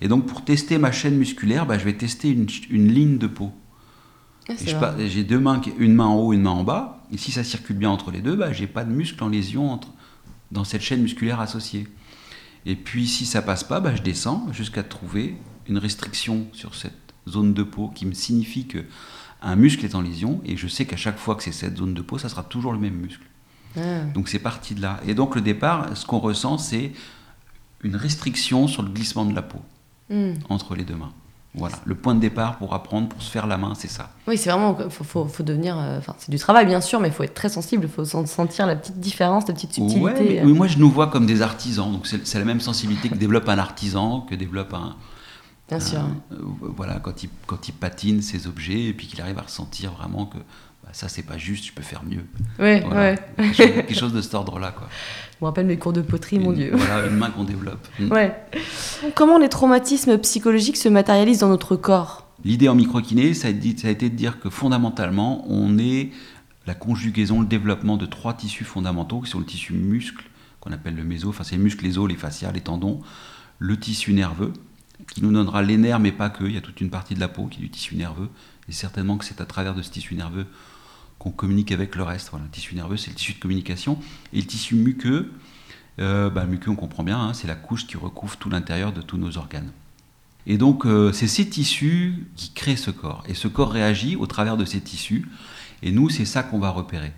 Et 0.00 0.08
donc 0.08 0.26
pour 0.26 0.44
tester 0.44 0.78
ma 0.78 0.90
chaîne 0.90 1.16
musculaire, 1.16 1.66
bah, 1.66 1.78
je 1.78 1.84
vais 1.84 1.94
tester 1.94 2.30
une 2.30 2.92
ligne 2.92 3.18
de 3.18 3.28
peau. 3.28 3.52
Ah, 4.48 4.94
j'ai 4.98 5.24
deux 5.24 5.38
mains, 5.38 5.60
une 5.78 5.94
main 5.94 6.06
en 6.06 6.16
haut, 6.16 6.32
une 6.32 6.42
main 6.42 6.50
en 6.50 6.64
bas. 6.64 7.04
Et 7.12 7.18
si 7.18 7.30
ça 7.30 7.44
circule 7.44 7.76
bien 7.76 7.90
entre 7.90 8.10
les 8.10 8.20
deux, 8.20 8.36
bah, 8.36 8.52
j'ai 8.52 8.66
pas 8.66 8.84
de 8.84 8.90
muscle 8.90 9.22
en 9.22 9.28
lésion 9.28 9.70
entre, 9.70 9.88
dans 10.50 10.64
cette 10.64 10.82
chaîne 10.82 11.02
musculaire 11.02 11.40
associée. 11.40 11.86
Et 12.66 12.76
puis 12.76 13.06
si 13.06 13.26
ça 13.26 13.42
passe 13.42 13.64
pas, 13.64 13.80
bah, 13.80 13.94
je 13.94 14.02
descends 14.02 14.48
jusqu'à 14.52 14.82
trouver 14.82 15.36
une 15.68 15.78
restriction 15.78 16.46
sur 16.52 16.74
cette 16.74 16.92
zone 17.28 17.54
de 17.54 17.62
peau 17.62 17.88
qui 17.88 18.06
me 18.06 18.12
signifie 18.12 18.66
que 18.66 18.84
un 19.42 19.56
muscle 19.56 19.84
est 19.84 19.94
en 19.94 20.00
lésion. 20.00 20.40
Et 20.44 20.56
je 20.56 20.66
sais 20.66 20.86
qu'à 20.86 20.96
chaque 20.96 21.18
fois 21.18 21.34
que 21.34 21.42
c'est 21.42 21.52
cette 21.52 21.76
zone 21.76 21.94
de 21.94 22.02
peau, 22.02 22.18
ça 22.18 22.28
sera 22.28 22.42
toujours 22.42 22.72
le 22.72 22.78
même 22.78 22.94
muscle. 22.94 23.26
Ah. 23.76 24.00
Donc 24.14 24.28
c'est 24.28 24.38
parti 24.38 24.74
de 24.74 24.82
là. 24.82 25.00
Et 25.06 25.14
donc 25.14 25.34
le 25.34 25.40
départ, 25.40 25.96
ce 25.96 26.06
qu'on 26.06 26.18
ressent, 26.18 26.58
c'est 26.58 26.92
une 27.82 27.96
restriction 27.96 28.68
sur 28.68 28.82
le 28.82 28.90
glissement 28.90 29.24
de 29.24 29.34
la 29.34 29.42
peau 29.42 29.60
hmm. 30.10 30.34
entre 30.48 30.74
les 30.74 30.84
deux 30.84 30.96
mains. 30.96 31.12
Voilà, 31.54 31.76
le 31.84 31.94
point 31.94 32.14
de 32.14 32.20
départ 32.20 32.56
pour 32.56 32.72
apprendre, 32.72 33.08
pour 33.08 33.20
se 33.20 33.30
faire 33.30 33.46
la 33.46 33.58
main, 33.58 33.74
c'est 33.74 33.90
ça. 33.90 34.08
Oui, 34.26 34.38
c'est 34.38 34.50
vraiment, 34.50 34.74
faut, 34.88 35.26
faut, 35.26 35.42
devenir, 35.42 35.78
euh, 35.78 35.98
enfin, 35.98 36.14
c'est 36.18 36.30
du 36.30 36.38
travail 36.38 36.64
bien 36.64 36.80
sûr, 36.80 36.98
mais 36.98 37.08
il 37.08 37.14
faut 37.14 37.24
être 37.24 37.34
très 37.34 37.50
sensible, 37.50 37.84
il 37.84 37.90
faut 37.90 38.06
sentir 38.06 38.66
la 38.66 38.74
petite 38.74 38.98
différence, 38.98 39.46
la 39.48 39.52
petite 39.52 39.74
subtilité. 39.74 40.00
Ouais, 40.00 40.42
mais, 40.44 40.52
moi 40.52 40.66
je 40.66 40.78
nous 40.78 40.90
vois 40.90 41.08
comme 41.08 41.26
des 41.26 41.42
artisans, 41.42 41.92
donc 41.92 42.06
c'est 42.06 42.38
la 42.38 42.46
même 42.46 42.60
sensibilité 42.60 43.10
que 43.10 43.16
développe 43.16 43.50
un 43.50 43.58
artisan, 43.58 44.22
que 44.22 44.34
développe 44.34 44.72
un. 44.72 44.96
Bien 45.68 45.80
sûr. 45.80 46.00
Euh, 46.32 46.36
voilà, 46.74 47.00
quand 47.00 47.22
il, 47.22 47.28
quand 47.46 47.68
il 47.68 47.72
patine 47.72 48.22
ses 48.22 48.46
objets 48.46 48.84
et 48.84 48.92
puis 48.94 49.06
qu'il 49.06 49.20
arrive 49.20 49.38
à 49.38 49.42
ressentir 49.42 49.92
vraiment 49.92 50.26
que 50.26 50.38
bah, 50.82 50.90
ça 50.92 51.08
c'est 51.08 51.22
pas 51.22 51.36
juste, 51.36 51.66
je 51.66 51.72
peux 51.72 51.82
faire 51.82 52.02
mieux. 52.02 52.24
Ouais, 52.58 52.82
ouais. 52.86 53.18
Quelque, 53.54 53.94
chose, 53.94 54.12
de 54.14 54.22
cet 54.22 54.34
ordre-là, 54.34 54.72
quoi. 54.72 54.88
Me 55.42 55.46
rappelle 55.46 55.66
mes 55.66 55.76
cours 55.76 55.92
de 55.92 56.02
poterie, 56.02 56.38
mon 56.38 56.52
Dieu. 56.52 56.70
Voilà, 56.72 57.08
une 57.08 57.16
main 57.16 57.30
qu'on 57.30 57.42
développe. 57.44 57.86
Mm. 57.98 58.12
Ouais. 58.12 58.34
Comment 59.14 59.38
les 59.38 59.48
traumatismes 59.48 60.16
psychologiques 60.18 60.76
se 60.76 60.88
matérialisent 60.88 61.40
dans 61.40 61.48
notre 61.48 61.76
corps? 61.76 62.26
L'idée 62.44 62.68
en 62.68 62.74
microkiné, 62.74 63.34
ça 63.34 63.48
a, 63.48 63.50
ça 63.76 63.88
a 63.88 63.90
été 63.90 64.08
de 64.08 64.14
dire 64.14 64.40
que 64.40 64.50
fondamentalement, 64.50 65.44
on 65.48 65.78
est 65.78 66.10
la 66.66 66.74
conjugaison, 66.74 67.40
le 67.40 67.46
développement 67.46 67.96
de 67.96 68.06
trois 68.06 68.34
tissus 68.34 68.64
fondamentaux 68.64 69.20
qui 69.20 69.30
sont 69.30 69.40
le 69.40 69.44
tissu 69.44 69.74
muscle, 69.74 70.24
qu'on 70.60 70.72
appelle 70.72 70.94
le 70.94 71.04
méso, 71.04 71.28
enfin 71.28 71.44
c'est 71.44 71.56
les 71.56 71.62
muscles, 71.62 71.84
les 71.84 71.98
os, 71.98 72.08
les 72.08 72.16
fascias, 72.16 72.52
les 72.52 72.60
tendons, 72.60 73.00
le 73.58 73.76
tissu 73.78 74.12
nerveux, 74.12 74.52
qui 75.12 75.22
nous 75.22 75.32
donnera 75.32 75.62
les 75.62 75.76
nerfs, 75.76 76.00
mais 76.00 76.12
pas 76.12 76.30
que, 76.30 76.44
il 76.44 76.54
y 76.54 76.58
a 76.58 76.62
toute 76.62 76.80
une 76.80 76.90
partie 76.90 77.14
de 77.14 77.20
la 77.20 77.28
peau 77.28 77.46
qui 77.46 77.58
est 77.58 77.62
du 77.62 77.70
tissu 77.70 77.96
nerveux, 77.96 78.28
et 78.68 78.72
certainement 78.72 79.18
que 79.18 79.24
c'est 79.24 79.40
à 79.40 79.46
travers 79.46 79.74
de 79.74 79.82
ce 79.82 79.90
tissu 79.90 80.14
nerveux 80.14 80.46
qu'on 81.22 81.30
communique 81.30 81.70
avec 81.70 81.94
le 81.94 82.02
reste. 82.02 82.30
Voilà, 82.30 82.46
le 82.46 82.50
tissu 82.50 82.74
nerveux, 82.74 82.96
c'est 82.96 83.10
le 83.10 83.16
tissu 83.16 83.34
de 83.34 83.38
communication. 83.38 83.98
Et 84.32 84.40
le 84.40 84.46
tissu 84.46 84.74
muqueux, 84.74 85.32
euh, 86.00 86.30
bah, 86.30 86.46
on 86.66 86.74
comprend 86.74 87.04
bien, 87.04 87.18
hein, 87.18 87.32
c'est 87.32 87.46
la 87.46 87.54
couche 87.54 87.86
qui 87.86 87.96
recouvre 87.96 88.36
tout 88.36 88.50
l'intérieur 88.50 88.92
de 88.92 89.02
tous 89.02 89.18
nos 89.18 89.38
organes. 89.38 89.70
Et 90.46 90.58
donc, 90.58 90.84
euh, 90.84 91.12
c'est 91.12 91.28
ces 91.28 91.48
tissus 91.48 92.26
qui 92.34 92.52
créent 92.52 92.76
ce 92.76 92.90
corps. 92.90 93.22
Et 93.28 93.34
ce 93.34 93.46
corps 93.46 93.70
réagit 93.70 94.16
au 94.16 94.26
travers 94.26 94.56
de 94.56 94.64
ces 94.64 94.80
tissus. 94.80 95.28
Et 95.84 95.92
nous, 95.92 96.10
c'est 96.10 96.24
ça 96.24 96.42
qu'on 96.42 96.58
va 96.58 96.70
repérer. 96.70 97.12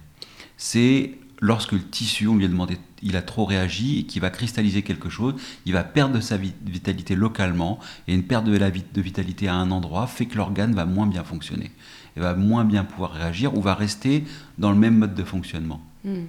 C'est 0.58 1.12
lorsque 1.40 1.72
le 1.72 1.82
tissu, 1.82 2.28
on 2.28 2.36
lui 2.36 2.44
a 2.44 2.48
demandé, 2.48 2.76
il 3.02 3.16
a 3.16 3.22
trop 3.22 3.46
réagi 3.46 4.00
et 4.00 4.04
qu'il 4.04 4.20
va 4.20 4.28
cristalliser 4.28 4.82
quelque 4.82 5.08
chose, 5.08 5.34
il 5.64 5.72
va 5.72 5.82
perdre 5.82 6.20
sa 6.20 6.36
vitalité 6.36 7.16
localement. 7.16 7.78
Et 8.06 8.14
une 8.14 8.24
perte 8.24 8.44
de 8.44 9.00
vitalité 9.00 9.48
à 9.48 9.54
un 9.54 9.70
endroit 9.70 10.06
fait 10.06 10.26
que 10.26 10.36
l'organe 10.36 10.74
va 10.74 10.84
moins 10.84 11.06
bien 11.06 11.24
fonctionner 11.24 11.70
elle 12.16 12.22
va 12.22 12.34
moins 12.34 12.64
bien 12.64 12.84
pouvoir 12.84 13.12
réagir 13.12 13.56
ou 13.56 13.62
va 13.62 13.74
rester 13.74 14.24
dans 14.58 14.70
le 14.70 14.78
même 14.78 14.98
mode 14.98 15.14
de 15.14 15.24
fonctionnement. 15.24 15.80
Hmm. 16.04 16.24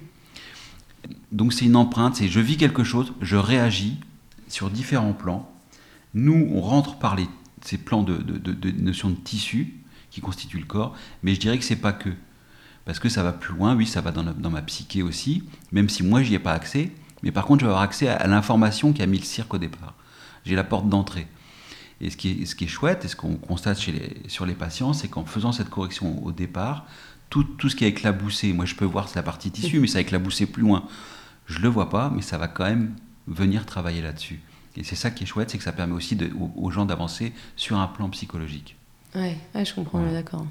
Donc 1.32 1.52
c'est 1.52 1.64
une 1.64 1.76
empreinte, 1.76 2.16
c'est 2.16 2.28
je 2.28 2.40
vis 2.40 2.56
quelque 2.56 2.84
chose, 2.84 3.12
je 3.20 3.36
réagis 3.36 3.98
sur 4.48 4.70
différents 4.70 5.12
plans. 5.12 5.50
Nous, 6.14 6.48
on 6.52 6.60
rentre 6.60 6.98
par 6.98 7.14
les, 7.14 7.26
ces 7.62 7.78
plans 7.78 8.02
de, 8.02 8.16
de, 8.16 8.70
notions 8.70 9.10
de 9.10 9.16
tissu 9.16 9.74
qui 10.10 10.20
constituent 10.20 10.58
le 10.58 10.64
corps, 10.64 10.94
mais 11.22 11.34
je 11.34 11.40
dirais 11.40 11.58
que 11.58 11.64
c'est 11.64 11.76
pas 11.76 11.92
que. 11.92 12.10
Parce 12.84 12.98
que 12.98 13.08
ça 13.08 13.22
va 13.22 13.32
plus 13.32 13.54
loin, 13.54 13.74
oui, 13.76 13.86
ça 13.86 14.00
va 14.00 14.12
dans, 14.12 14.22
dans 14.22 14.50
ma 14.50 14.62
psyché 14.62 15.02
aussi, 15.02 15.42
même 15.72 15.88
si 15.88 16.02
moi, 16.02 16.22
j'y 16.22 16.34
ai 16.34 16.38
pas 16.38 16.52
accès. 16.52 16.90
Mais 17.22 17.32
par 17.32 17.44
contre, 17.44 17.60
je 17.60 17.66
vais 17.66 17.70
avoir 17.70 17.82
accès 17.82 18.08
à 18.08 18.26
l'information 18.26 18.92
qui 18.92 19.02
a 19.02 19.06
mis 19.06 19.18
le 19.18 19.24
cirque 19.24 19.52
au 19.54 19.58
départ. 19.58 19.94
J'ai 20.44 20.54
la 20.54 20.64
porte 20.64 20.88
d'entrée. 20.88 21.26
Et 22.00 22.10
ce 22.10 22.16
qui 22.16 22.42
est, 22.42 22.46
ce 22.46 22.54
qui 22.54 22.64
est 22.64 22.68
chouette, 22.68 23.04
et 23.04 23.08
ce 23.08 23.16
qu'on 23.16 23.36
constate 23.36 23.80
chez 23.80 23.92
les, 23.92 24.28
sur 24.28 24.44
les 24.44 24.54
patients, 24.54 24.92
c'est 24.92 25.08
qu'en 25.08 25.24
faisant 25.24 25.52
cette 25.52 25.70
correction 25.70 26.24
au 26.24 26.32
départ, 26.32 26.86
tout, 27.30 27.44
tout, 27.44 27.68
ce 27.68 27.76
qui 27.76 27.84
est 27.84 27.88
éclaboussé, 27.88 28.52
moi 28.52 28.66
je 28.66 28.74
peux 28.74 28.84
voir 28.84 29.08
la 29.14 29.22
partie 29.22 29.50
tissu, 29.50 29.80
mais 29.80 29.86
ça 29.86 29.98
a 29.98 30.00
éclaboussé 30.02 30.46
plus 30.46 30.62
loin. 30.62 30.84
Je 31.46 31.60
le 31.60 31.68
vois 31.68 31.88
pas, 31.88 32.10
mais 32.14 32.22
ça 32.22 32.38
va 32.38 32.48
quand 32.48 32.64
même 32.64 32.94
venir 33.26 33.64
travailler 33.66 34.02
là-dessus. 34.02 34.40
Et 34.76 34.84
c'est 34.84 34.94
ça 34.94 35.10
qui 35.10 35.24
est 35.24 35.26
chouette, 35.26 35.50
c'est 35.50 35.58
que 35.58 35.64
ça 35.64 35.72
permet 35.72 35.94
aussi 35.94 36.16
de, 36.16 36.30
aux, 36.56 36.70
gens 36.70 36.84
d'avancer 36.84 37.32
sur 37.56 37.78
un 37.78 37.86
plan 37.86 38.08
psychologique. 38.10 38.76
Oui, 39.14 39.32
ouais, 39.54 39.64
je 39.64 39.74
comprends, 39.74 40.02
d'accord. 40.12 40.46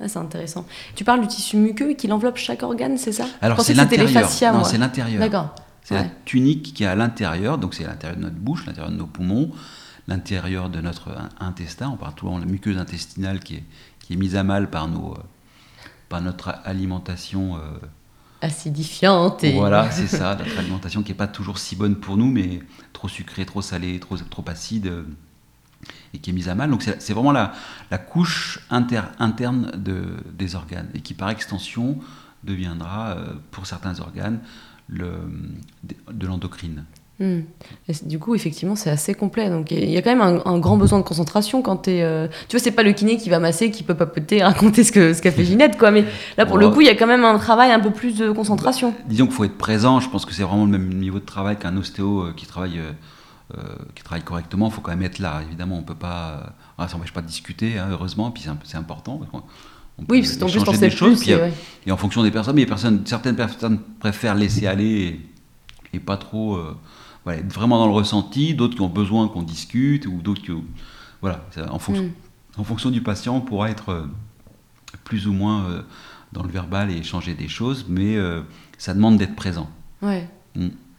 Ah, 0.00 0.08
c'est 0.08 0.18
intéressant. 0.18 0.66
Tu 0.96 1.04
parles 1.04 1.20
du 1.20 1.28
tissu 1.28 1.56
muqueux 1.56 1.92
qui 1.92 2.10
enveloppe 2.10 2.38
chaque 2.38 2.62
organe, 2.62 2.96
c'est 2.98 3.12
ça? 3.12 3.26
Alors 3.40 3.60
c'est 3.60 3.74
l'intérieur. 3.74 4.28
Non, 4.52 4.64
c'est 4.64 4.78
l'intérieur. 4.78 5.20
D'accord. 5.20 5.54
C'est 5.82 5.94
la 5.94 6.06
tunique 6.24 6.72
qui 6.74 6.84
est 6.84 6.86
à 6.86 6.94
l'intérieur, 6.94 7.58
donc 7.58 7.74
c'est 7.74 7.84
l'intérieur 7.84 8.16
de 8.16 8.22
notre 8.22 8.36
bouche, 8.36 8.66
l'intérieur 8.66 8.92
de 8.92 8.96
nos 8.96 9.06
poumons, 9.06 9.50
l'intérieur 10.10 10.68
de 10.68 10.80
notre 10.80 11.16
intestin, 11.38 11.88
on 11.88 11.96
parle 11.96 12.14
toujours 12.14 12.34
de 12.36 12.40
la 12.44 12.50
muqueuse 12.50 12.76
intestinale 12.76 13.38
qui 13.40 13.54
est, 13.54 13.64
qui 14.00 14.12
est 14.12 14.16
mise 14.16 14.36
à 14.36 14.42
mal 14.42 14.68
par, 14.68 14.88
nos, 14.88 15.12
euh, 15.12 15.22
par 16.08 16.20
notre 16.20 16.48
alimentation. 16.64 17.56
Euh, 17.56 17.78
Acidifiante. 18.42 19.44
Et... 19.44 19.52
Voilà, 19.52 19.90
c'est 19.90 20.08
ça, 20.08 20.34
notre 20.34 20.58
alimentation 20.58 21.02
qui 21.02 21.12
n'est 21.12 21.16
pas 21.16 21.28
toujours 21.28 21.58
si 21.58 21.76
bonne 21.76 21.94
pour 21.94 22.16
nous, 22.16 22.30
mais 22.30 22.60
trop 22.92 23.08
sucrée, 23.08 23.46
trop 23.46 23.62
salée, 23.62 24.00
trop, 24.00 24.16
trop 24.16 24.44
acide, 24.48 24.88
euh, 24.88 25.04
et 26.12 26.18
qui 26.18 26.30
est 26.30 26.32
mise 26.32 26.48
à 26.48 26.54
mal. 26.56 26.70
Donc 26.70 26.82
c'est 26.82 27.12
vraiment 27.12 27.32
la, 27.32 27.52
la 27.90 27.98
couche 27.98 28.60
inter, 28.68 29.02
interne 29.18 29.70
de, 29.76 30.16
des 30.32 30.56
organes, 30.56 30.90
et 30.94 31.00
qui 31.00 31.14
par 31.14 31.30
extension 31.30 31.98
deviendra, 32.42 33.16
pour 33.50 33.66
certains 33.66 34.00
organes, 34.00 34.40
le, 34.88 35.12
de 36.10 36.26
l'endocrine. 36.26 36.84
Hmm. 37.20 37.40
du 38.04 38.18
coup, 38.18 38.34
effectivement, 38.34 38.76
c'est 38.76 38.88
assez 38.88 39.12
complet. 39.12 39.50
Donc, 39.50 39.70
il 39.72 39.90
y 39.90 39.98
a 39.98 40.00
quand 40.00 40.16
même 40.16 40.40
un, 40.42 40.58
grand 40.58 40.78
besoin 40.78 40.98
de 40.98 41.04
concentration 41.04 41.60
quand 41.60 41.76
tu 41.76 41.90
es. 41.90 42.02
Euh, 42.02 42.28
tu 42.48 42.56
vois, 42.56 42.64
c'est 42.64 42.70
pas 42.70 42.82
le 42.82 42.92
kiné 42.92 43.18
qui 43.18 43.28
va 43.28 43.38
masser, 43.38 43.70
qui 43.70 43.82
peut 43.82 43.94
papoter, 43.94 44.42
raconter 44.42 44.84
ce 44.84 44.90
qu'a 44.90 45.12
ce 45.12 45.20
qu'a 45.20 45.30
fait 45.30 45.44
Ginette, 45.44 45.76
quoi. 45.76 45.90
Mais 45.90 46.06
là, 46.38 46.46
pour 46.46 46.56
le 46.56 46.70
coup, 46.70 46.80
il 46.80 46.86
y 46.86 46.90
a 46.90 46.94
quand 46.94 47.06
même 47.06 47.26
un 47.26 47.36
travail 47.36 47.72
un 47.72 47.80
peu 47.80 47.90
plus 47.90 48.16
de 48.16 48.30
concentration. 48.30 48.92
Bah, 48.92 49.04
disons 49.06 49.26
qu'il 49.26 49.34
faut 49.34 49.44
être 49.44 49.58
présent. 49.58 50.00
Je 50.00 50.08
pense 50.08 50.24
que 50.24 50.32
c'est 50.32 50.44
vraiment 50.44 50.64
le 50.64 50.70
même 50.70 50.88
niveau 50.94 51.18
de 51.18 51.26
travail 51.26 51.58
qu'un 51.58 51.76
ostéo 51.76 52.22
euh, 52.22 52.32
qui 52.34 52.46
travaille 52.46 52.80
qui 53.96 54.04
travaille 54.04 54.22
correctement, 54.22 54.68
il 54.68 54.72
faut 54.72 54.80
quand 54.80 54.92
même 54.92 55.02
être 55.02 55.18
là. 55.18 55.42
Évidemment, 55.44 55.76
on 55.76 55.82
peut 55.82 55.96
pas, 55.96 56.54
ah, 56.78 56.86
ça 56.86 56.94
n'empêche 56.94 57.12
pas 57.12 57.20
de 57.20 57.26
discuter, 57.26 57.80
hein, 57.80 57.88
heureusement, 57.90 58.30
puis 58.30 58.44
c'est 58.62 58.76
important. 58.76 59.20
oui, 60.08 60.22
parce 60.22 60.36
qu'en 60.36 60.46
plus, 60.46 60.60
on 60.60 60.72
des 60.72 60.88
choses. 60.88 61.18
Puis, 61.18 61.32
Et 61.84 61.90
en 61.90 61.96
fonction 61.96 62.22
des 62.22 62.30
personnes, 62.30 62.54
mais 62.54 62.64
personnes, 62.64 63.02
certaines 63.06 63.34
personnes 63.34 63.80
préfèrent 63.98 64.36
laisser 64.36 64.68
aller 64.68 65.20
et, 65.92 65.98
pas 65.98 66.16
trop 66.16 66.60
être 67.28 67.52
vraiment 67.52 67.78
dans 67.78 67.86
le 67.86 67.92
ressenti, 67.92 68.54
d'autres 68.54 68.74
qui 68.74 68.80
ont 68.80 68.88
besoin 68.88 69.28
qu'on 69.28 69.42
discute, 69.42 70.06
ou 70.06 70.20
d'autres 70.22 70.42
qui. 70.42 70.52
Voilà, 71.20 71.44
en 71.70 71.78
fonction, 71.78 72.04
mm. 72.04 72.60
en 72.60 72.64
fonction 72.64 72.90
du 72.90 73.02
patient, 73.02 73.36
on 73.36 73.40
pourra 73.40 73.70
être 73.70 73.90
euh, 73.90 74.06
plus 75.04 75.26
ou 75.26 75.32
moins 75.32 75.66
euh, 75.66 75.82
dans 76.32 76.42
le 76.42 76.48
verbal 76.48 76.90
et 76.90 76.96
échanger 76.96 77.34
des 77.34 77.48
choses, 77.48 77.86
mais 77.88 78.16
euh, 78.16 78.40
ça 78.78 78.94
demande 78.94 79.18
d'être 79.18 79.36
présent. 79.36 79.68
Ouais. 80.00 80.28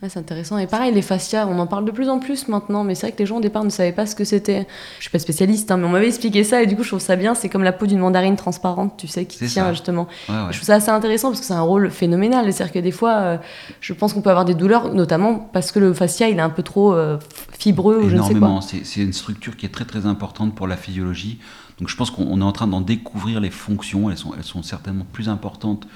C'est 0.09 0.17
intéressant. 0.17 0.57
Et 0.57 0.65
pareil, 0.65 0.91
les 0.91 1.03
fascias, 1.03 1.45
on 1.47 1.59
en 1.59 1.67
parle 1.67 1.85
de 1.85 1.91
plus 1.91 2.09
en 2.09 2.17
plus 2.17 2.47
maintenant, 2.47 2.83
mais 2.83 2.95
c'est 2.95 3.05
vrai 3.05 3.11
que 3.11 3.19
les 3.19 3.27
gens 3.27 3.37
au 3.37 3.41
départ 3.41 3.63
ne 3.63 3.69
savaient 3.69 3.91
pas 3.91 4.07
ce 4.07 4.15
que 4.15 4.23
c'était. 4.23 4.67
Je 4.97 5.03
suis 5.03 5.11
pas 5.11 5.19
spécialiste, 5.19 5.69
hein, 5.69 5.77
mais 5.77 5.85
on 5.85 5.89
m'avait 5.89 6.07
expliqué 6.07 6.43
ça 6.43 6.63
et 6.63 6.65
du 6.65 6.75
coup 6.75 6.81
je 6.81 6.87
trouve 6.87 6.99
ça 6.99 7.15
bien. 7.15 7.35
C'est 7.35 7.49
comme 7.49 7.63
la 7.63 7.71
peau 7.71 7.85
d'une 7.85 7.99
mandarine 7.99 8.35
transparente, 8.35 8.95
tu 8.97 9.07
sais, 9.07 9.25
qui 9.25 9.45
tient 9.45 9.71
justement. 9.71 10.07
Je 10.27 10.55
trouve 10.55 10.63
ça 10.63 10.75
assez 10.75 10.89
intéressant 10.89 11.29
parce 11.29 11.39
que 11.39 11.45
c'est 11.45 11.53
un 11.53 11.61
rôle 11.61 11.91
phénoménal. 11.91 12.51
C'est-à-dire 12.51 12.73
que 12.73 12.79
des 12.79 12.91
fois, 12.91 13.13
euh, 13.13 13.37
je 13.79 13.93
pense 13.93 14.13
qu'on 14.13 14.21
peut 14.21 14.31
avoir 14.31 14.45
des 14.45 14.55
douleurs, 14.55 14.91
notamment 14.91 15.35
parce 15.53 15.71
que 15.71 15.77
le 15.77 15.93
fascia 15.93 16.29
il 16.29 16.37
est 16.37 16.41
un 16.41 16.49
peu 16.49 16.63
trop 16.63 16.93
euh, 16.93 17.17
fibreux 17.59 17.97
ou 17.97 18.09
je 18.09 18.17
ne 18.17 18.23
sais 18.23 18.33
quoi. 18.33 18.59
C'est 18.61 19.01
une 19.01 19.13
structure 19.13 19.55
qui 19.55 19.67
est 19.67 19.69
très 19.69 19.85
très 19.85 20.07
importante 20.07 20.55
pour 20.55 20.67
la 20.67 20.77
physiologie. 20.77 21.37
Donc 21.77 21.89
je 21.89 21.95
pense 21.95 22.09
qu'on 22.09 22.41
est 22.41 22.43
en 22.43 22.51
train 22.51 22.67
d'en 22.67 22.81
découvrir 22.81 23.39
les 23.39 23.51
fonctions. 23.51 24.09
Elles 24.09 24.17
sont, 24.17 24.33
elles 24.35 24.43
sont 24.43 24.63
certainement 24.63 25.05
plus 25.11 25.29
importantes 25.29 25.87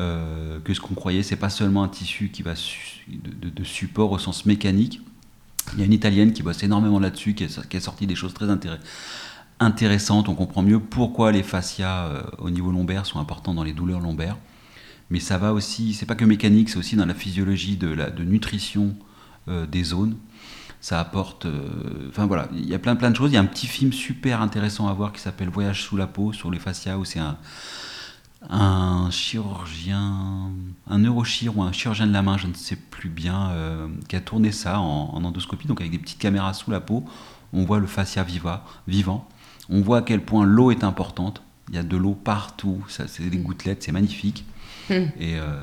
euh, 0.00 0.60
que 0.60 0.72
ce 0.72 0.80
qu'on 0.80 0.94
croyait. 0.94 1.22
C'est 1.22 1.36
pas 1.36 1.50
seulement 1.50 1.82
un 1.82 1.88
tissu 1.88 2.30
qui 2.30 2.42
va 2.42 2.54
de, 3.08 3.64
support 3.64 4.12
au 4.12 4.18
sens 4.18 4.46
mécanique. 4.46 5.02
Il 5.74 5.80
y 5.80 5.82
a 5.82 5.84
une 5.84 5.92
italienne 5.92 6.32
qui 6.32 6.42
bosse 6.42 6.62
énormément 6.62 6.98
là-dessus, 6.98 7.34
qui, 7.34 7.44
a 7.44 7.80
sorti 7.80 8.06
des 8.06 8.14
choses 8.14 8.32
très 8.32 8.46
intéressantes. 9.60 10.30
On 10.30 10.34
comprend 10.34 10.62
mieux 10.62 10.80
pourquoi 10.80 11.32
les 11.32 11.42
fascias 11.42 12.06
euh, 12.06 12.22
au 12.38 12.48
niveau 12.48 12.70
lombaire 12.70 13.04
sont 13.04 13.20
importants 13.20 13.52
dans 13.52 13.62
les 13.62 13.74
douleurs 13.74 14.00
lombaires. 14.00 14.38
Mais 15.10 15.20
ça 15.20 15.36
va 15.36 15.52
aussi, 15.52 15.92
c'est 15.92 16.06
pas 16.06 16.14
que 16.14 16.24
mécanique, 16.24 16.70
c'est 16.70 16.78
aussi 16.78 16.96
dans 16.96 17.06
la 17.06 17.14
physiologie 17.14 17.76
de, 17.76 17.88
la, 17.88 18.10
nutrition 18.10 18.96
euh, 19.48 19.66
des 19.66 19.84
zones. 19.84 20.16
Ça 20.80 20.98
apporte. 20.98 21.46
enfin 22.08 22.24
voilà, 22.24 22.48
il 22.54 22.66
y 22.66 22.74
a 22.74 22.78
plein 22.78 22.96
plein 22.96 23.10
de 23.10 23.16
choses. 23.16 23.32
Il 23.32 23.34
y 23.34 23.36
a 23.36 23.40
un 23.40 23.44
petit 23.44 23.66
film 23.66 23.92
super 23.92 24.40
intéressant 24.40 24.88
à 24.88 24.94
voir 24.94 25.12
qui 25.12 25.20
s'appelle 25.20 25.50
Voyage 25.50 25.82
sous 25.82 25.98
la 25.98 26.06
peau 26.06 26.32
sur 26.32 26.50
les 26.50 26.58
fascias 26.58 26.96
où 26.96 27.04
c'est 27.04 27.18
un 27.18 27.36
un 28.48 29.10
chirurgien, 29.10 30.50
un 30.88 30.98
neurochir 30.98 31.56
ou 31.56 31.62
un 31.62 31.72
chirurgien 31.72 32.06
de 32.06 32.12
la 32.12 32.22
main, 32.22 32.38
je 32.38 32.46
ne 32.46 32.54
sais 32.54 32.76
plus 32.76 33.08
bien, 33.08 33.50
euh, 33.50 33.88
qui 34.08 34.16
a 34.16 34.20
tourné 34.20 34.50
ça 34.52 34.80
en, 34.80 35.22
endoscopie, 35.22 35.66
donc 35.66 35.80
avec 35.80 35.92
des 35.92 35.98
petites 35.98 36.18
caméras 36.18 36.54
sous 36.54 36.70
la 36.70 36.80
peau. 36.80 37.04
On 37.52 37.64
voit 37.64 37.78
le 37.78 37.86
fascia 37.86 38.22
viva, 38.22 38.64
vivant. 38.86 39.28
On 39.68 39.80
voit 39.82 39.98
à 39.98 40.02
quel 40.02 40.22
point 40.22 40.44
l'eau 40.44 40.70
est 40.70 40.84
importante. 40.84 41.42
Il 41.68 41.74
y 41.74 41.78
a 41.78 41.82
de 41.82 41.96
l'eau 41.96 42.14
partout. 42.14 42.84
C'est 42.88 43.28
des 43.28 43.38
gouttelettes, 43.38 43.82
c'est 43.82 43.92
magnifique. 43.92 44.44
Mm. 44.88 44.94
Et 45.18 45.36
euh, 45.36 45.60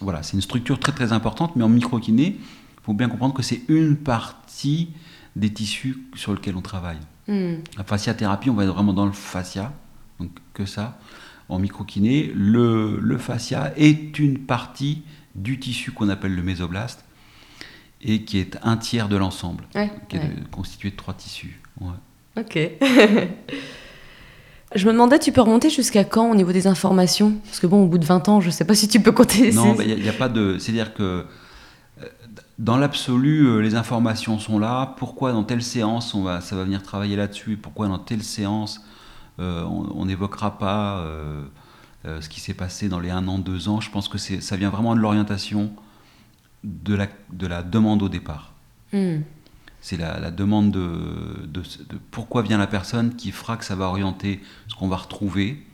voilà, 0.00 0.22
c'est 0.22 0.34
une 0.34 0.42
structure 0.42 0.78
très 0.78 0.92
très 0.92 1.12
importante, 1.12 1.56
mais 1.56 1.64
en 1.64 1.68
microkiné, 1.68 2.36
il 2.38 2.84
faut 2.84 2.94
bien 2.94 3.08
comprendre 3.08 3.34
que 3.34 3.42
c'est 3.42 3.62
une 3.68 3.96
partie 3.96 4.90
des 5.34 5.52
tissus 5.52 5.98
sur 6.14 6.32
lesquels 6.32 6.56
on 6.56 6.62
travaille. 6.62 7.00
Mm. 7.26 7.56
La 7.76 7.84
fasciathérapie, 7.84 8.50
on 8.50 8.54
va 8.54 8.64
être 8.64 8.72
vraiment 8.72 8.92
dans 8.92 9.06
le 9.06 9.12
fascia, 9.12 9.72
donc 10.20 10.30
que 10.54 10.64
ça 10.64 10.98
en 11.48 11.58
microkiné, 11.58 12.32
le, 12.34 12.98
le 13.00 13.18
fascia 13.18 13.72
est 13.76 14.18
une 14.18 14.38
partie 14.38 15.02
du 15.34 15.60
tissu 15.60 15.92
qu'on 15.92 16.08
appelle 16.08 16.34
le 16.34 16.42
mésoblaste 16.42 17.04
et 18.02 18.22
qui 18.22 18.38
est 18.38 18.58
un 18.62 18.76
tiers 18.76 19.08
de 19.08 19.16
l'ensemble, 19.16 19.64
qui 20.08 20.16
est 20.16 20.50
constitué 20.50 20.90
de 20.90 20.96
trois 20.96 21.14
tissus. 21.14 21.60
Ok. 22.36 22.56
je 24.74 24.86
me 24.86 24.92
demandais, 24.92 25.18
tu 25.18 25.32
peux 25.32 25.40
remonter 25.40 25.70
jusqu'à 25.70 26.04
quand 26.04 26.30
au 26.30 26.34
niveau 26.34 26.52
des 26.52 26.66
informations? 26.66 27.34
Parce 27.44 27.60
que 27.60 27.66
bon, 27.66 27.84
au 27.84 27.86
bout 27.86 27.98
de 27.98 28.04
20 28.04 28.28
ans, 28.28 28.40
je 28.40 28.46
ne 28.46 28.52
sais 28.52 28.64
pas 28.64 28.74
si 28.74 28.88
tu 28.88 29.00
peux 29.00 29.12
compter. 29.12 29.52
Non, 29.52 29.76
il 29.80 30.02
n'y 30.02 30.08
a, 30.08 30.12
pas 30.12 30.28
de. 30.28 30.58
C'est-à-dire 30.58 30.94
que 30.94 31.02
euh, 32.02 32.06
dans 32.58 32.76
l'absolu, 32.76 33.46
euh, 33.46 33.60
les 33.60 33.74
informations 33.74 34.38
sont 34.38 34.58
là. 34.58 34.94
Pourquoi 34.98 35.32
dans 35.32 35.44
telle 35.44 35.62
séance 35.62 36.14
on 36.14 36.22
va, 36.22 36.40
ça 36.40 36.56
va 36.56 36.64
venir 36.64 36.82
travailler 36.82 37.16
là-dessus? 37.16 37.56
Pourquoi 37.56 37.88
dans 37.88 37.98
telle 37.98 38.22
séance 38.22 38.82
on 39.38 40.04
n'évoquera 40.06 40.58
pas 40.58 40.98
euh, 40.98 41.42
euh, 42.04 42.20
ce 42.20 42.28
qui 42.28 42.40
s'est 42.40 42.54
passé 42.54 42.88
dans 42.88 43.00
les 43.00 43.10
un 43.10 43.26
an, 43.28 43.38
deux 43.38 43.68
ans. 43.68 43.80
Je 43.80 43.90
pense 43.90 44.08
que 44.08 44.18
ça 44.18 44.56
vient 44.56 44.70
vraiment 44.70 44.94
de 44.94 45.00
l'orientation 45.00 45.72
de 46.64 46.94
la, 46.94 47.08
de 47.32 47.46
la 47.46 47.62
demande 47.62 48.02
au 48.02 48.08
départ. 48.08 48.52
Hmm. 48.92 49.20
C'est 49.80 49.96
la, 49.96 50.30
demande 50.30 50.72
de, 50.72 51.46
de, 51.46 51.62
pourquoi 52.10 52.42
vient 52.42 52.58
la 52.58 52.66
personne 52.66 53.14
qui 53.14 53.30
fera 53.30 53.56
que 53.56 53.64
ça 53.64 53.76
va 53.76 53.86
orienter 53.86 54.40
ce 54.66 54.74
qu'on 54.74 54.88
va 54.88 54.96
retrouver. 54.96 55.64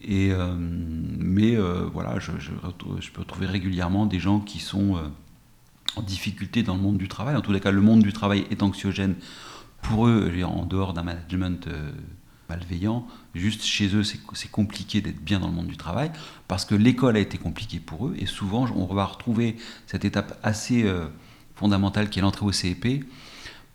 Et, 0.00 0.32
mais 0.58 1.56
voilà, 1.92 2.18
je, 2.18 2.32
je, 2.38 3.10
peux 3.10 3.24
trouver 3.24 3.44
régulièrement 3.44 4.06
des 4.06 4.20
gens 4.20 4.40
qui 4.40 4.58
sont 4.58 4.96
en 5.96 6.02
difficulté 6.02 6.62
dans 6.62 6.76
le 6.76 6.80
monde 6.80 6.96
du 6.96 7.08
travail. 7.08 7.36
En 7.36 7.42
tous 7.42 7.52
les 7.52 7.60
cas, 7.60 7.72
le 7.72 7.82
monde 7.82 8.02
du 8.02 8.14
travail 8.14 8.46
est 8.50 8.62
anxiogène 8.62 9.16
pour 9.82 10.06
eux, 10.06 10.32
en 10.42 10.64
dehors 10.64 10.94
d'un 10.94 11.02
management 11.02 11.68
malveillants. 12.48 13.06
Juste 13.34 13.64
chez 13.64 13.94
eux, 13.94 14.02
c'est 14.02 14.50
compliqué 14.50 15.00
d'être 15.00 15.22
bien 15.22 15.40
dans 15.40 15.48
le 15.48 15.52
monde 15.52 15.66
du 15.66 15.76
travail 15.76 16.10
parce 16.46 16.64
que 16.64 16.74
l'école 16.74 17.16
a 17.16 17.20
été 17.20 17.38
compliquée 17.38 17.80
pour 17.80 18.08
eux 18.08 18.14
et 18.18 18.26
souvent 18.26 18.66
on 18.74 18.92
va 18.94 19.04
retrouver 19.04 19.56
cette 19.86 20.04
étape 20.04 20.38
assez 20.42 20.84
euh, 20.84 21.06
fondamentale 21.54 22.10
qui 22.10 22.18
est 22.18 22.22
l'entrée 22.22 22.46
au 22.46 22.52
CEP 22.52 23.04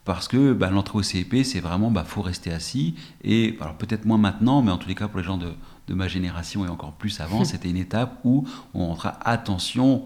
parce 0.06 0.28
que 0.28 0.54
bah, 0.54 0.70
l'entrée 0.70 0.98
au 0.98 1.04
CEP, 1.04 1.46
c'est 1.46 1.60
vraiment, 1.60 1.90
bah, 1.90 2.04
faut 2.06 2.22
rester 2.22 2.52
assis. 2.52 2.96
Et 3.24 3.58
alors 3.62 3.76
peut-être 3.76 4.06
moins 4.06 4.18
maintenant, 4.18 4.62
mais 4.62 4.72
en 4.72 4.78
tous 4.78 4.90
les 4.90 4.96
cas 4.96 5.08
pour 5.08 5.20
les 5.20 5.26
gens 5.26 5.38
de, 5.38 5.54
ma 5.94 6.08
génération 6.08 6.66
et 6.66 6.70
encore 6.70 6.94
plus 6.94 7.22
avant, 7.22 7.46
c'était 7.46 7.70
une 7.70 7.78
étape 7.78 8.20
où 8.24 8.46
on 8.74 8.88
rentra 8.88 9.18
attention. 9.24 10.06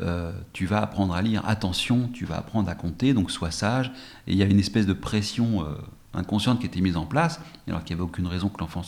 Euh, 0.00 0.32
tu 0.52 0.66
vas 0.66 0.80
apprendre 0.80 1.14
à 1.14 1.22
lire, 1.22 1.42
attention, 1.46 2.08
tu 2.12 2.24
vas 2.24 2.38
apprendre 2.38 2.68
à 2.68 2.74
compter, 2.76 3.14
donc 3.14 3.30
sois 3.30 3.50
sage. 3.50 3.92
Et 4.26 4.32
il 4.32 4.38
y 4.38 4.42
a 4.42 4.46
une 4.46 4.60
espèce 4.60 4.86
de 4.86 4.92
pression 4.92 5.62
euh, 5.62 5.74
inconsciente 6.14 6.60
qui 6.60 6.66
était 6.66 6.80
mise 6.80 6.96
en 6.96 7.06
place, 7.06 7.40
alors 7.66 7.84
qu'il 7.84 7.96
n'y 7.96 8.00
avait 8.00 8.08
aucune 8.08 8.26
raison 8.26 8.48
que 8.48 8.58
l'enfant 8.58 8.82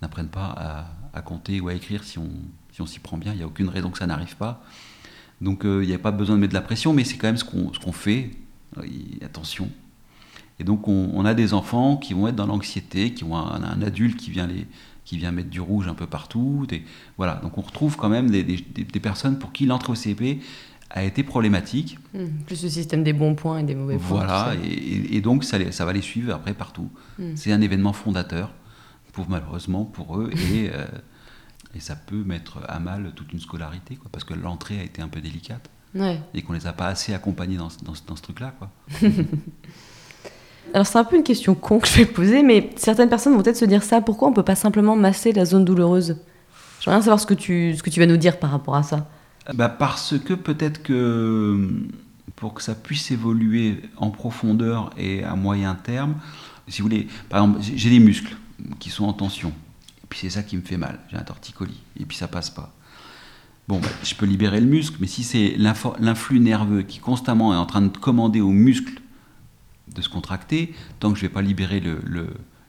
n'apprenne 0.00 0.28
pas 0.28 0.86
à, 1.12 1.22
compter 1.22 1.60
ou 1.60 1.68
à 1.68 1.74
écrire 1.74 2.04
si 2.04 2.18
on 2.18 2.86
s'y 2.86 2.98
prend 2.98 3.16
bien. 3.16 3.32
Il 3.32 3.36
n'y 3.36 3.42
a 3.42 3.46
aucune 3.46 3.68
raison 3.68 3.90
que 3.90 3.98
ça 3.98 4.06
n'arrive 4.06 4.36
pas. 4.36 4.62
Donc 5.42 5.64
euh, 5.64 5.82
il 5.82 5.88
n'y 5.88 5.94
a 5.94 5.98
pas 5.98 6.12
besoin 6.12 6.36
de 6.36 6.40
mettre 6.40 6.52
de 6.52 6.58
la 6.58 6.62
pression, 6.62 6.92
mais 6.92 7.04
c'est 7.04 7.16
quand 7.16 7.26
même 7.26 7.36
ce 7.36 7.44
qu'on 7.44 7.92
fait. 7.92 8.30
attention. 9.22 9.68
Et 10.58 10.64
donc 10.64 10.86
on, 10.86 11.24
a 11.24 11.34
des 11.34 11.54
enfants 11.54 11.96
qui 11.96 12.14
vont 12.14 12.28
être 12.28 12.36
dans 12.36 12.46
l'anxiété, 12.46 13.12
qui 13.12 13.24
ont 13.24 13.36
un, 13.36 13.82
adulte 13.82 14.16
qui 14.16 14.30
vient 14.30 14.46
les 14.46 14.66
qui 15.04 15.18
vient 15.18 15.32
mettre 15.32 15.50
du 15.50 15.60
rouge 15.60 15.88
un 15.88 15.94
peu 15.94 16.06
partout. 16.06 16.64
voilà, 17.16 17.34
donc 17.42 17.58
on 17.58 17.60
retrouve 17.60 17.96
quand 17.96 18.08
même 18.08 18.30
des, 18.30 18.44
des, 18.44 18.56
des 18.60 19.00
personnes 19.00 19.36
pour 19.36 19.50
qui 19.50 19.66
l'entrée 19.66 19.90
au 19.90 19.96
CP 19.96 20.40
a 20.92 21.02
été 21.02 21.22
problématique. 21.22 21.98
Hmm. 22.14 22.26
plus 22.46 22.62
le 22.62 22.68
système 22.68 23.02
des 23.02 23.12
bons 23.12 23.34
points 23.34 23.58
et 23.58 23.62
des 23.62 23.74
mauvais 23.74 23.96
points. 23.96 24.18
Voilà, 24.18 24.52
et, 24.62 25.20
donc 25.20 25.44
ça, 25.44 25.58
ça, 25.72 25.84
va 25.84 25.92
les 25.92 26.02
suivre 26.02 26.34
après 26.34 26.54
partout. 26.54 26.90
Hmm. 27.18 27.34
C'est 27.34 27.52
un 27.52 27.60
événement 27.60 27.92
fondateur, 27.92 28.52
pour, 29.12 29.28
malheureusement 29.28 29.84
pour 29.84 30.18
eux, 30.18 30.30
et, 30.52 30.70
euh, 30.74 30.86
et 31.74 31.80
ça 31.80 31.96
peut 31.96 32.22
mettre 32.22 32.58
à 32.68 32.78
mal 32.78 33.12
toute 33.16 33.32
une 33.32 33.40
scolarité, 33.40 33.96
quoi, 33.96 34.10
parce 34.12 34.24
que 34.24 34.34
l'entrée 34.34 34.78
a 34.78 34.84
été 34.84 35.02
un 35.02 35.08
peu 35.08 35.20
délicate. 35.20 35.68
Et 36.32 36.40
qu'on 36.40 36.54
les 36.54 36.66
a 36.66 36.72
pas 36.72 36.86
assez 36.86 37.12
accompagnés 37.12 37.58
dans, 37.58 37.68
dans, 37.82 37.92
dans 38.06 38.16
ce 38.16 38.22
truc-là. 38.22 38.54
Alors 40.74 40.86
c'est 40.86 40.96
un 40.96 41.04
peu 41.04 41.16
une 41.16 41.22
question 41.22 41.54
con 41.54 41.80
que 41.80 41.88
je 41.88 41.96
vais 41.98 42.06
poser, 42.06 42.42
mais 42.42 42.70
certaines 42.76 43.10
personnes 43.10 43.34
vont 43.34 43.42
peut-être 43.42 43.58
se 43.58 43.66
dire 43.66 43.82
ça. 43.82 44.00
Pourquoi 44.00 44.28
on 44.28 44.32
peut 44.32 44.42
pas 44.42 44.54
simplement 44.54 44.96
masser 44.96 45.32
la 45.32 45.44
zone 45.44 45.66
douloureuse? 45.66 46.16
J'aimerais 46.80 46.96
bien 46.98 47.02
savoir 47.02 47.20
ce 47.20 47.26
que, 47.26 47.34
tu, 47.34 47.76
ce 47.76 47.82
que 47.82 47.90
tu 47.90 48.00
vas 48.00 48.06
nous 48.06 48.16
dire 48.16 48.38
par 48.38 48.50
rapport 48.50 48.74
à 48.74 48.82
ça. 48.82 49.06
Bah 49.54 49.68
Parce 49.68 50.18
que 50.18 50.34
peut-être 50.34 50.82
que 50.82 51.68
pour 52.36 52.54
que 52.54 52.62
ça 52.62 52.74
puisse 52.74 53.10
évoluer 53.10 53.82
en 53.96 54.10
profondeur 54.10 54.90
et 54.96 55.24
à 55.24 55.34
moyen 55.34 55.74
terme, 55.74 56.14
si 56.68 56.80
vous 56.80 56.88
voulez, 56.88 57.08
par 57.28 57.42
exemple, 57.42 57.60
j'ai 57.62 57.90
des 57.90 57.98
muscles 57.98 58.36
qui 58.78 58.90
sont 58.90 59.04
en 59.04 59.12
tension, 59.12 59.50
et 60.02 60.06
puis 60.08 60.20
c'est 60.20 60.30
ça 60.30 60.42
qui 60.42 60.56
me 60.56 60.62
fait 60.62 60.76
mal, 60.76 61.00
j'ai 61.10 61.16
un 61.16 61.22
torticolis, 61.22 61.80
et 61.98 62.04
puis 62.04 62.16
ça 62.16 62.28
passe 62.28 62.50
pas. 62.50 62.72
Bon, 63.68 63.78
bah, 63.80 63.88
je 64.04 64.14
peux 64.14 64.26
libérer 64.26 64.60
le 64.60 64.66
muscle, 64.66 64.96
mais 65.00 65.06
si 65.06 65.24
c'est 65.24 65.56
l'influx 65.56 66.40
nerveux 66.40 66.82
qui 66.82 66.98
constamment 66.98 67.52
est 67.52 67.56
en 67.56 67.66
train 67.66 67.82
de 67.82 67.96
commander 67.96 68.40
au 68.40 68.50
muscle 68.50 69.00
de 69.94 70.02
se 70.02 70.08
contracter, 70.08 70.74
tant 71.00 71.12
que 71.12 71.18
je 71.18 71.24
ne 71.24 71.28
vais 71.28 71.32
pas 71.32 71.42
libérer 71.42 71.82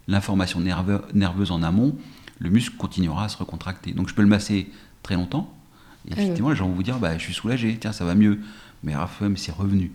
l'information 0.08 0.60
nerveuse 0.60 1.52
en 1.52 1.64
amont, 1.64 1.96
le 2.40 2.50
muscle 2.50 2.76
continuera 2.78 3.26
à 3.26 3.30
se 3.30 3.38
recontracter. 3.38 3.94
Donc 3.94 4.10
je 4.10 4.14
peux 4.14 4.22
le 4.22 4.28
masser 4.28 4.70
très 5.02 5.16
longtemps, 5.16 5.54
et 6.08 6.14
effectivement, 6.14 6.50
les 6.50 6.56
gens 6.56 6.68
vont 6.68 6.74
vous 6.74 6.84
dire 6.84 7.00
bah, 7.00 7.18
Je 7.18 7.24
suis 7.24 7.34
soulagé, 7.34 7.78
tiens, 7.80 7.92
ça 7.94 8.06
va 8.06 8.16
mieux. 8.16 8.40
Mais 8.84 8.96
Raphaël, 8.96 9.32
c'est 9.38 9.52
revenu. 9.54 9.92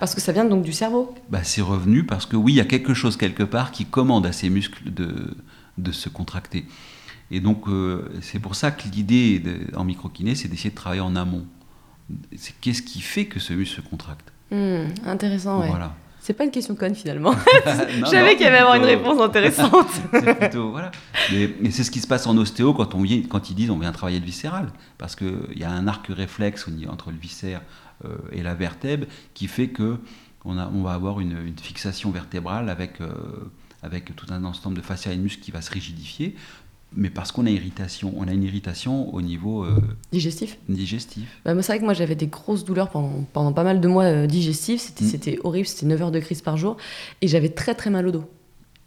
Parce 0.00 0.14
que 0.14 0.20
ça 0.20 0.32
vient 0.32 0.44
donc 0.44 0.62
du 0.62 0.72
cerveau 0.72 1.14
bah, 1.28 1.42
C'est 1.44 1.60
revenu 1.62 2.04
parce 2.04 2.26
que 2.26 2.36
oui, 2.36 2.52
il 2.52 2.56
y 2.56 2.60
a 2.60 2.64
quelque 2.64 2.94
chose 2.94 3.16
quelque 3.16 3.42
part 3.42 3.72
qui 3.72 3.84
commande 3.84 4.26
à 4.26 4.32
ces 4.32 4.50
muscles 4.50 4.92
de, 4.92 5.36
de 5.76 5.92
se 5.92 6.08
contracter. 6.08 6.66
Et 7.30 7.40
donc, 7.40 7.68
euh, 7.68 8.08
c'est 8.22 8.38
pour 8.38 8.54
ça 8.54 8.70
que 8.70 8.88
l'idée 8.88 9.42
en 9.76 9.84
microkiné, 9.84 10.34
c'est 10.34 10.48
d'essayer 10.48 10.70
de 10.70 10.74
travailler 10.74 11.02
en 11.02 11.14
amont. 11.14 11.46
C'est 12.36 12.54
qu'est-ce 12.60 12.82
qui 12.82 13.00
fait 13.00 13.26
que 13.26 13.38
ce 13.38 13.52
muscle 13.52 13.76
se 13.82 13.86
contracte 13.88 14.32
Hmm, 14.50 14.86
intéressant, 15.04 15.60
ouais. 15.60 15.68
Voilà. 15.68 15.94
C'est 16.28 16.34
pas 16.34 16.44
une 16.44 16.50
question 16.50 16.74
conne 16.74 16.94
finalement. 16.94 17.32
Je 17.64 18.04
savais 18.04 18.32
qu'il 18.36 18.44
y 18.44 18.48
avait 18.48 18.58
avoir 18.58 18.74
une 18.74 18.84
réponse 18.84 19.18
intéressante. 19.18 19.88
c'est 20.12 20.34
plutôt 20.34 20.72
voilà. 20.72 20.90
Mais, 21.32 21.48
mais 21.58 21.70
c'est 21.70 21.84
ce 21.84 21.90
qui 21.90 22.00
se 22.00 22.06
passe 22.06 22.26
en 22.26 22.36
ostéo 22.36 22.74
quand 22.74 22.94
on 22.94 23.00
vient, 23.00 23.22
quand 23.22 23.48
ils 23.48 23.54
disent 23.54 23.70
on 23.70 23.78
vient 23.78 23.92
travailler 23.92 24.20
le 24.20 24.26
viscéral, 24.26 24.70
parce 24.98 25.16
que 25.16 25.48
il 25.52 25.58
y 25.58 25.64
a 25.64 25.70
un 25.70 25.88
arc 25.88 26.06
réflexe 26.08 26.66
entre 26.86 27.12
le 27.12 27.16
viscère 27.16 27.62
euh, 28.04 28.18
et 28.30 28.42
la 28.42 28.54
vertèbre 28.54 29.06
qui 29.32 29.46
fait 29.46 29.68
que 29.68 29.96
on, 30.44 30.58
a, 30.58 30.70
on 30.74 30.82
va 30.82 30.92
avoir 30.92 31.20
une, 31.20 31.38
une 31.46 31.58
fixation 31.58 32.10
vertébrale 32.10 32.68
avec 32.68 33.00
euh, 33.00 33.08
avec 33.82 34.14
tout 34.14 34.26
un 34.28 34.44
ensemble 34.44 34.76
de 34.76 34.82
fascia 34.82 35.10
et 35.10 35.16
de 35.16 35.22
muscles 35.22 35.40
qui 35.40 35.50
va 35.50 35.62
se 35.62 35.70
rigidifier, 35.70 36.36
mais 36.96 37.10
parce 37.10 37.32
qu'on 37.32 37.46
a 37.46 37.50
irritation, 37.50 38.14
on 38.16 38.26
a 38.28 38.32
une 38.32 38.44
irritation 38.44 39.12
au 39.14 39.20
niveau 39.20 39.62
euh, 39.64 39.80
Digestif 40.12 40.58
digestif. 40.68 41.40
Bah, 41.44 41.52
c'est 41.60 41.66
vrai 41.72 41.78
que 41.80 41.84
moi 41.84 41.92
j'avais 41.94 42.14
des 42.14 42.26
grosses 42.28 42.64
douleurs 42.64 42.88
pendant, 42.90 43.24
pendant 43.32 43.52
pas 43.52 43.62
mal 43.64 43.80
de 43.80 43.88
mois 43.88 44.04
euh, 44.04 44.26
digestifs. 44.26 44.80
C'était 44.80 45.04
Mm. 45.04 45.08
c'était 45.08 45.38
horrible, 45.44 45.66
c'était 45.66 45.86
9 45.86 46.02
heures 46.02 46.10
de 46.10 46.20
crise 46.20 46.40
par 46.42 46.56
jour. 46.56 46.76
Et 47.20 47.28
j'avais 47.28 47.50
très 47.50 47.74
très 47.74 47.90
mal 47.90 48.06
au 48.08 48.10
dos. 48.10 48.24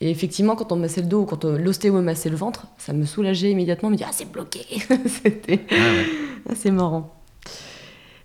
Et 0.03 0.09
effectivement, 0.09 0.55
quand 0.55 0.71
on 0.71 0.77
me 0.77 0.81
massait 0.81 1.01
le 1.01 1.07
dos 1.07 1.21
ou 1.21 1.25
quand 1.25 1.45
euh, 1.45 1.59
l'ostéo 1.59 1.93
me 1.93 2.01
massait 2.01 2.29
le 2.29 2.35
ventre, 2.35 2.65
ça 2.79 2.91
me 2.91 3.05
soulageait 3.05 3.51
immédiatement, 3.51 3.91
me 3.91 3.95
dire 3.95 4.07
Ah, 4.09 4.13
c'est 4.13 4.31
bloqué 4.31 4.61
C'était 5.23 5.59
Ah 5.69 5.75
ouais. 5.75 6.07
assez 6.53 6.71
marrant. 6.71 7.13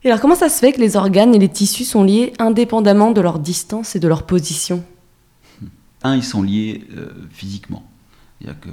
Et 0.05 0.09
alors, 0.09 0.21
comment 0.21 0.37
ça 0.37 0.49
se 0.49 0.59
fait 0.61 0.73
que 0.73 0.81
les 0.81 0.97
organes 0.97 1.35
et 1.35 1.39
les 1.39 1.49
tissus 1.51 1.85
sont 1.85 2.03
liés 2.05 2.33
indépendamment 2.39 3.11
de 3.11 3.21
leur 3.21 3.39
distance 3.41 3.95
et 3.97 4.01
de 4.01 4.09
leur 4.09 4.23
position? 4.25 4.83
Un, 6.03 6.17
ils 6.17 6.23
sont 6.25 6.43
liés 6.43 6.85
euh, 6.97 7.09
physiquement. 7.31 7.83
Que 8.45 8.71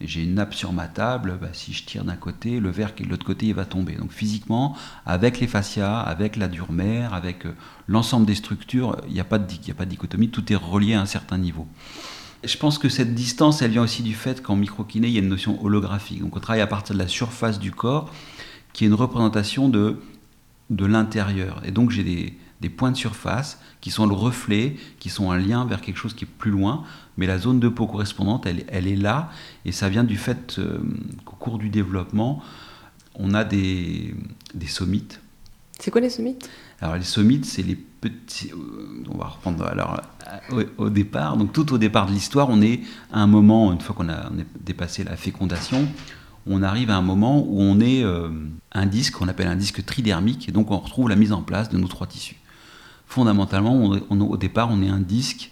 j'ai 0.00 0.22
une 0.22 0.34
nappe 0.34 0.54
sur 0.54 0.72
ma 0.72 0.86
table, 0.86 1.36
bah, 1.38 1.48
si 1.52 1.72
je 1.74 1.84
tire 1.84 2.04
d'un 2.04 2.16
côté, 2.16 2.58
le 2.58 2.70
verre 2.70 2.94
qui 2.94 3.02
est 3.02 3.06
de 3.06 3.10
l'autre 3.10 3.26
côté, 3.26 3.46
il 3.46 3.54
va 3.54 3.66
tomber. 3.66 3.96
Donc 3.96 4.12
physiquement, 4.12 4.76
avec 5.04 5.40
les 5.40 5.46
fascias, 5.46 6.00
avec 6.00 6.36
la 6.36 6.48
dure 6.48 6.72
mère, 6.72 7.12
avec 7.12 7.44
euh, 7.44 7.52
l'ensemble 7.86 8.24
des 8.24 8.36
structures, 8.36 8.96
il 9.08 9.12
n'y 9.12 9.20
a, 9.20 9.24
pas 9.24 9.38
de 9.38 9.52
il 9.52 9.70
a 9.70 9.74
pas 9.74 9.84
dichotomie, 9.84 10.30
tout 10.30 10.50
est 10.50 10.56
relié 10.56 10.94
à 10.94 11.02
un 11.02 11.06
certain 11.06 11.36
niveau. 11.36 11.66
Je 12.44 12.56
pense 12.56 12.78
que 12.78 12.88
cette 12.88 13.14
distance, 13.14 13.60
elle 13.60 13.72
vient 13.72 13.82
aussi 13.82 14.02
du 14.02 14.14
fait 14.14 14.42
qu'en 14.42 14.56
microkiné, 14.56 15.08
il 15.08 15.12
y 15.12 15.18
a 15.18 15.20
une 15.20 15.28
notion 15.28 15.62
holographique. 15.62 16.22
Donc 16.22 16.36
on 16.36 16.40
travaille 16.40 16.62
à 16.62 16.68
partir 16.68 16.94
de 16.94 17.00
la 17.00 17.08
surface 17.08 17.58
du 17.58 17.72
corps, 17.72 18.10
qui 18.72 18.84
est 18.84 18.86
une 18.86 18.94
représentation 18.94 19.68
de, 19.68 19.98
l'intérieur. 20.70 21.60
Et 21.66 21.72
donc 21.72 21.90
j'ai 21.90 22.38
des 22.60 22.70
points 22.70 22.92
de 22.92 22.96
surface 22.96 23.58
qui 23.80 23.90
sont 23.90 24.06
le 24.06 24.14
reflet, 24.14 24.76
qui 24.98 25.08
sont 25.08 25.30
un 25.30 25.38
lien 25.38 25.64
vers 25.64 25.80
quelque 25.80 25.96
chose 25.96 26.14
qui 26.14 26.24
est 26.24 26.28
plus 26.38 26.50
loin, 26.50 26.84
mais 27.16 27.26
la 27.26 27.38
zone 27.38 27.60
de 27.60 27.68
peau 27.68 27.86
correspondante, 27.86 28.46
elle, 28.46 28.64
elle 28.68 28.86
est 28.86 28.96
là, 28.96 29.30
et 29.64 29.72
ça 29.72 29.88
vient 29.88 30.04
du 30.04 30.16
fait 30.16 30.58
euh, 30.58 30.78
qu'au 31.24 31.36
cours 31.36 31.58
du 31.58 31.70
développement, 31.70 32.42
on 33.14 33.34
a 33.34 33.44
des, 33.44 34.14
des 34.54 34.66
sommites. 34.66 35.20
C'est 35.78 35.90
quoi 35.90 36.02
les 36.02 36.10
sommites 36.10 36.48
Alors 36.80 36.96
les 36.96 37.04
sommites, 37.04 37.46
c'est 37.46 37.62
les 37.62 37.74
petits... 37.76 38.50
euh, 38.52 39.02
On 39.10 39.16
va 39.16 39.28
reprendre 39.28 39.64
alors 39.66 40.00
euh, 40.52 40.64
au, 40.78 40.84
au 40.84 40.90
départ. 40.90 41.36
Donc 41.38 41.52
tout 41.52 41.72
au 41.72 41.78
départ 41.78 42.06
de 42.06 42.12
l'histoire, 42.12 42.48
on 42.50 42.60
est 42.60 42.80
à 43.12 43.20
un 43.20 43.26
moment, 43.26 43.72
une 43.72 43.80
fois 43.80 43.94
qu'on 43.94 44.08
a, 44.10 44.30
on 44.30 44.44
dépassé 44.64 45.04
la 45.04 45.16
fécondation, 45.16 45.88
on 46.46 46.62
arrive 46.62 46.90
à 46.90 46.96
un 46.96 47.02
moment 47.02 47.42
où 47.46 47.60
on 47.60 47.80
est 47.80 48.02
euh, 48.02 48.28
un 48.72 48.86
disque 48.86 49.14
qu'on 49.14 49.28
appelle 49.28 49.48
un 49.48 49.56
disque 49.56 49.84
tridermique, 49.84 50.48
et 50.48 50.52
donc 50.52 50.70
on 50.70 50.78
retrouve 50.78 51.08
la 51.08 51.16
mise 51.16 51.32
en 51.32 51.42
place 51.42 51.68
de 51.70 51.78
nos 51.78 51.88
trois 51.88 52.06
tissus. 52.06 52.36
Fondamentalement, 53.10 53.74
on 53.74 53.96
est- 53.96 54.02
on- 54.08 54.20
au 54.20 54.36
départ, 54.36 54.68
on 54.70 54.80
est 54.82 54.88
un 54.88 55.00
disque 55.00 55.50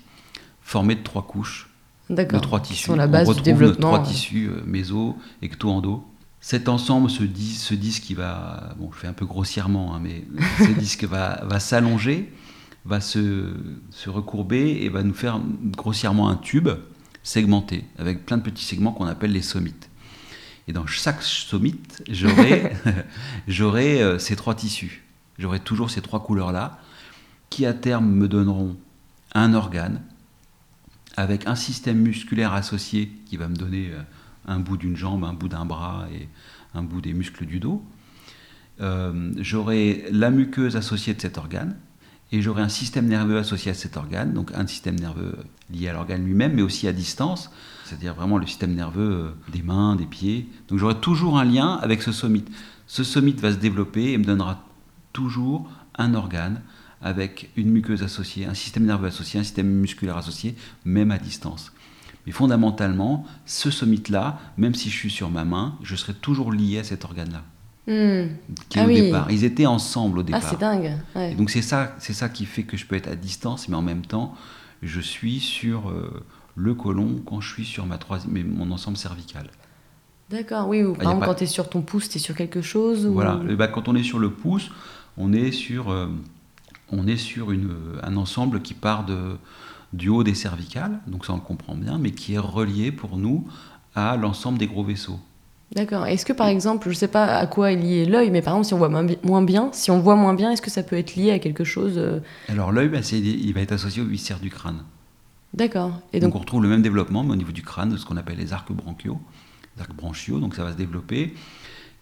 formé 0.63 0.95
de 0.95 1.03
trois 1.03 1.27
couches, 1.27 1.69
de 2.09 2.39
trois 2.39 2.61
tissus. 2.61 2.85
sont 2.87 2.95
la 2.95 3.07
on 3.07 3.11
base 3.11 3.29
du 3.29 3.35
nos 3.35 3.43
développement. 3.43 3.89
trois 3.89 3.99
ouais. 4.01 4.07
tissus 4.07 4.47
euh, 4.49 4.63
méso, 4.65 5.17
ecto, 5.43 5.69
endo. 5.69 6.05
Cet 6.41 6.69
ensemble, 6.69 7.11
ce, 7.11 7.25
dis- 7.25 7.57
ce 7.57 7.75
disque 7.75 8.05
qui 8.05 8.15
va, 8.15 8.75
bon, 8.79 8.91
je 8.93 8.99
fais 8.99 9.09
un 9.09 9.13
peu 9.13 9.27
grossièrement, 9.27 9.93
hein, 9.97 10.01
mais 10.01 10.25
ce 10.59 10.71
disque 10.79 11.03
va, 11.03 11.41
va 11.47 11.59
s'allonger, 11.59 12.33
va 12.85 13.01
se, 13.01 13.53
se 13.91 14.09
recourber 14.09 14.79
et 14.83 14.89
va 14.89 15.03
nous 15.03 15.13
faire 15.15 15.41
grossièrement 15.77 16.29
un 16.29 16.37
tube 16.37 16.69
segmenté 17.25 17.85
avec 17.99 18.25
plein 18.25 18.37
de 18.37 18.43
petits 18.43 18.65
segments 18.65 18.93
qu'on 18.93 19.07
appelle 19.07 19.33
les 19.33 19.43
sommites. 19.43 19.91
Et 20.69 20.73
dans 20.73 20.87
chaque 20.87 21.23
sommite, 21.25 22.05
j'aurai 22.09 22.73
j'aurai, 23.49 24.01
euh, 24.01 24.21
ces 24.21 24.37
trois 24.37 24.55
tissus. 24.55 25.03
J'aurai 25.41 25.59
toujours 25.59 25.91
ces 25.91 26.03
trois 26.03 26.23
couleurs-là 26.23 26.79
qui 27.51 27.67
à 27.67 27.75
terme 27.75 28.09
me 28.09 28.29
donneront 28.29 28.77
un 29.35 29.55
organe 29.55 30.03
avec 31.17 31.47
un 31.47 31.55
système 31.55 31.99
musculaire 31.99 32.53
associé 32.53 33.13
qui 33.27 33.37
va 33.37 33.49
me 33.49 33.57
donner 33.57 33.91
euh, 33.91 34.01
un 34.47 34.61
bout 34.61 34.77
d'une 34.77 34.97
jambe, 34.97 35.25
un 35.25 35.33
bout 35.33 35.49
d'un 35.49 35.65
bras 35.65 36.07
et 36.13 36.29
un 36.75 36.83
bout 36.83 37.01
des 37.01 37.13
muscles 37.13 37.45
du 37.45 37.59
dos. 37.61 37.83
Euh, 38.81 39.33
j'aurai 39.39 40.05
la 40.13 40.31
muqueuse 40.31 40.77
associée 40.77 41.15
de 41.15 41.21
cet 41.21 41.37
organe 41.37 41.77
et 42.31 42.43
j'aurai 42.43 42.63
un 42.63 42.69
système 42.69 43.07
nerveux 43.07 43.39
associé 43.39 43.71
à 43.71 43.75
cet 43.75 43.97
organe, 43.97 44.33
donc 44.33 44.53
un 44.55 44.67
système 44.67 44.95
nerveux 44.95 45.37
lié 45.71 45.89
à 45.89 45.93
l'organe 45.93 46.25
lui-même, 46.25 46.55
mais 46.55 46.63
aussi 46.63 46.87
à 46.87 46.93
distance, 46.93 47.51
c'est-à-dire 47.85 48.15
vraiment 48.15 48.39
le 48.39 48.47
système 48.47 48.75
nerveux 48.75 49.11
euh, 49.11 49.51
des 49.53 49.63
mains, 49.63 49.97
des 49.97 50.07
pieds. 50.07 50.49
Donc 50.69 50.79
j'aurai 50.79 50.97
toujours 50.97 51.39
un 51.39 51.45
lien 51.45 51.79
avec 51.83 52.03
ce 52.03 52.13
sommite. 52.13 52.49
Ce 52.87 53.03
sommite 53.03 53.41
va 53.41 53.53
se 53.53 53.57
développer 53.57 54.13
et 54.13 54.19
me 54.19 54.25
donnera 54.25 54.63
toujours 55.13 55.69
un 55.97 56.15
organe 56.15 56.63
avec 57.03 57.51
une 57.57 57.71
muqueuse 57.71 58.03
associée, 58.03 58.47
un 58.47 58.55
système 58.55 58.85
nerveux 58.85 59.09
associé, 59.09 59.39
un 59.41 59.45
système 59.45 59.69
musculaire 59.69 60.17
associé, 60.17 60.55
même 60.85 61.11
à 61.11 61.19
distance. 61.19 61.73
Mais 62.27 62.33
fondamentalement, 62.33 63.25
ce 63.47 63.71
sommite-là, 63.71 64.39
même 64.57 64.75
si 64.75 64.91
je 64.91 64.95
suis 64.97 65.11
sur 65.11 65.31
ma 65.31 65.45
main, 65.45 65.77
je 65.83 65.95
serai 65.97 66.15
toujours 66.15 66.53
lié 66.53 66.79
à 66.81 66.85
cet 66.85 67.05
organe-là, 67.05 67.43
Hmm. 67.87 68.29
qui 68.69 68.79
est 68.79 68.83
Ah 68.83 68.85
au 68.85 68.89
oui. 68.89 69.01
départ. 69.03 69.31
Ils 69.31 69.45
étaient 69.45 69.65
ensemble 69.65 70.19
au 70.19 70.21
Ah, 70.21 70.25
départ. 70.25 70.43
c'est 70.43 70.59
dingue. 70.61 70.93
ouais. 71.17 71.33
Et 71.33 71.35
donc 71.35 71.49
c'est 71.49 71.63
ça, 71.63 71.95
c'est 71.99 72.13
ça 72.13 72.29
qui 72.29 72.45
fait 72.45 72.65
que 72.65 72.77
je 72.77 72.85
peux 72.85 72.97
être 72.97 73.09
à 73.09 73.17
distance, 73.17 73.69
mais 73.71 73.77
en 73.77 73.83
même 73.83 74.05
temps, 74.05 74.35
je 74.83 75.01
suis 75.01 75.41
sur 75.41 75.89
euh, 75.89 76.23
le 76.55 76.75
côlon 76.75 77.23
quand 77.25 77.41
je 77.41 77.51
suis 77.51 77.65
sur 77.65 77.87
ma 77.87 77.97
troisième, 77.97 78.47
mon 78.55 78.71
ensemble 78.73 78.99
cervical. 78.99 79.49
D'accord, 80.29 80.69
oui. 80.69 80.83
Ou 80.83 80.93
par 80.93 81.05
y 81.05 81.07
a 81.07 81.11
exemple, 81.11 81.21
pas- 81.21 81.27
quand 81.27 81.35
tu 81.37 81.45
es 81.45 81.47
sur 81.47 81.71
ton 81.71 81.81
pouce, 81.81 82.11
tu 82.11 82.19
es 82.19 82.21
sur 82.21 82.35
quelque 82.35 82.61
chose 82.61 83.07
ou... 83.07 83.15
Voilà. 83.15 83.41
Et 83.49 83.57
bah, 83.57 83.69
quand 83.69 83.89
on 83.89 83.95
est 83.95 84.03
sur 84.03 84.19
le 84.19 84.31
pouce, 84.33 84.71
on 85.17 85.33
est 85.33 85.51
sur, 85.53 85.89
euh, 85.91 86.09
on 86.93 87.07
est 87.07 87.17
sur 87.17 87.53
une, 87.53 87.71
un 88.03 88.17
ensemble 88.17 88.63
qui 88.63 88.75
part 88.75 89.05
de, 89.05 89.37
du 89.93 90.09
haut 90.09 90.23
des 90.25 90.35
cervicales, 90.35 90.99
donc 91.07 91.25
ça 91.27 91.33
on 91.33 91.37
le 91.37 91.43
comprend 91.43 91.75
bien, 91.75 91.99
mais 91.99 92.11
qui 92.13 92.35
est 92.35 92.39
relié 92.39 92.93
pour 92.93 93.17
nous 93.17 93.47
à 93.95 94.17
l'ensemble 94.17 94.59
des 94.59 94.67
gros 94.67 94.85
vaisseaux. 94.85 95.19
D'accord. 95.75 96.07
Est-ce 96.07 96.25
que 96.25 96.33
par 96.33 96.47
exemple, 96.49 96.89
je 96.89 96.95
sais 96.95 97.09
pas 97.09 97.27
à 97.27 97.47
quoi 97.47 97.73
est 97.73 97.77
lié 97.77 98.07
l'œil, 98.07 98.31
mais 98.31 98.41
par 98.41 98.55
exemple, 98.55 98.67
si 98.69 98.75
on 98.75 98.79
voit 98.79 98.89
moins 98.89 99.05
bi- 99.05 99.19
moins 99.23 99.43
bien, 99.43 99.69
si 99.73 99.91
on 99.91 100.01
voit 100.01 100.17
moins 100.17 100.33
bien, 100.33 100.51
est-ce 100.51 100.63
que 100.63 100.71
ça 100.71 100.83
peut 100.83 100.97
être 100.97 101.15
lié 101.15 101.31
à 101.31 101.39
quelque 101.39 101.65
chose 101.65 101.95
euh, 101.99 102.21
Alors 102.49 102.73
l'œil, 102.73 102.89
bah, 102.89 103.03
c'est- 103.03 103.21
il 103.21 103.53
va 103.53 103.61
être 103.61 103.73
associé 103.73 104.01
au 104.01 104.07
viscère 104.07 104.41
du 104.41 104.49
crâne. 104.49 104.79
D'accord. 105.53 105.93
Et 106.15 106.21
donc, 106.21 106.31
donc, 106.31 106.37
on 106.37 106.41
retrouve 106.41 106.63
le 106.63 106.69
même 106.71 106.81
développement, 106.83 107.23
mais 107.23 107.33
au 107.33 107.37
niveau 107.37 107.53
du 107.53 107.63
crâne, 107.63 107.91
de 107.91 107.97
ce 107.99 108.07
qu'on 108.07 108.17
appelle 108.17 108.39
les 108.39 108.53
arcs 108.55 108.73
branchiaux, 108.73 109.19
les 109.77 109.83
arcs 109.83 109.95
branchiaux, 109.95 110.41
donc 110.41 110.55
ça 110.55 110.65
va 110.65 110.73
se 110.73 110.77
développer 110.79 111.35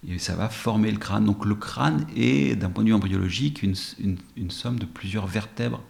et 0.07 0.19
ça 0.19 0.35
va 0.35 0.49
former 0.49 0.91
le 0.91 0.97
crâne. 0.97 1.25
Donc 1.25 1.45
le 1.45 1.55
crâne 1.55 2.05
est, 2.15 2.55
d'un 2.55 2.69
point 2.69 2.83
de 2.83 2.89
vue 2.89 2.95
embryologique, 2.95 3.63
une, 3.63 3.75
une- 3.99 4.17
une 4.35 4.51
somme 4.51 4.79
de 4.79 4.85
plusieurs 4.85 5.27
vertèbres. 5.27 5.81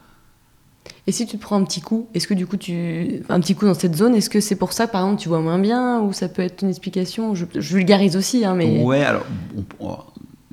et 1.06 1.12
si 1.12 1.26
tu 1.26 1.38
te 1.38 1.42
prends 1.42 1.58
un 1.58 1.64
petit 1.66 1.82
coup, 1.82 2.08
est-ce 2.14 2.28
que 2.28 2.34
du 2.34 2.48
coup 2.48 2.58
tu 2.58 3.22
un 3.30 3.40
petit 3.42 3.56
coup 3.56 3.66
dans 3.66 3.74
cette 3.74 3.96
zone, 3.96 4.16
est-ce 4.16 4.30
que 4.30 4.40
c'est 4.40 4.56
pour 4.56 4.72
ça 4.74 4.88
par 4.88 5.02
exemple 5.04 5.22
tu 5.22 5.28
vois 5.30 5.42
moins 5.42 5.60
bien 5.60 6.00
ou 6.02 6.14
ça 6.14 6.30
peut 6.30 6.42
être 6.42 6.62
une 6.64 6.70
explication? 6.70 7.36
Je, 7.36 7.46
je 7.56 7.76
vulgarise 7.76 8.16
aussi, 8.16 8.46
hein, 8.46 8.56
mais 8.56 8.82
Ouais, 8.84 9.04
alors, 9.04 9.26
on- 9.58 9.86
on- 9.86 9.98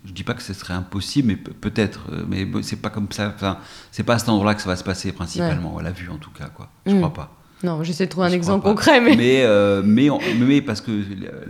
je 0.05 0.13
dis 0.13 0.23
pas 0.25 0.35
que 0.35 0.43
ce 0.43 0.53
serait 0.53 0.75
impossible, 0.75 1.29
mais 1.29 1.37
pe- 1.37 1.51
peut-être, 1.53 2.09
euh, 2.13 2.25
mais 2.29 2.47
c'est 2.63 2.77
pas 2.77 2.91
comme 2.91 3.11
ça, 3.11 3.33
enfin, 3.35 3.59
c'est 3.91 4.03
pas 4.03 4.15
à 4.15 4.19
cet 4.19 4.29
endroit-là 4.29 4.55
que 4.55 4.61
ça 4.63 4.69
va 4.69 4.77
se 4.77 4.85
passer 4.85 5.13
principalement, 5.13 5.79
à 5.79 5.83
la 5.83 5.93
vue 5.93 6.11
en 6.11 6.19
tout 6.19 6.31
cas, 6.31 6.49
quoi. 6.49 6.69
Je 6.87 6.93
Mm. 6.95 6.99
crois 6.99 7.13
pas. 7.15 7.37
Non, 7.65 7.83
j'essaie 7.83 8.07
de 8.07 8.11
trouver 8.11 8.27
un 8.27 8.31
Je 8.31 8.35
exemple 8.37 8.65
concret, 8.65 9.01
mais, 9.01 9.17
Mais, 9.17 9.43
euh, 9.45 9.83
mais, 9.85 10.11
on- 10.11 10.21
mais 10.41 10.61
parce 10.63 10.81
que 10.81 10.93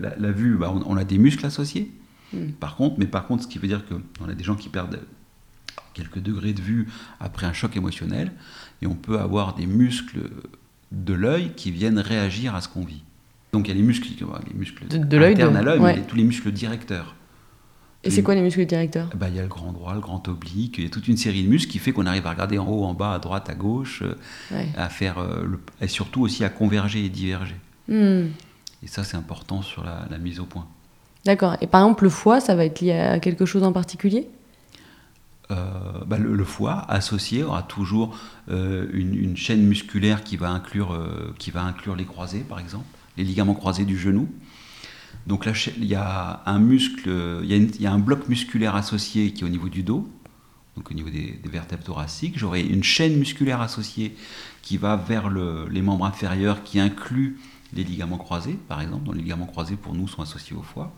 la, 0.01 0.15
la 0.17 0.31
vue, 0.31 0.57
bah, 0.57 0.73
on, 0.75 0.83
on 0.93 0.97
a 0.97 1.05
des 1.05 1.19
muscles 1.19 1.45
associés. 1.45 1.91
Mm. 2.33 2.53
Par 2.61 2.77
contre, 2.77 2.97
mais 2.99 3.07
par 3.07 3.27
contre, 3.27 3.43
ce 3.43 3.49
qui 3.49 3.59
veut 3.59 3.69
dire 3.69 3.83
qu'on 3.87 4.29
a 4.29 4.35
des 4.35 4.45
gens 4.45 4.55
qui 4.55 4.69
perdent 4.69 5.01
quelques 5.93 6.19
degrés 6.21 6.53
de 6.53 6.61
vue 6.61 6.89
après 7.21 7.47
un 7.47 7.53
choc 7.53 7.77
émotionnel, 7.77 8.33
et 8.83 8.87
on 8.87 8.95
peut 8.95 9.19
avoir 9.19 9.55
des 9.55 9.67
muscles 9.67 10.21
de 10.93 11.15
l'œil 11.15 11.53
qui 11.57 11.71
viennent 11.71 11.99
réagir 11.99 12.55
à 12.55 12.61
ce 12.61 12.69
qu'on 12.69 12.85
vit. 12.85 13.03
Donc 13.53 13.67
il 13.69 13.71
y 13.71 13.73
a 13.73 13.77
les 13.77 13.83
muscles, 13.83 14.09
les 14.49 14.55
muscles 14.59 14.87
De- 14.89 15.19
internes 15.19 15.57
à 15.57 15.63
l'œil, 15.63 15.79
ouais. 15.81 15.95
mais 15.97 16.03
tous 16.03 16.17
les 16.17 16.25
muscles 16.25 16.51
directeurs. 16.51 17.15
Et 18.05 18.11
c'est 18.11 18.23
quoi 18.23 18.35
les 18.35 18.41
muscles 18.43 18.65
directeurs 18.67 19.09
Bah, 19.15 19.29
il 19.29 19.35
y 19.37 19.39
a 19.39 19.43
le 19.43 19.49
grand 19.49 19.73
droit, 19.73 19.95
le 19.95 20.01
grand 20.01 20.27
oblique, 20.29 20.77
il 20.79 20.85
y 20.85 20.87
a 20.87 20.91
toute 20.91 21.09
une 21.09 21.17
série 21.17 21.43
de 21.43 21.49
muscles 21.49 21.71
qui 21.71 21.79
fait 21.79 21.93
qu'on 21.93 22.07
arrive 22.07 22.27
à 22.27 22.31
regarder 22.31 22.59
en 22.59 22.67
haut, 22.69 22.85
en 22.85 22.95
bas, 22.95 23.13
à 23.15 23.19
droite, 23.19 23.49
à 23.51 23.55
gauche, 23.55 24.03
euh, 24.03 24.15
Ouais. 24.51 24.69
à 24.77 24.89
faire, 24.89 25.19
euh, 25.19 25.43
le- 25.45 25.61
et 25.81 25.89
surtout 25.89 26.23
aussi 26.23 26.45
à 26.45 26.49
converger 26.49 27.05
et 27.05 27.09
diverger. 27.09 27.57
Hmm. 27.89 28.27
Et 28.83 28.87
ça, 28.87 29.05
c'est 29.05 29.17
important 29.17 29.63
sur 29.63 29.83
la, 29.85 30.07
la 30.11 30.19
mise 30.19 30.41
au 30.41 30.45
point. 30.45 30.67
D'accord. 31.25 31.57
Et 31.63 31.67
par 31.67 31.81
exemple, 31.83 32.05
le 32.05 32.11
foie, 32.11 32.41
ça 32.41 32.55
va 32.55 32.65
être 32.67 32.81
lié 32.81 32.93
à 32.93 33.19
quelque 33.21 33.47
chose 33.47 33.63
en 33.63 33.73
particulier 33.73 34.29
Euh, 35.51 35.57
bah, 36.07 36.17
le, 36.19 36.35
le 36.35 36.45
foie 36.45 36.85
associé 36.89 37.43
aura 37.43 37.63
toujours 37.63 38.17
euh, 38.51 38.87
une, 38.95 39.15
une 39.15 39.37
chaîne 39.37 39.63
musculaire 39.63 40.25
qui 40.25 40.37
va, 40.39 40.49
inclure, 40.51 40.93
euh, 40.95 41.35
qui 41.39 41.51
va 41.51 41.63
inclure 41.63 41.97
les 41.97 42.07
croisés, 42.07 42.41
par 42.49 42.59
exemple, 42.61 42.87
les 43.19 43.25
ligaments 43.25 43.55
croisés 43.55 43.85
du 43.85 43.99
genou. 43.99 44.27
Donc 45.27 45.51
cha- 45.53 45.71
il 45.77 45.85
y 45.87 45.95
a 45.95 46.43
un 46.47 46.59
muscle, 46.59 47.11
il 47.43 47.49
y, 47.49 47.55
a 47.55 47.57
une- 47.57 47.71
il 47.75 47.81
y 47.81 47.87
a 47.87 47.93
un 47.93 47.99
bloc 47.99 48.29
musculaire 48.29 48.77
associé 48.77 49.33
qui 49.33 49.43
est 49.43 49.47
au 49.47 49.51
niveau 49.51 49.69
du 49.69 49.83
dos, 49.83 50.09
donc 50.77 50.91
au 50.91 50.95
niveau 50.95 51.11
des, 51.11 51.41
vertèbres 51.45 51.85
thoraciques. 51.85 52.39
J'aurai 52.39 52.63
une 52.63 52.83
chaîne 52.83 53.17
musculaire 53.17 53.61
associée 53.61 54.15
qui 54.63 54.77
va 54.77 54.97
vers 54.97 55.31
les 55.31 55.83
membres 55.83 56.05
inférieurs, 56.05 56.63
qui 56.63 56.81
inclut 56.81 57.39
les 57.73 57.85
ligaments 57.85 58.19
croisés, 58.19 58.59
par 58.69 58.81
exemple. 58.81 59.05
Donc 59.05 59.17
les 59.17 59.23
ligaments 59.23 59.47
croisés, 59.47 59.77
pour 59.77 59.95
nous, 59.95 60.09
sont 60.09 60.23
associés 60.23 60.57
au 60.57 60.63
foie. 60.63 60.93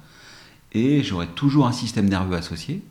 Et 0.73 1.03
j'aurai 1.03 1.27
toujours 1.29 1.67
un 1.67 1.73
système 1.73 2.09
nerveux 2.09 2.37
associé. 2.37 2.83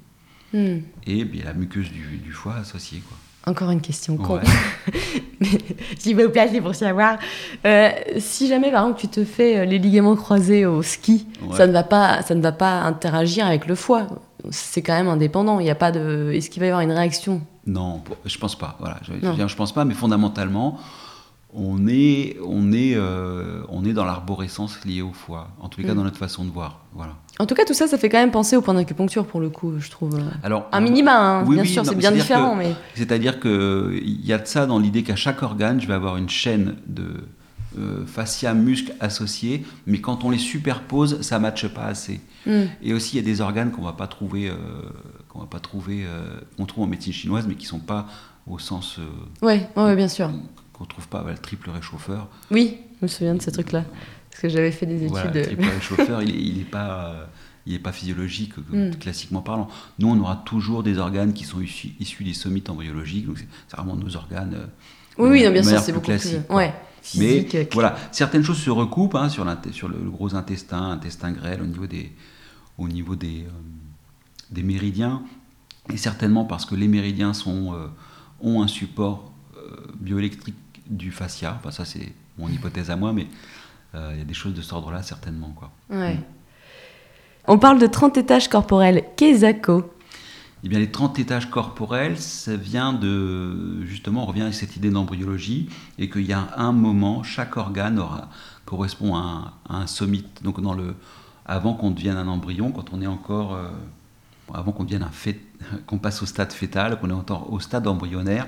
Hmm. 0.54 0.80
Et 1.06 1.26
bien, 1.26 1.44
la 1.46 1.54
muqueuse 1.54 1.90
du, 1.92 2.32
foie 2.32 2.56
associée. 2.56 3.02
Quoi. 3.08 3.18
Encore 3.48 3.70
une 3.70 3.82
question 3.82 4.18
con. 4.18 4.40
S'il 6.00 6.16
vous 6.16 6.30
plaît, 6.30 6.62
pour 6.62 6.74
savoir. 6.74 7.18
Euh, 7.66 7.90
si 8.18 8.48
jamais, 8.48 8.72
par 8.72 8.84
exemple, 8.84 9.00
tu 9.00 9.08
te 9.08 9.24
fais 9.24 9.58
euh, 9.58 9.66
les 9.66 9.78
ligaments 9.78 10.16
croisés 10.16 10.66
au 10.66 10.82
ski, 10.82 11.28
ça, 11.54 11.68
ne 11.68 11.72
va 11.72 11.84
pas, 11.84 12.22
ça 12.24 12.34
ne 12.34 12.42
va 12.42 12.52
pas 12.52 12.82
interagir 12.82 13.46
avec 13.46 13.68
le 13.68 13.76
foie. 13.76 14.08
C'est 14.50 14.82
quand 14.82 14.94
même 14.94 15.08
indépendant. 15.08 15.60
Il 15.60 15.68
y 15.68 15.72
a 15.72 15.76
pas 15.76 15.92
de. 15.92 16.32
Est-ce 16.34 16.50
qu'il 16.50 16.60
va 16.60 16.66
y 16.66 16.70
avoir 16.70 16.82
une 16.82 16.92
réaction? 16.92 17.42
Non, 17.68 18.02
je 18.26 18.38
pense 18.38 18.58
pas. 18.58 18.78
Voilà, 18.80 18.98
je, 19.04 19.14
je 19.48 19.56
pense 19.56 19.74
pas, 19.74 19.86
mais 19.86 19.94
fondamentalement, 19.94 20.80
on 21.56 21.88
est, 21.88 22.38
on 22.46 22.74
est, 22.74 22.96
euh, 22.96 23.62
on 23.70 23.86
est 23.86 23.94
dans 23.94 24.04
l'arborescence 24.04 24.84
liée 24.86 25.02
au 25.02 25.14
foie, 25.14 25.48
en 25.60 25.70
tous 25.70 25.80
les 25.80 25.88
cas 25.88 25.94
mm. 25.94 25.98
dans 25.98 26.04
notre 26.04 26.18
façon 26.18 26.44
de 26.44 26.52
voir. 26.52 26.82
Voilà. 26.94 27.14
En 27.40 27.46
tout 27.46 27.56
cas, 27.56 27.64
tout 27.66 27.74
ça, 27.74 27.88
ça 27.88 27.98
fait 27.98 28.10
quand 28.10 28.18
même 28.18 28.32
penser 28.32 28.58
au 28.58 28.62
point 28.62 28.74
d'acupuncture 28.74 29.26
pour 29.26 29.40
le 29.40 29.50
coup, 29.50 29.74
je 29.80 29.90
trouve. 29.90 30.20
Alors, 30.44 30.68
un 30.72 30.82
minima, 30.82 31.18
hein, 31.18 31.44
bien 31.44 31.64
sûr, 31.64 31.86
c'est 31.86 31.96
bien 31.96 32.12
différent. 32.12 32.56
mais... 32.56 32.76
C'est-à-dire 32.94 33.40
qu'il 33.40 34.26
y 34.26 34.34
a 34.34 34.38
de 34.38 34.46
ça 34.46 34.66
dans 34.66 34.80
l'idée 34.80 35.04
qu'à 35.04 35.16
chaque 35.16 35.42
organe, 35.44 35.80
je 35.80 35.88
vais 35.88 35.94
avoir 35.94 36.18
une 36.18 36.30
chaîne 36.30 36.76
de 36.88 37.06
euh, 37.78 38.06
fascia, 38.06 38.54
muscles 38.54 38.94
associés, 39.00 39.66
mais 39.88 40.00
quand 40.00 40.26
on 40.26 40.30
les 40.30 40.38
superpose, 40.38 41.22
ça 41.22 41.38
ne 41.38 41.44
matche 41.44 41.68
pas 41.68 41.86
assez. 41.86 42.20
Mm. 42.46 42.64
Et 42.84 42.94
aussi, 42.94 43.16
il 43.16 43.22
y 43.22 43.24
a 43.24 43.26
des 43.26 43.40
organes 43.40 43.72
qu'on 43.72 43.82
ne 43.82 43.88
va 43.88 43.94
pas 43.94 44.08
trouver, 44.08 44.50
euh, 44.50 44.56
qu'on 45.30 45.40
va 45.40 45.48
pas 45.48 45.60
trouver, 45.60 46.06
qu'on 46.58 46.66
trouve 46.66 46.84
en 46.84 46.88
médecine 46.88 47.14
chinoise, 47.14 47.46
mais 47.48 47.56
qui 47.56 47.64
ne 47.64 47.70
sont 47.70 47.80
pas 47.80 48.08
au 48.46 48.60
sens. 48.60 49.00
oui, 49.42 49.62
ouais, 49.76 49.96
bien 49.96 50.10
sûr 50.10 50.30
qu'on 50.78 50.86
trouve 50.86 51.08
pas, 51.08 51.24
le 51.28 51.38
triple 51.38 51.70
réchauffeur. 51.70 52.28
Oui, 52.52 52.78
je 53.00 53.06
me 53.06 53.08
souviens 53.08 53.36
de 53.36 53.42
ce 53.42 53.50
truc-là. 53.50 53.86
Parce 54.30 54.42
que 54.42 54.50
j'avais 54.50 54.72
fait 54.72 54.86
des 54.86 54.98
études. 54.98 55.10
Voilà, 55.10 55.32
le 55.32 55.44
triple 55.44 55.64
réchauffeur, 55.64 56.22
il 56.22 56.58
n'est 56.58 56.64
pas, 56.66 57.30
il 57.66 57.82
pas 57.82 57.92
physiologique, 57.92 58.58
hmm. 58.58 58.92
classiquement 59.00 59.42
parlant. 59.42 59.70
Nous, 60.00 60.08
on 60.08 60.20
aura 60.20 60.36
toujours 60.46 60.84
des 60.84 60.98
organes 60.98 61.34
qui 61.34 61.46
sont 61.46 61.62
issus, 61.62 62.24
des 62.24 62.34
sommites 62.34 62.70
embryologiques, 62.70 63.28
donc 63.28 63.38
c'est 63.68 63.78
vraiment 63.78 63.96
nos 63.96 64.16
organes. 64.16 64.56
Euh, 64.56 64.66
oui, 65.18 65.30
oui, 65.30 65.50
bien 65.50 65.64
sûr, 65.64 65.80
c'est 65.80 65.94
beaucoup 65.94 66.06
classique. 66.06 66.46
plus. 66.46 66.56
Ouais. 66.56 66.74
Mais 67.18 67.48
euh, 67.54 67.66
voilà, 67.72 67.96
certaines 68.12 68.44
choses 68.44 68.58
se 68.58 68.70
recoupent 68.70 69.16
hein, 69.16 69.30
sur, 69.30 69.46
sur 69.72 69.88
le, 69.88 69.98
gros 70.10 70.36
intestin, 70.36 70.92
intestin 70.92 71.32
grêle, 71.32 71.62
au 71.62 71.66
niveau 71.66 71.88
des, 71.88 72.12
au 72.78 72.88
niveau 72.90 73.16
des, 73.16 73.44
euh, 73.44 73.52
des 74.52 74.64
méridiens, 74.64 75.22
et 75.94 75.98
certainement 75.98 76.46
parce 76.46 76.66
que 76.66 76.76
les 76.76 76.88
méridiens 76.88 77.34
sont, 77.34 77.76
ont 78.42 78.64
un 78.64 78.68
support 78.68 79.32
bioélectrique 80.00 80.56
du 80.88 81.12
fascia. 81.12 81.56
Enfin, 81.60 81.72
ça, 81.72 81.86
c'est 81.86 82.14
mon 82.38 82.48
hypothèse 82.48 82.90
à 82.92 82.96
moi, 82.96 83.14
mais 83.14 83.28
euh, 83.94 84.12
il 84.14 84.20
y 84.20 84.22
a 84.22 84.26
des 84.26 84.34
choses 84.34 84.54
de 84.54 84.62
cet 84.62 84.74
ordre-là, 84.74 85.04
certainement. 85.04 85.54
Quoi. 85.56 85.72
Ouais. 85.90 86.20
On 87.48 87.58
parle 87.58 87.80
de 87.80 87.88
30 87.88 88.18
étages 88.18 88.48
corporels. 88.48 89.04
Qu'est-ce 89.16 89.46
eh 90.64 90.68
bien, 90.68 90.80
les 90.80 90.90
30 90.90 91.20
étages 91.20 91.52
corporels, 91.52 92.18
ça 92.18 92.56
vient 92.56 92.92
de. 92.92 93.84
Justement, 93.86 94.24
on 94.24 94.26
revient 94.26 94.42
à 94.42 94.52
cette 94.52 94.76
idée 94.76 94.90
d'embryologie 94.90 95.70
et 96.00 96.10
qu'il 96.10 96.26
y 96.26 96.34
a 96.34 96.48
un 96.58 96.72
moment, 96.72 97.22
chaque 97.22 97.56
organe 97.56 98.00
aura, 98.00 98.30
correspond 98.66 99.16
à 99.16 99.54
un, 99.70 99.82
à 99.82 99.86
sommite. 99.86 100.42
Donc, 100.42 100.60
dans 100.62 100.74
le, 100.74 100.96
avant 101.46 101.76
qu'on 101.76 101.92
devienne 101.92 102.18
un 102.18 102.28
embryon, 102.28 102.72
quand 102.72 102.94
on 102.94 103.02
est 103.02 103.08
encore. 103.08 103.54
Euh, 103.54 103.70
avant 104.54 104.72
qu'on 104.72 104.84
devienne 104.84 105.04
un 105.04 105.78
qu'on 105.88 105.98
passe 105.98 106.22
au 106.22 106.26
stade 106.26 106.52
fœtal, 106.52 107.00
qu'on 107.00 107.10
est 107.10 107.14
encore 107.14 107.52
au 107.52 107.60
stade 107.60 107.88
embryonnaire, 107.88 108.48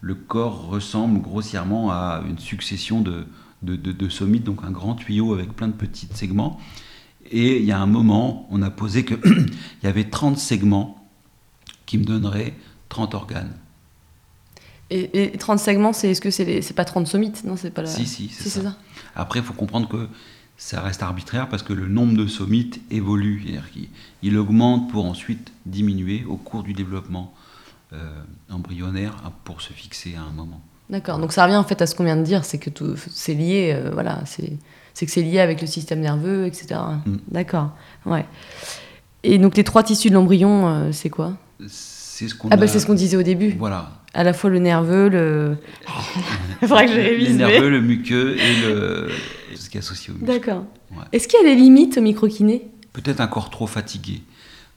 le 0.00 0.14
corps 0.14 0.66
ressemble 0.68 1.20
grossièrement 1.20 1.90
à 1.90 2.22
une 2.28 2.38
succession 2.38 3.00
de, 3.00 3.26
de, 3.62 4.08
sommites, 4.08 4.44
donc 4.44 4.60
un 4.64 4.70
grand 4.70 4.94
tuyau 4.94 5.34
avec 5.34 5.52
plein 5.52 5.68
de 5.68 5.72
petits 5.72 6.08
segments. 6.14 6.58
Et 7.30 7.58
il 7.58 7.64
y 7.64 7.72
a 7.72 7.78
un 7.78 7.86
moment, 7.86 8.46
on 8.50 8.62
a 8.62 8.70
posé 8.70 9.04
qu'il 9.04 9.18
y 9.82 9.86
avait 9.86 10.04
30 10.04 10.38
segments 10.38 11.06
qui 11.86 11.98
me 11.98 12.04
donneraient 12.04 12.54
30 12.88 13.14
organes. 13.14 13.52
Et, 14.90 15.36
30 15.36 15.58
segments, 15.58 15.92
c'est 15.92 16.12
est-ce 16.12 16.20
que 16.22 16.30
c'est 16.30 16.62
c'est 16.62 16.72
pas 16.72 16.86
30 16.86 17.06
sommites 17.06 17.44
Non, 17.44 17.56
c'est 17.56 17.70
pas 17.70 17.82
la... 17.82 17.88
Si, 17.88 18.06
si, 18.06 18.28
c'est 18.28 18.48
ça. 18.48 18.74
Après, 19.14 19.40
il 19.40 19.44
faut 19.44 19.52
comprendre 19.52 19.86
que 19.86 20.08
ça 20.56 20.80
reste 20.80 21.02
arbitraire 21.02 21.48
parce 21.48 21.62
que 21.62 21.74
le 21.74 21.86
nombre 21.88 22.16
de 22.16 22.26
sommites 22.26 22.80
évolue, 22.90 23.42
c'est-à-dire 23.42 23.70
qu'il 23.70 24.36
augmente 24.38 24.90
pour 24.90 25.04
ensuite 25.04 25.52
diminuer 25.66 26.24
au 26.26 26.36
cours 26.36 26.62
du 26.62 26.72
développement. 26.72 27.34
Euh, 27.94 27.96
embryonnaire 28.50 29.14
pour 29.44 29.62
se 29.62 29.72
fixer 29.72 30.14
à 30.14 30.20
un 30.20 30.32
moment. 30.32 30.60
D'accord, 30.90 31.18
donc 31.18 31.32
ça 31.32 31.44
revient 31.44 31.56
en 31.56 31.64
fait 31.64 31.80
à 31.80 31.86
ce 31.86 31.94
qu'on 31.94 32.04
vient 32.04 32.18
de 32.18 32.22
dire, 32.22 32.44
c'est 32.44 32.58
que 32.58 32.68
tout, 32.68 32.96
c'est 33.10 33.32
lié, 33.32 33.72
euh, 33.74 33.90
voilà, 33.94 34.20
c'est, 34.26 34.58
c'est 34.92 35.06
que 35.06 35.12
c'est 35.12 35.22
lié 35.22 35.38
avec 35.38 35.62
le 35.62 35.66
système 35.66 36.00
nerveux, 36.00 36.44
etc. 36.44 36.80
Mm. 37.06 37.16
D'accord, 37.30 37.70
ouais. 38.04 38.26
Et 39.22 39.38
donc 39.38 39.56
les 39.56 39.64
trois 39.64 39.82
tissus 39.82 40.10
de 40.10 40.14
l'embryon, 40.14 40.68
euh, 40.68 40.92
c'est 40.92 41.08
quoi? 41.08 41.38
C'est 41.66 42.28
ce 42.28 42.34
qu'on 42.34 42.50
ah 42.50 42.58
bah 42.58 42.66
c'est 42.66 42.78
ce 42.78 42.86
qu'on 42.86 42.92
disait 42.92 43.16
au 43.16 43.22
début. 43.22 43.54
Voilà. 43.58 43.90
À 44.12 44.22
la 44.22 44.34
fois 44.34 44.50
le 44.50 44.58
nerveux, 44.58 45.08
le. 45.08 45.56
Il 46.60 46.68
faudra 46.68 46.84
que 46.84 46.92
je 46.92 46.96
révise. 46.96 47.30
Le 47.30 47.46
nerveux, 47.46 47.70
le 47.70 47.80
muqueux 47.80 48.36
et 48.36 48.66
le 48.66 49.08
ce 49.54 49.70
qui 49.70 49.78
est 49.78 49.80
associé 49.80 50.12
au 50.12 50.18
muscle. 50.18 50.26
D'accord. 50.26 50.64
Est-ce 51.12 51.26
qu'il 51.26 51.38
y 51.40 51.50
a 51.50 51.54
des 51.54 51.58
limites 51.58 51.96
au 51.96 52.02
microkiné? 52.02 52.68
Peut-être 52.92 53.20
un 53.20 53.28
corps 53.28 53.48
trop 53.48 53.66
fatigué. 53.66 54.20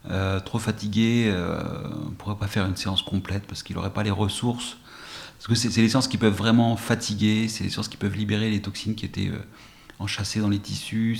Euh, 0.10 0.39
trop 0.39 0.58
fatigué, 0.58 1.26
euh, 1.28 1.62
on 2.06 2.10
ne 2.10 2.16
pourrait 2.16 2.36
pas 2.36 2.47
faire 2.47 2.66
une 2.66 2.76
séance 2.76 3.04
complète 3.04 3.43
parce 3.47 3.62
qu'il 3.62 3.76
n'aurait 3.76 3.93
pas 3.93 4.04
les 4.04 4.12
ressources. 4.12 4.78
Parce 5.38 5.47
que 5.47 5.56
c'est 5.56 5.82
les 5.82 5.89
séances 5.89 6.08
qui 6.08 6.18
peuvent 6.18 6.36
vraiment 6.36 6.76
fatiguer, 6.76 7.47
c'est 7.47 7.64
les 7.64 7.70
séances 7.70 7.88
qui 7.88 7.97
peuvent 7.97 8.16
libérer 8.16 8.49
les 8.49 8.62
toxines 8.62 8.95
qui 8.95 9.06
étaient 9.06 9.30
euh, 9.30 9.43
enchâssées 9.99 10.39
dans 10.39 10.49
les 10.49 10.60
tissus. 10.60 11.18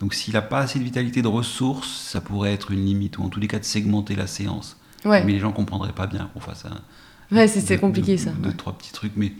Donc 0.00 0.14
s'il 0.14 0.34
n'a 0.34 0.42
pas 0.42 0.60
assez 0.60 0.78
de 0.78 0.84
vitalité, 0.84 1.22
de 1.22 1.28
ressources, 1.28 1.88
ça 1.88 2.20
pourrait 2.20 2.52
être 2.52 2.70
une 2.70 2.84
limite, 2.84 3.18
ou 3.18 3.24
en 3.24 3.28
tous 3.28 3.40
les 3.40 3.48
cas 3.48 3.58
de 3.58 3.64
segmenter 3.64 4.14
la 4.14 4.26
séance. 4.26 4.76
Mais 5.04 5.24
les 5.24 5.38
gens 5.38 5.48
ne 5.48 5.54
comprendraient 5.54 5.92
pas 5.92 6.06
bien 6.06 6.30
qu'on 6.34 6.40
fasse 6.40 6.64
un... 6.64 6.80
Ouais, 7.34 7.46
c'est 7.46 7.78
compliqué 7.78 8.16
ça. 8.16 8.30
Deux, 8.30 8.52
trois 8.52 8.76
petits 8.76 8.92
trucs, 8.92 9.12
mais 9.16 9.32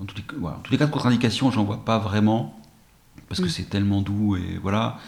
en 0.00 0.04
tous 0.04 0.16
les, 0.16 0.24
en 0.46 0.58
tous 0.58 0.72
les 0.72 0.78
cas 0.78 0.86
de 0.86 0.90
contre-indication, 0.90 1.50
j'en 1.50 1.64
vois 1.64 1.84
pas 1.84 1.98
vraiment, 1.98 2.60
parce 3.28 3.40
que 3.40 3.48
c'est 3.48 3.64
tellement 3.64 4.02
doux, 4.02 4.36
et 4.36 4.58
voilà. 4.62 4.98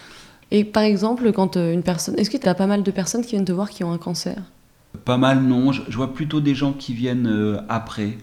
Et 0.51 0.63
par 0.63 0.83
exemple, 0.83 1.31
quand 1.33 1.57
euh, 1.57 1.73
une 1.73 1.83
personne. 1.83 2.17
Est-ce 2.17 2.29
que 2.29 2.37
tu 2.37 2.47
as 2.47 2.55
pas 2.55 2.67
mal 2.67 2.83
de 2.83 2.91
personnes 2.91 3.21
qui 3.21 3.31
viennent 3.31 3.45
te 3.45 3.51
voir 3.51 3.69
qui 3.69 3.83
ont 3.83 3.91
un 3.91 3.97
cancer? 3.97 4.41
Pas 5.03 5.17
mal, 5.17 5.41
non. 5.41 5.71
Je, 5.71 5.95
vois 5.95 6.13
plutôt 6.13 6.39
des 6.39 6.55
gens 6.55 6.73
qui 6.73 6.93
viennent 6.93 7.27
euh, 7.27 7.59
après 7.69 8.17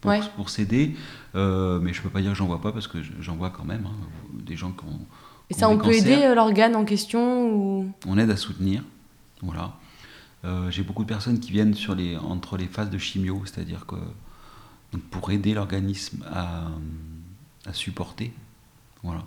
pour, 0.00 0.12
pour 0.36 0.50
s'aider. 0.50 0.94
Euh, 1.34 1.78
mais 1.80 1.92
je 1.92 2.00
peux 2.00 2.08
pas 2.08 2.20
dire 2.20 2.32
que 2.32 2.36
j'en 2.36 2.46
vois 2.46 2.60
pas 2.60 2.72
parce 2.72 2.86
que 2.86 2.98
j'en 3.20 3.36
vois 3.36 3.50
quand 3.50 3.64
même. 3.64 3.86
Hein, 3.86 4.06
des 4.46 4.56
gens 4.56 4.70
qui 4.70 4.84
ont. 4.84 5.00
Et 5.50 5.54
ça, 5.54 5.68
on 5.68 5.78
peut 5.78 5.92
aider 5.92 6.32
l'organe 6.32 6.76
en 6.76 6.84
question 6.84 7.52
ou... 7.52 7.90
On 8.06 8.16
aide 8.18 8.30
à 8.30 8.36
soutenir. 8.36 8.84
Voilà. 9.42 9.72
J'ai 10.70 10.84
beaucoup 10.84 11.02
de 11.02 11.08
personnes 11.08 11.40
qui 11.40 11.50
viennent 11.50 11.74
sur 11.74 11.96
les, 11.96 12.16
entre 12.16 12.56
les 12.56 12.66
phases 12.66 12.88
de 12.88 12.98
chimio, 12.98 13.42
c'est-à-dire 13.44 13.84
que 13.84 13.96
pour 15.10 15.32
aider 15.32 15.52
l'organisme 15.52 16.24
à, 16.32 16.68
à 17.66 17.72
supporter. 17.72 18.32
Voilà. 19.02 19.24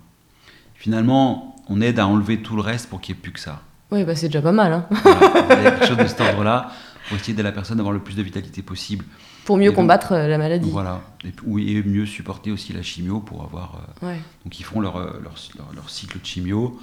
Finalement, 0.76 1.53
on 1.68 1.82
aide 1.82 2.00
à 2.00 2.08
enlever 2.08 2.42
tout 2.42 2.56
le 2.56 2.62
reste 2.62 2.90
pour 2.90 3.02
qu'il 3.02 3.16
n'y 3.16 3.20
ait 3.20 3.22
plus 3.22 3.32
que 3.32 3.40
ça. 3.40 3.62
Oui, 3.92 4.04
bah 4.04 4.16
c'est 4.16 4.28
déjà 4.28 4.42
pas 4.42 4.52
mal. 4.52 4.74
Hein. 4.74 4.86
il 4.92 5.64
y 5.64 5.68
a 5.68 5.72
quelque 5.72 5.88
chose 5.88 5.98
de 5.98 6.08
cet 6.08 6.22
ordre-là 6.22 6.72
pour 7.08 7.18
essayer 7.18 7.34
d'aider 7.34 7.44
la 7.44 7.52
personne 7.52 7.78
d'avoir 7.78 7.94
le 7.94 8.00
plus 8.00 8.16
de 8.16 8.24
vitalité 8.24 8.62
possible. 8.62 9.06
Pour 9.46 9.58
mieux 9.58 9.72
combattre 9.72 10.14
euh, 10.14 10.28
la 10.28 10.38
maladie. 10.38 10.70
Voilà. 10.70 11.02
Et, 11.26 11.34
oui, 11.46 11.76
et 11.76 11.84
mieux 11.84 12.06
supporter 12.06 12.52
aussi 12.52 12.74
la 12.74 12.82
chimio 12.82 13.20
pour 13.20 13.44
avoir. 13.44 13.82
Euh, 14.04 14.16
donc 14.46 14.60
ils 14.60 14.64
font 14.64 14.80
leur, 14.80 14.96
euh, 14.96 15.20
leur, 15.22 15.36
leur, 15.76 15.90
cycle 15.90 16.20
de 16.20 16.26
chimio, 16.26 16.80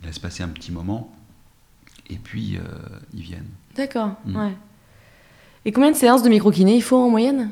ils 0.00 0.06
laissent 0.06 0.18
passer 0.18 0.42
un 0.42 0.48
petit 0.48 0.70
moment, 0.70 1.12
et 2.08 2.16
puis 2.16 2.58
ils 3.14 3.22
viennent. 3.22 3.48
D'accord, 3.74 4.12
mm. 4.24 4.36
ouais. 4.36 4.52
Et 5.64 5.72
combien 5.72 5.90
de 5.90 5.96
séances 5.96 6.22
de 6.22 6.28
microkiné 6.28 6.76
il 6.76 6.82
faut 6.82 6.96
en 6.96 7.10
moyenne? 7.10 7.50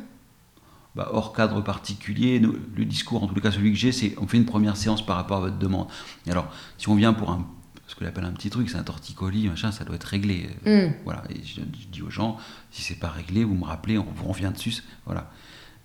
Bah, 0.96 1.10
hors 1.12 1.34
cadre 1.34 1.60
particulier. 1.60 2.40
Le 2.40 2.84
discours, 2.86 3.22
en 3.22 3.26
tout 3.26 3.34
cas 3.34 3.52
celui 3.52 3.70
que 3.70 3.78
j'ai, 3.78 3.92
c'est 3.92 4.14
on 4.18 4.26
fait 4.26 4.38
une 4.38 4.46
première 4.46 4.76
séance 4.76 5.04
par 5.04 5.16
rapport 5.16 5.36
à 5.36 5.40
votre 5.40 5.58
demande. 5.58 5.88
alors, 6.28 6.50
si 6.78 6.88
on 6.88 6.94
vient 6.94 7.12
pour 7.12 7.30
un, 7.30 7.46
ce 7.86 7.94
que 7.94 8.04
j'appelle 8.04 8.24
un 8.24 8.32
petit 8.32 8.48
truc, 8.48 8.70
c'est 8.70 8.78
un 8.78 8.82
torticolis, 8.82 9.46
machin, 9.48 9.72
ça 9.72 9.84
doit 9.84 9.96
être 9.96 10.04
réglé. 10.04 10.48
Mm. 10.64 10.94
Voilà. 11.04 11.22
Et 11.28 11.44
je, 11.44 11.60
dis 11.92 12.00
aux 12.00 12.10
gens, 12.10 12.38
si 12.70 12.82
c'est 12.82 12.98
pas 12.98 13.10
réglé, 13.10 13.44
vous 13.44 13.54
me 13.54 13.64
rappelez, 13.64 13.98
on, 13.98 14.06
revient 14.26 14.50
dessus. 14.52 14.82
Voilà. 15.04 15.30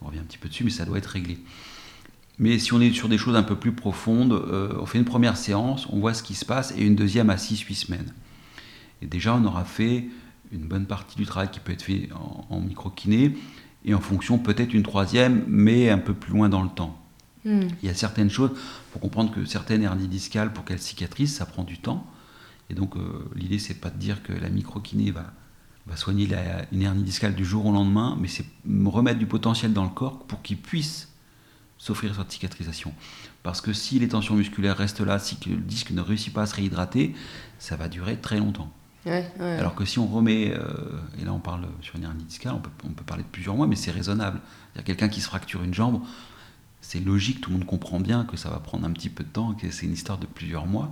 On 0.01 0.07
revient 0.07 0.19
un 0.19 0.23
petit 0.23 0.37
peu 0.37 0.47
dessus, 0.47 0.63
mais 0.63 0.69
ça 0.69 0.85
doit 0.85 0.97
être 0.97 1.07
réglé. 1.07 1.39
Mais 2.39 2.57
si 2.57 2.73
on 2.73 2.79
est 2.79 2.91
sur 2.91 3.09
des 3.09 3.17
choses 3.17 3.35
un 3.35 3.43
peu 3.43 3.57
plus 3.57 3.73
profondes, 3.73 4.31
euh, 4.31 4.77
on 4.79 4.85
fait 4.85 4.97
une 4.97 5.05
première 5.05 5.35
séance, 5.35 5.87
on 5.89 5.99
voit 5.99 6.13
ce 6.13 6.23
qui 6.23 6.33
se 6.35 6.45
passe, 6.45 6.73
et 6.77 6.83
une 6.83 6.95
deuxième 6.95 7.29
à 7.29 7.35
6-8 7.35 7.73
semaines. 7.75 8.13
Et 9.01 9.07
déjà, 9.07 9.35
on 9.35 9.43
aura 9.43 9.65
fait 9.65 10.05
une 10.53 10.67
bonne 10.67 10.85
partie 10.85 11.17
du 11.17 11.25
travail 11.25 11.51
qui 11.51 11.59
peut 11.59 11.73
être 11.73 11.83
fait 11.83 12.09
en, 12.15 12.47
en 12.49 12.61
micro-kiné 12.61 13.35
et 13.85 13.93
en 13.93 13.99
fonction 13.99 14.37
peut-être 14.37 14.73
une 14.73 14.83
troisième, 14.83 15.43
mais 15.47 15.89
un 15.89 15.97
peu 15.97 16.13
plus 16.13 16.31
loin 16.33 16.49
dans 16.49 16.61
le 16.61 16.69
temps. 16.69 16.97
Hmm. 17.45 17.67
Il 17.81 17.87
y 17.87 17.89
a 17.89 17.95
certaines 17.95 18.29
choses, 18.29 18.51
pour 18.91 19.01
comprendre 19.01 19.31
que 19.31 19.45
certaines 19.45 19.83
hernies 19.83 20.07
discales, 20.07 20.53
pour 20.53 20.65
qu'elles 20.65 20.81
cicatrisent, 20.81 21.35
ça 21.35 21.45
prend 21.45 21.63
du 21.63 21.79
temps. 21.79 22.05
Et 22.69 22.73
donc 22.73 22.95
euh, 22.95 23.29
l'idée, 23.35 23.59
c'est 23.59 23.73
pas 23.75 23.89
de 23.89 23.97
dire 23.97 24.23
que 24.23 24.33
la 24.33 24.49
microkiné 24.49 25.11
va 25.11 25.33
va 25.87 25.97
soigner 25.97 26.29
une 26.71 26.81
hernie 26.81 27.03
discale 27.03 27.35
du 27.35 27.45
jour 27.45 27.65
au 27.65 27.71
lendemain, 27.71 28.17
mais 28.19 28.27
c'est 28.27 28.45
remettre 28.85 29.19
du 29.19 29.25
potentiel 29.25 29.73
dans 29.73 29.83
le 29.83 29.89
corps 29.89 30.19
pour 30.19 30.41
qu'il 30.41 30.57
puisse 30.57 31.09
s'offrir 31.77 32.15
cette 32.15 32.31
cicatrisation. 32.31 32.93
Parce 33.41 33.61
que 33.61 33.73
si 33.73 33.97
les 33.97 34.07
tensions 34.07 34.35
musculaires 34.35 34.77
restent 34.77 35.01
là, 35.01 35.17
si 35.17 35.37
le 35.47 35.57
disque 35.57 35.91
ne 35.91 36.01
réussit 36.01 36.31
pas 36.31 36.43
à 36.43 36.45
se 36.45 36.55
réhydrater, 36.55 37.15
ça 37.57 37.75
va 37.75 37.87
durer 37.87 38.17
très 38.17 38.37
longtemps. 38.37 38.71
Alors 39.05 39.75
que 39.75 39.85
si 39.85 39.99
on 39.99 40.07
remet, 40.07 40.53
euh, 40.53 40.61
et 41.19 41.25
là 41.25 41.33
on 41.33 41.39
parle 41.39 41.65
sur 41.81 41.95
une 41.95 42.03
hernie 42.03 42.23
discale, 42.23 42.53
on 42.55 42.59
peut, 42.59 42.69
on 42.85 42.89
peut 42.89 43.03
parler 43.03 43.23
de 43.23 43.29
plusieurs 43.29 43.55
mois, 43.55 43.67
mais 43.67 43.75
c'est 43.75 43.91
raisonnable. 43.91 44.39
Il 44.75 44.77
y 44.77 44.81
a 44.81 44.83
quelqu'un 44.83 45.09
qui 45.09 45.21
se 45.21 45.27
fracture 45.27 45.63
une 45.63 45.73
jambe, 45.73 46.01
c'est 46.81 46.99
logique, 46.99 47.41
tout 47.41 47.51
le 47.51 47.57
monde 47.57 47.65
comprend 47.65 47.99
bien 47.99 48.25
que 48.25 48.37
ça 48.37 48.49
va 48.49 48.59
prendre 48.59 48.85
un 48.85 48.91
petit 48.91 49.09
peu 49.09 49.23
de 49.23 49.29
temps, 49.29 49.53
que 49.53 49.71
c'est 49.71 49.85
une 49.85 49.93
histoire 49.93 50.17
de 50.17 50.25
plusieurs 50.25 50.65
mois. 50.65 50.91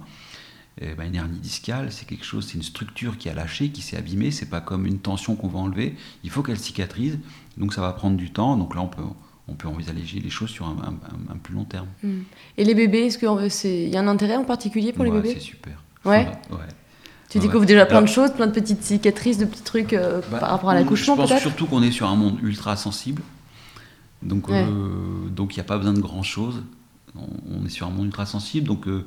Et 0.81 0.95
ben, 0.95 1.07
une 1.07 1.15
hernie 1.15 1.39
discale, 1.39 1.91
c'est 1.91 2.05
quelque 2.05 2.23
chose, 2.23 2.47
c'est 2.47 2.53
une 2.53 2.63
structure 2.63 3.17
qui 3.17 3.27
a 3.27 3.33
lâché, 3.33 3.69
qui 3.69 3.81
s'est 3.81 3.97
abîmée, 3.97 4.31
c'est 4.31 4.45
pas 4.45 4.61
comme 4.61 4.85
une 4.85 4.99
tension 4.99 5.35
qu'on 5.35 5.49
va 5.49 5.59
enlever, 5.59 5.95
il 6.23 6.29
faut 6.29 6.41
qu'elle 6.41 6.59
cicatrise, 6.59 7.19
donc 7.57 7.73
ça 7.73 7.81
va 7.81 7.91
prendre 7.91 8.15
du 8.15 8.31
temps, 8.31 8.55
donc 8.55 8.75
là 8.75 8.81
on 8.81 8.87
peut, 8.87 9.03
on 9.49 9.55
peut 9.55 9.67
envisager 9.67 10.19
les 10.19 10.29
choses 10.29 10.51
sur 10.51 10.67
un, 10.67 10.97
plus 11.43 11.53
long 11.53 11.65
terme. 11.65 11.87
Hmm. 12.01 12.21
Et 12.57 12.63
les 12.63 12.75
bébés, 12.75 13.07
est-ce 13.07 13.17
qu'il 13.17 13.89
y 13.89 13.97
a 13.97 13.99
un 13.99 14.07
intérêt 14.07 14.37
en 14.37 14.45
particulier 14.45 14.93
pour 14.93 15.03
les 15.03 15.11
bébés? 15.11 15.33
C'est 15.33 15.39
super. 15.41 15.83
Ouais? 16.05 16.31
ouais. 16.49 16.57
Tu 17.29 17.39
découvres 17.39 17.65
déjà 17.65 17.85
plein 17.85 18.01
de 18.01 18.07
choses, 18.07 18.31
plein 18.31 18.47
de 18.47 18.51
petites 18.51 18.83
cicatrices, 18.83 19.37
de 19.37 19.45
petits 19.45 19.61
trucs 19.61 19.93
euh, 19.93 20.21
bah, 20.31 20.39
par 20.39 20.49
rapport 20.49 20.71
à 20.71 20.73
l'accouchement 20.73 21.15
Je 21.15 21.21
pense 21.21 21.39
surtout 21.39 21.67
qu'on 21.67 21.83
est 21.83 21.91
sur 21.91 22.09
un 22.09 22.15
monde 22.15 22.39
ultra 22.41 22.75
sensible. 22.75 23.21
Donc 24.23 24.49
euh, 24.49 25.29
donc 25.29 25.55
il 25.55 25.59
n'y 25.59 25.61
a 25.61 25.65
pas 25.65 25.77
besoin 25.77 25.93
de 25.93 26.01
grand 26.01 26.23
chose. 26.23 26.63
On, 27.15 27.65
est 27.65 27.69
sur 27.69 27.87
un 27.87 27.89
monde 27.89 28.05
ultra 28.05 28.25
sensible, 28.25 28.67
donc 28.67 28.87
euh, 28.87 29.05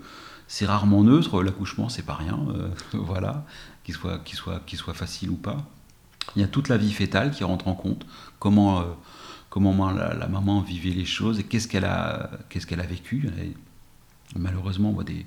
c'est 0.48 0.66
rarement 0.66 1.02
neutre. 1.02 1.42
L'accouchement, 1.42 1.88
c'est 1.88 2.02
pas 2.02 2.14
rien. 2.14 2.38
voilà, 2.92 3.44
qu'il 3.84 3.94
soit, 3.94 4.18
qu'il 4.18 4.36
soit, 4.36 4.60
qu'il 4.66 4.78
soit 4.78 4.94
facile 4.94 5.30
ou 5.30 5.36
pas. 5.36 5.58
Il 6.36 6.42
y 6.42 6.44
a 6.44 6.48
toute 6.48 6.68
la 6.68 6.76
vie 6.76 6.92
fétale 6.92 7.32
qui 7.32 7.42
rentre 7.44 7.68
en 7.68 7.74
compte. 7.74 8.06
Comment 8.38 8.84
comment 9.52 9.90
la, 9.90 10.28
maman 10.28 10.62
vivait 10.62 10.94
les 10.94 11.04
choses 11.04 11.38
et 11.38 11.42
qu'est-ce 11.42 11.68
qu'elle 11.68 11.84
a, 11.84 12.30
qu'est-ce 12.48 12.66
qu'elle 12.66 12.80
a 12.80 12.86
vécu. 12.86 13.28
malheureusement, 14.34 14.88
on 14.88 14.92
voit 14.92 15.04
des, 15.04 15.26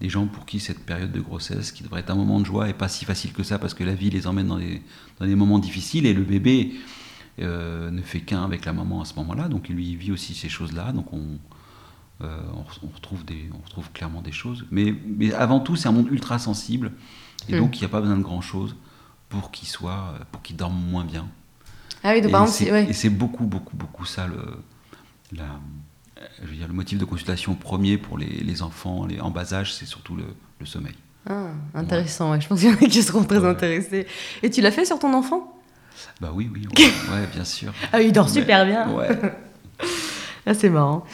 des, 0.00 0.08
gens 0.08 0.26
pour 0.26 0.46
qui 0.46 0.60
cette 0.60 0.84
période 0.84 1.12
de 1.12 1.20
grossesse, 1.20 1.72
qui 1.72 1.82
devrait 1.82 2.00
être 2.00 2.10
un 2.10 2.14
moment 2.14 2.40
de 2.40 2.46
joie, 2.46 2.68
est 2.68 2.74
pas 2.74 2.88
si 2.88 3.04
facile 3.04 3.32
que 3.32 3.42
ça 3.42 3.58
parce 3.58 3.74
que 3.74 3.84
la 3.84 3.94
vie 3.94 4.10
les 4.10 4.26
emmène 4.26 4.48
dans 4.48 4.58
des, 4.58 4.82
dans 5.18 5.26
des 5.26 5.34
moments 5.34 5.58
difficiles 5.58 6.06
et 6.06 6.12
le 6.14 6.22
bébé 6.22 6.74
euh, 7.40 7.90
ne 7.90 8.02
fait 8.02 8.20
qu'un 8.20 8.44
avec 8.44 8.64
la 8.64 8.72
maman 8.72 9.02
à 9.02 9.04
ce 9.04 9.14
moment-là, 9.16 9.48
donc 9.48 9.68
il 9.68 9.76
lui 9.76 9.96
vit 9.96 10.12
aussi 10.12 10.34
ces 10.34 10.48
choses-là. 10.48 10.92
Donc 10.92 11.12
on, 11.12 11.38
euh, 12.22 12.40
on, 12.54 12.88
retrouve 12.88 13.24
des, 13.24 13.50
on 13.52 13.62
retrouve 13.64 13.90
clairement 13.92 14.22
des 14.22 14.32
choses. 14.32 14.66
Mais, 14.70 14.94
mais 15.06 15.32
avant 15.32 15.60
tout, 15.60 15.76
c'est 15.76 15.88
un 15.88 15.92
monde 15.92 16.08
ultra 16.10 16.38
sensible 16.38 16.92
et 17.48 17.54
hmm. 17.54 17.58
donc 17.58 17.76
il 17.76 17.80
n'y 17.80 17.86
a 17.86 17.90
pas 17.90 18.00
besoin 18.00 18.16
de 18.16 18.22
grand-chose 18.22 18.76
pour 19.28 19.50
qu'il 19.50 19.68
soit, 19.68 20.14
pour 20.32 20.42
qu'il 20.42 20.56
dorme 20.56 20.80
moins 20.90 21.04
bien. 21.04 21.28
Ah 22.04 22.12
oui, 22.14 22.22
et 22.88 22.92
c'est 22.92 23.10
beaucoup, 23.10 23.46
beaucoup, 23.46 23.76
beaucoup 23.76 24.04
ça 24.04 24.28
le, 24.28 24.38
la, 25.32 25.58
je 26.42 26.48
veux 26.48 26.56
dire, 26.56 26.68
le 26.68 26.74
motif 26.74 26.98
de 26.98 27.04
consultation 27.04 27.54
premier 27.54 27.98
pour 27.98 28.18
les, 28.18 28.26
les 28.26 28.62
enfants 28.62 29.06
les, 29.06 29.20
en 29.20 29.30
bas 29.30 29.52
âge, 29.54 29.74
c'est 29.74 29.86
surtout 29.86 30.16
le, 30.16 30.24
le, 30.60 30.66
sommeil. 30.66 30.94
Ah, 31.28 31.48
intéressant, 31.74 32.30
ouais. 32.32 32.40
je 32.40 32.48
pense 32.48 32.60
qu'il 32.60 32.70
y 32.70 32.72
en 32.72 32.76
a 32.76 32.88
qui 32.88 33.02
seront 33.02 33.24
très 33.24 33.44
intéressés. 33.44 34.06
Et 34.42 34.50
tu 34.50 34.60
l'as 34.60 34.70
fait 34.70 34.84
sur 34.84 34.98
ton 34.98 35.12
enfant? 35.14 35.52
Bah 36.20 36.30
oui, 36.34 36.50
oui, 36.52 36.66
ouais, 36.76 37.26
bien 37.34 37.44
sûr. 37.44 37.72
Ah, 37.92 38.00
il 38.00 38.12
dort 38.12 38.28
super 38.28 38.66
bien. 38.66 38.90
Ouais. 38.92 39.08
ah, 40.46 40.54
c'est 40.54 40.70
marrant. 40.70 41.04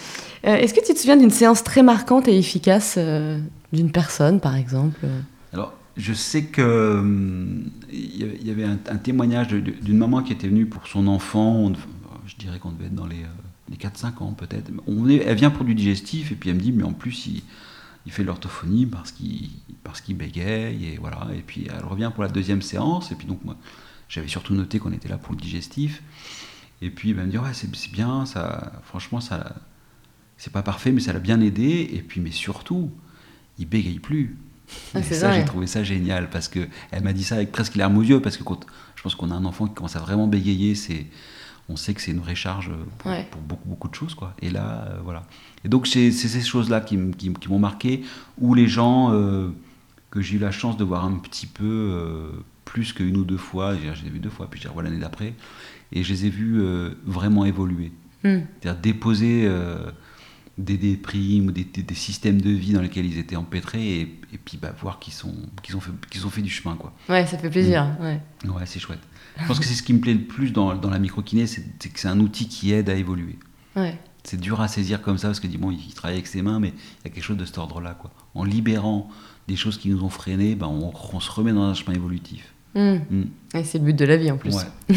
Euh, 0.47 0.57
est-ce 0.57 0.75
que 0.75 0.85
tu 0.85 0.93
te 0.93 0.99
souviens 0.99 1.17
d'une 1.17 1.31
séance 1.31 1.63
très 1.63 1.83
marquante 1.83 2.29
et 2.29 2.37
efficace 2.37 2.97
euh, 2.99 3.39
d'une 3.73 3.93
personne, 3.93 4.41
par 4.41 4.57
exemple? 4.57 5.07
Alors, 5.53 5.73
je 5.97 6.13
sais 6.13 6.45
que 6.45 6.99
hum, 6.99 7.71
y 7.93 8.51
avait 8.51 8.65
un, 8.65 8.97
témoignage 8.97 9.49
d'une 9.49 9.99
maman 9.99 10.23
qui 10.23 10.33
était 10.33 10.49
venue 10.49 10.67
pour 10.67 10.89
son 10.89 11.07
enfant. 11.07 11.73
je 12.27 12.37
dirais 12.37 12.59
qu'on 12.59 12.71
devait 12.71 12.87
être 12.87 12.95
dans 12.95 13.07
les, 13.07 13.25
4-5 13.71 14.05
euh, 14.05 14.25
ans 14.25 14.33
peut-être. 14.33 14.71
Elle 14.87 15.37
vient 15.37 15.51
pour 15.51 15.65
du 15.65 15.75
digestif 15.75 16.33
et 16.33 16.35
puis 16.35 16.51
elle 16.51 16.57
me 16.57 16.61
dit 16.61 16.73
mais 16.73 16.83
en 16.83 16.93
plus 16.93 17.27
il, 17.27 17.43
il 18.07 18.13
fait 18.13 18.25
l'orthophonie 18.25 18.87
parce 18.87 19.13
qu'il 19.13 19.51
parce 19.85 20.01
qu'il 20.01 20.17
bégaye 20.17 20.87
et 20.87 20.99
voilà. 20.99 21.29
Et 21.35 21.43
puis 21.43 21.69
elle 21.69 21.85
revient 21.85 22.11
pour 22.13 22.23
la 22.23 22.29
deuxième 22.29 22.63
séance 22.63 23.13
et 23.13 23.15
puis 23.15 23.27
donc 23.27 23.45
moi 23.45 23.57
j'avais 24.09 24.29
surtout 24.29 24.55
noté 24.55 24.79
qu'on 24.79 24.93
était 24.93 25.09
là 25.09 25.19
pour 25.19 25.35
le 25.35 25.41
digestif. 25.41 26.03
Et 26.81 26.91
puis 26.91 27.11
elle 27.11 27.17
me 27.17 27.27
dit 27.27 27.39
ouais 27.39 27.55
c'est 27.55 27.71
bien 27.93 28.27
ça. 28.27 28.73
Franchement 28.85 29.21
ça 29.21 29.55
c'est 30.37 30.53
pas 30.53 30.63
parfait 30.63 30.93
mais 30.93 31.01
ça 31.01 31.13
l'a 31.13 31.21
bien 31.21 31.41
aidé 31.41 31.89
et 31.93 32.03
puis 32.03 32.21
mais 32.21 32.33
surtout 32.33 32.91
il 33.59 33.69
bégaye 33.69 33.99
plus. 33.99 34.37
Ah, 34.95 35.03
ça, 35.03 35.33
j'ai 35.33 35.45
trouvé 35.45 35.67
ça 35.67 35.85
génial 35.85 36.31
parce 36.31 36.49
que 36.49 36.67
elle 36.91 37.03
m'a 37.03 37.13
dit 37.13 37.25
ça 37.25 37.37
avec 37.37 37.53
presque 37.53 37.75
l'air 37.75 37.95
aux 37.95 38.03
yeux 38.03 38.21
parce 38.21 38.37
que 38.37 38.43
quand, 38.43 38.65
je 38.97 39.03
pense 39.03 39.15
qu'on 39.15 39.31
a 39.31 39.35
un 39.35 39.45
enfant 39.45 39.67
qui 39.67 39.75
commence 39.75 39.97
à 39.97 39.99
vraiment 39.99 40.29
bégayer, 40.29 40.75
c'est 40.75 41.07
on 41.69 41.77
sait 41.77 41.95
que 41.95 42.01
c'est 42.01 42.11
une 42.11 42.21
recharge 42.21 42.71
pour, 42.99 43.13
pour, 43.31 43.41
beaucoup 43.41 43.69
beaucoup 43.69 43.89
de 43.89 43.95
choses 43.95 44.15
quoi. 44.15 44.35
Et 44.41 44.51
là, 44.51 44.87
euh, 44.87 45.01
voilà. 45.05 45.25
Et 45.65 45.69
donc 45.69 45.87
c'est 45.87 46.11
ces 46.11 46.41
choses-là 46.41 46.81
qui, 46.81 46.99
qui, 47.17 47.33
qui 47.33 47.49
m'ont 47.49 47.59
marqué, 47.59 48.03
où 48.39 48.55
les 48.55 48.67
gens 48.67 49.13
euh, 49.13 49.49
que 50.11 50.21
j'ai 50.21 50.37
eu 50.37 50.39
la 50.39 50.51
chance 50.51 50.77
de 50.77 50.85
voir 50.85 51.05
un 51.05 51.15
petit 51.15 51.47
peu 51.47 51.65
euh, 51.65 52.31
plus 52.65 52.93
qu'une 52.93 53.17
ou 53.17 53.25
deux 53.25 53.37
fois, 53.37 53.75
j'ai 53.77 54.11
vu 54.11 54.19
deux 54.19 54.31
fois, 54.31 54.49
puis 54.51 54.61
je 54.61 54.69
revois 54.69 54.83
l'année 54.83 54.99
d'après, 54.99 55.35
et 55.93 56.03
je 56.03 56.13
les 56.13 56.27
ai 56.27 56.31
vus 56.31 56.63
vraiment 57.05 57.45
évoluer. 57.45 57.93
Hmm. 58.25 58.41
C'est-à-dire 58.61 58.81
déposer 58.81 59.51
des 60.63 60.77
déprimes 60.77 61.49
ou 61.49 61.53
des, 61.53 61.65
des, 61.65 61.95
systèmes 61.95 62.41
de 62.41 62.51
vie 62.51 62.73
dans 62.73 62.81
lesquels 62.81 63.07
ils 63.07 63.19
étaient 63.19 63.37
empêtrés 63.37 64.01
et, 64.01 64.21
et 64.33 64.39
puis 64.39 64.57
bah, 64.57 64.73
voir 64.81 64.99
qu'ils 64.99 65.13
sont 65.13 65.35
qu'ils 65.63 65.77
ont 65.77 65.81
fait 65.81 65.91
qu'ils 66.11 66.27
ont 66.27 66.31
fait 66.31 66.43
du 66.43 66.51
chemin 66.51 66.77
quoi. 66.77 66.93
Ouais, 67.09 67.27
ça 67.27 67.39
fait 67.39 67.51
plaisir. 67.51 67.85
Mm. 67.85 68.03
Ouais, 68.03 68.21
ouais 68.45 68.67
c'est 68.67 68.81
chouette. 68.81 69.01
Je 69.41 69.47
pense 69.47 69.59
que 69.59 69.65
c'est 69.65 69.75
ce 69.75 69.83
qui 69.83 69.93
me 69.93 70.01
plaît 70.01 70.15
le 70.15 70.25
plus 70.25 70.53
dans, 70.53 70.75
dans 70.75 70.91
la 70.91 70.99
microkiné, 70.99 71.47
c'est 71.47 71.63
que 71.63 71.99
c'est 71.99 72.09
un 72.09 72.21
outil 72.21 72.49
qui 72.49 72.73
aide 72.73 72.91
à 72.91 72.95
évoluer. 72.95 73.39
Ouais. 73.77 73.99
C'est 74.25 74.39
dur 74.39 74.61
à 74.61 74.69
saisir 74.69 75.03
comme 75.03 75.19
ça 75.19 75.29
parce 75.29 75.41
que 75.41 75.49
bon, 75.49 75.71
il 75.71 75.95
travaille 75.95 76.17
avec 76.17 76.27
ses 76.27 76.43
mains, 76.43 76.61
mais 76.61 76.69
il 76.69 77.09
y 77.09 77.11
a 77.11 77.11
quelque 77.11 77.25
chose 77.25 77.39
de 77.39 77.45
cet 77.45 77.59
ordre-là 77.59 77.95
quoi. 77.95 78.13
En 78.35 78.45
libérant 78.45 79.09
des 79.49 79.57
choses 79.57 79.79
qui 79.79 79.89
nous 79.89 80.03
ont 80.05 80.11
freinés, 80.11 80.55
bah, 80.55 80.69
on, 80.69 80.93
on 81.13 81.21
se 81.21 81.31
remet 81.31 81.53
dans 81.53 81.65
un 81.65 81.75
chemin 81.75 81.95
évolutif. 81.95 82.52
Hmm. 82.75 82.99
Hmm. 83.11 83.25
Et 83.55 83.65
c'est 83.65 83.79
le 83.79 83.85
but 83.85 83.97
de 83.97 84.05
la 84.05 84.17
vie 84.17 84.31
en 84.31 84.39
plus. 84.39 84.57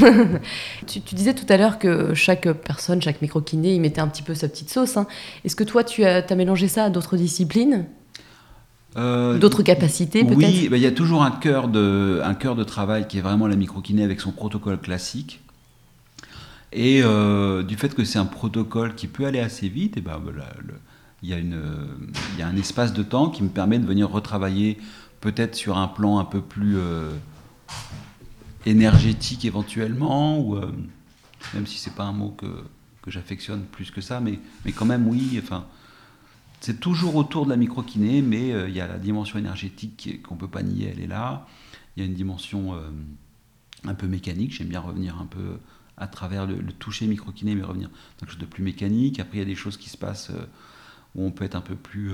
tu, 0.87 0.99
disais 1.13 1.33
tout 1.33 1.45
à 1.49 1.57
l'heure 1.57 1.77
que 1.77 2.13
chaque 2.13 2.49
personne, 2.51 3.01
chaque 3.01 3.21
micro-kiné, 3.21 3.75
il 3.75 3.81
mettait 3.81 3.99
un 3.99 4.07
petit 4.07 4.23
peu 4.23 4.33
sa 4.33 4.47
petite 4.47 4.69
sauce. 4.69 4.95
Hein. 4.95 5.07
Est-ce 5.43 5.57
que 5.57 5.65
toi, 5.65 5.83
tu 5.83 6.05
as, 6.05 6.25
as 6.27 6.35
mélangé 6.35 6.67
ça 6.67 6.85
à 6.85 6.89
d'autres 6.89 7.17
disciplines? 7.17 7.85
Euh, 8.97 9.37
D'autres 9.37 9.61
capacités 9.61 10.23
peut-être? 10.23 10.37
Oui, 10.37 10.69
bah, 10.69 10.77
il 10.77 10.83
y 10.83 10.85
a 10.85 10.91
toujours 10.91 11.23
un 11.23 11.31
cœur, 11.31 11.67
de, 11.67 12.21
un 12.23 12.33
cœur 12.33 12.55
de 12.55 12.63
travail 12.63 13.07
qui 13.07 13.17
est 13.17 13.21
vraiment 13.21 13.47
la 13.47 13.57
micro-kiné 13.57 14.03
avec 14.03 14.21
son 14.21 14.31
protocole 14.31 14.79
classique. 14.79 15.41
Et 16.71 17.01
euh, 17.03 17.63
du 17.63 17.75
fait 17.75 17.93
que 17.93 18.03
c'est 18.05 18.19
un 18.19 18.25
protocole 18.25 18.95
qui 18.95 19.07
peut 19.07 19.25
aller 19.25 19.39
assez 19.39 19.67
vite, 19.67 19.97
et 19.97 20.01
ben, 20.01 20.21
il 21.23 21.29
y, 21.29 21.33
a 21.33 21.37
une, 21.37 21.61
y 22.37 22.41
a 22.41 22.47
un 22.47 22.55
espace 22.55 22.93
de 22.93 23.03
temps 23.03 23.29
qui 23.29 23.43
me 23.43 23.49
permet 23.49 23.79
de 23.79 23.85
venir 23.85 24.09
retravailler 24.09 24.77
peut-être 25.21 25.55
sur 25.55 25.77
un 25.77 25.87
plan 25.87 26.19
un 26.19 26.25
peu 26.25 26.41
plus... 26.41 26.77
Euh, 26.77 27.11
énergétique 28.65 29.45
éventuellement, 29.45 30.39
ou 30.39 30.55
euh, 30.55 30.71
même 31.53 31.67
si 31.67 31.77
c'est 31.77 31.93
pas 31.93 32.03
un 32.03 32.13
mot 32.13 32.31
que, 32.31 32.47
j'affectionne 33.07 33.63
plus 33.63 33.91
que 33.91 34.01
ça, 34.01 34.19
mais, 34.19 34.39
mais 34.65 34.71
quand 34.71 34.85
même 34.85 35.07
oui, 35.07 35.39
enfin, 35.41 35.67
c'est 36.59 36.79
toujours 36.79 37.15
autour 37.15 37.45
de 37.45 37.51
la 37.51 37.55
microkiné, 37.55 38.23
mais 38.23 38.51
euh, 38.51 38.67
il 38.67 38.73
y 38.73 38.81
a 38.81 38.87
la 38.87 38.97
dimension 38.97 39.37
énergétique 39.37 40.23
qu'on 40.23 40.35
peut 40.35 40.47
pas 40.47 40.63
nier, 40.63 40.91
elle 40.91 41.03
est 41.03 41.07
là. 41.07 41.45
Il 41.95 42.01
y 42.01 42.03
a 42.03 42.07
une 42.07 42.15
dimension 42.15 42.73
euh, 42.73 42.89
un 43.83 43.93
peu 43.93 44.07
mécanique, 44.07 44.53
j'aime 44.53 44.69
bien 44.69 44.79
revenir 44.79 45.21
un 45.21 45.27
peu 45.27 45.59
à 45.97 46.07
travers 46.07 46.47
le, 46.47 46.57
toucher 46.73 47.05
microkiné, 47.05 47.53
mais 47.53 47.61
revenir 47.61 47.89
dans 47.89 47.95
quelque 48.21 48.31
chose 48.31 48.41
de 48.41 48.47
plus 48.47 48.63
mécanique. 48.63 49.19
Après, 49.19 49.37
il 49.37 49.39
y 49.41 49.43
a 49.43 49.45
des 49.45 49.55
choses 49.55 49.77
qui 49.77 49.89
se 49.89 49.97
passent 49.97 50.31
où 51.13 51.23
on 51.23 51.31
peut 51.31 51.45
être 51.45 51.55
un 51.55 51.61
peu 51.61 51.75
plus 51.75 52.11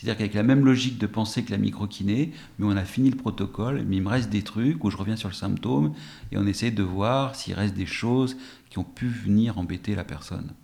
c'est-à-dire 0.00 0.16
qu'avec 0.16 0.32
la 0.32 0.42
même 0.42 0.64
logique 0.64 0.96
de 0.96 1.06
penser 1.06 1.42
que 1.42 1.50
la 1.50 1.58
microkiné, 1.58 2.32
mais 2.58 2.66
on 2.66 2.74
a 2.74 2.84
fini 2.84 3.10
le 3.10 3.16
protocole, 3.16 3.84
mais 3.86 3.96
il 3.96 4.02
me 4.02 4.08
reste 4.08 4.30
des 4.30 4.40
trucs 4.40 4.82
où 4.82 4.90
je 4.90 4.96
reviens 4.96 5.16
sur 5.16 5.28
le 5.28 5.34
symptôme 5.34 5.92
et 6.32 6.38
on 6.38 6.46
essaie 6.46 6.70
de 6.70 6.82
voir 6.82 7.34
s'il 7.36 7.52
reste 7.52 7.74
des 7.74 7.84
choses 7.84 8.38
qui 8.70 8.78
ont 8.78 8.84
pu 8.84 9.08
venir 9.08 9.58
embêter 9.58 9.94
la 9.94 10.04
personne. 10.04 10.54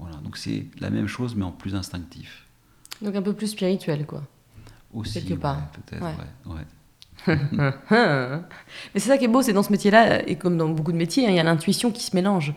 Voilà, 0.00 0.16
donc 0.16 0.36
c'est 0.36 0.66
la 0.80 0.90
même 0.90 1.06
chose 1.06 1.36
mais 1.36 1.44
en 1.44 1.52
plus 1.52 1.76
instinctif. 1.76 2.48
Donc 3.00 3.14
un 3.14 3.22
peu 3.22 3.32
plus 3.32 3.46
spirituel, 3.46 4.06
quoi. 4.06 4.24
Aussi, 4.92 5.22
quelque 5.22 5.38
part. 5.38 5.70
peut-être, 5.70 6.04
ouais. 6.46 6.66
mais 7.28 8.42
c'est 8.94 9.08
ça 9.08 9.18
qui 9.18 9.26
est 9.26 9.28
beau, 9.28 9.42
c'est 9.42 9.52
dans 9.52 9.62
ce 9.62 9.70
métier-là, 9.70 10.28
et 10.28 10.34
comme 10.34 10.56
dans 10.56 10.68
beaucoup 10.68 10.90
de 10.90 10.96
métiers, 10.96 11.28
hein, 11.28 11.30
il 11.30 11.36
y 11.36 11.38
a 11.38 11.44
l'intuition 11.44 11.92
qui 11.92 12.02
se 12.02 12.16
mélange. 12.16 12.54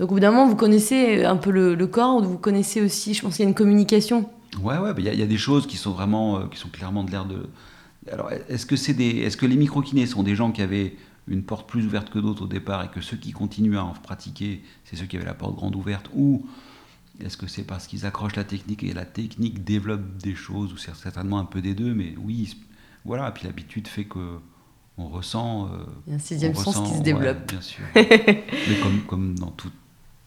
Donc 0.00 0.10
au 0.10 0.14
bout 0.14 0.20
d'un 0.20 0.32
moment, 0.32 0.48
vous 0.48 0.56
connaissez 0.56 1.24
un 1.24 1.36
peu 1.36 1.52
le, 1.52 1.76
le 1.76 1.86
corps, 1.86 2.20
vous 2.20 2.38
connaissez 2.38 2.80
aussi, 2.80 3.14
je 3.14 3.22
pense 3.22 3.36
qu'il 3.36 3.44
y 3.44 3.46
a 3.46 3.48
une 3.48 3.54
communication 3.54 4.28
Ouais, 4.58 4.78
ouais, 4.78 4.92
il 4.98 5.04
y, 5.04 5.22
a 5.22 5.26
des 5.26 5.38
choses 5.38 5.66
qui 5.66 5.76
sont 5.76 5.92
vraiment, 5.92 6.40
euh, 6.40 6.46
qui 6.48 6.58
sont 6.58 6.68
clairement 6.68 7.04
de 7.04 7.10
l'air 7.10 7.24
de. 7.24 7.48
Alors, 8.10 8.30
est-ce 8.32 8.66
que 8.66 8.76
c'est 8.76 8.94
des, 8.94 9.18
est-ce 9.18 9.36
que 9.36 9.46
les 9.46 9.56
micro-kinés 9.56 10.06
sont 10.06 10.22
des 10.22 10.34
gens 10.34 10.50
qui 10.52 10.62
avaient 10.62 10.96
une 11.28 11.42
porte 11.42 11.68
plus 11.68 11.86
ouverte 11.86 12.10
que 12.10 12.18
d'autres 12.18 12.42
au 12.44 12.48
départ 12.48 12.82
et 12.84 12.88
que 12.88 13.00
ceux 13.00 13.16
qui 13.16 13.30
continuent 13.32 13.76
à 13.76 13.84
en 13.84 13.92
pratiquer, 13.92 14.62
c'est 14.84 14.96
ceux 14.96 15.06
qui 15.06 15.16
avaient 15.16 15.26
la 15.26 15.34
porte 15.34 15.54
grande 15.54 15.76
ouverte 15.76 16.10
ou 16.14 16.44
est-ce 17.24 17.36
que 17.36 17.46
c'est 17.46 17.62
parce 17.62 17.86
qu'ils 17.86 18.06
accrochent 18.06 18.36
la 18.36 18.44
technique 18.44 18.82
et 18.82 18.92
la 18.94 19.04
technique 19.04 19.62
développe 19.62 20.16
des 20.18 20.34
choses 20.34 20.72
ou 20.72 20.78
c'est 20.78 20.94
certainement 20.96 21.38
un 21.38 21.44
peu 21.44 21.60
des 21.60 21.74
deux, 21.74 21.94
mais 21.94 22.14
oui, 22.18 22.56
voilà. 23.04 23.30
Puis 23.30 23.46
l'habitude 23.46 23.86
fait 23.86 24.04
que 24.04 24.38
on 24.98 25.08
ressent. 25.08 25.66
Euh, 25.66 25.84
Il 26.06 26.10
y 26.10 26.12
a 26.14 26.16
un 26.16 26.18
sixième 26.18 26.54
sens 26.54 26.66
ressent- 26.68 26.84
qui 26.84 26.92
se 26.92 26.96
ouais, 26.98 27.02
développe. 27.04 27.46
bien 27.48 27.60
sûr. 27.60 27.84
Mais 27.94 28.44
comme, 28.82 29.00
comme 29.06 29.38
dans 29.38 29.50
toute 29.50 29.72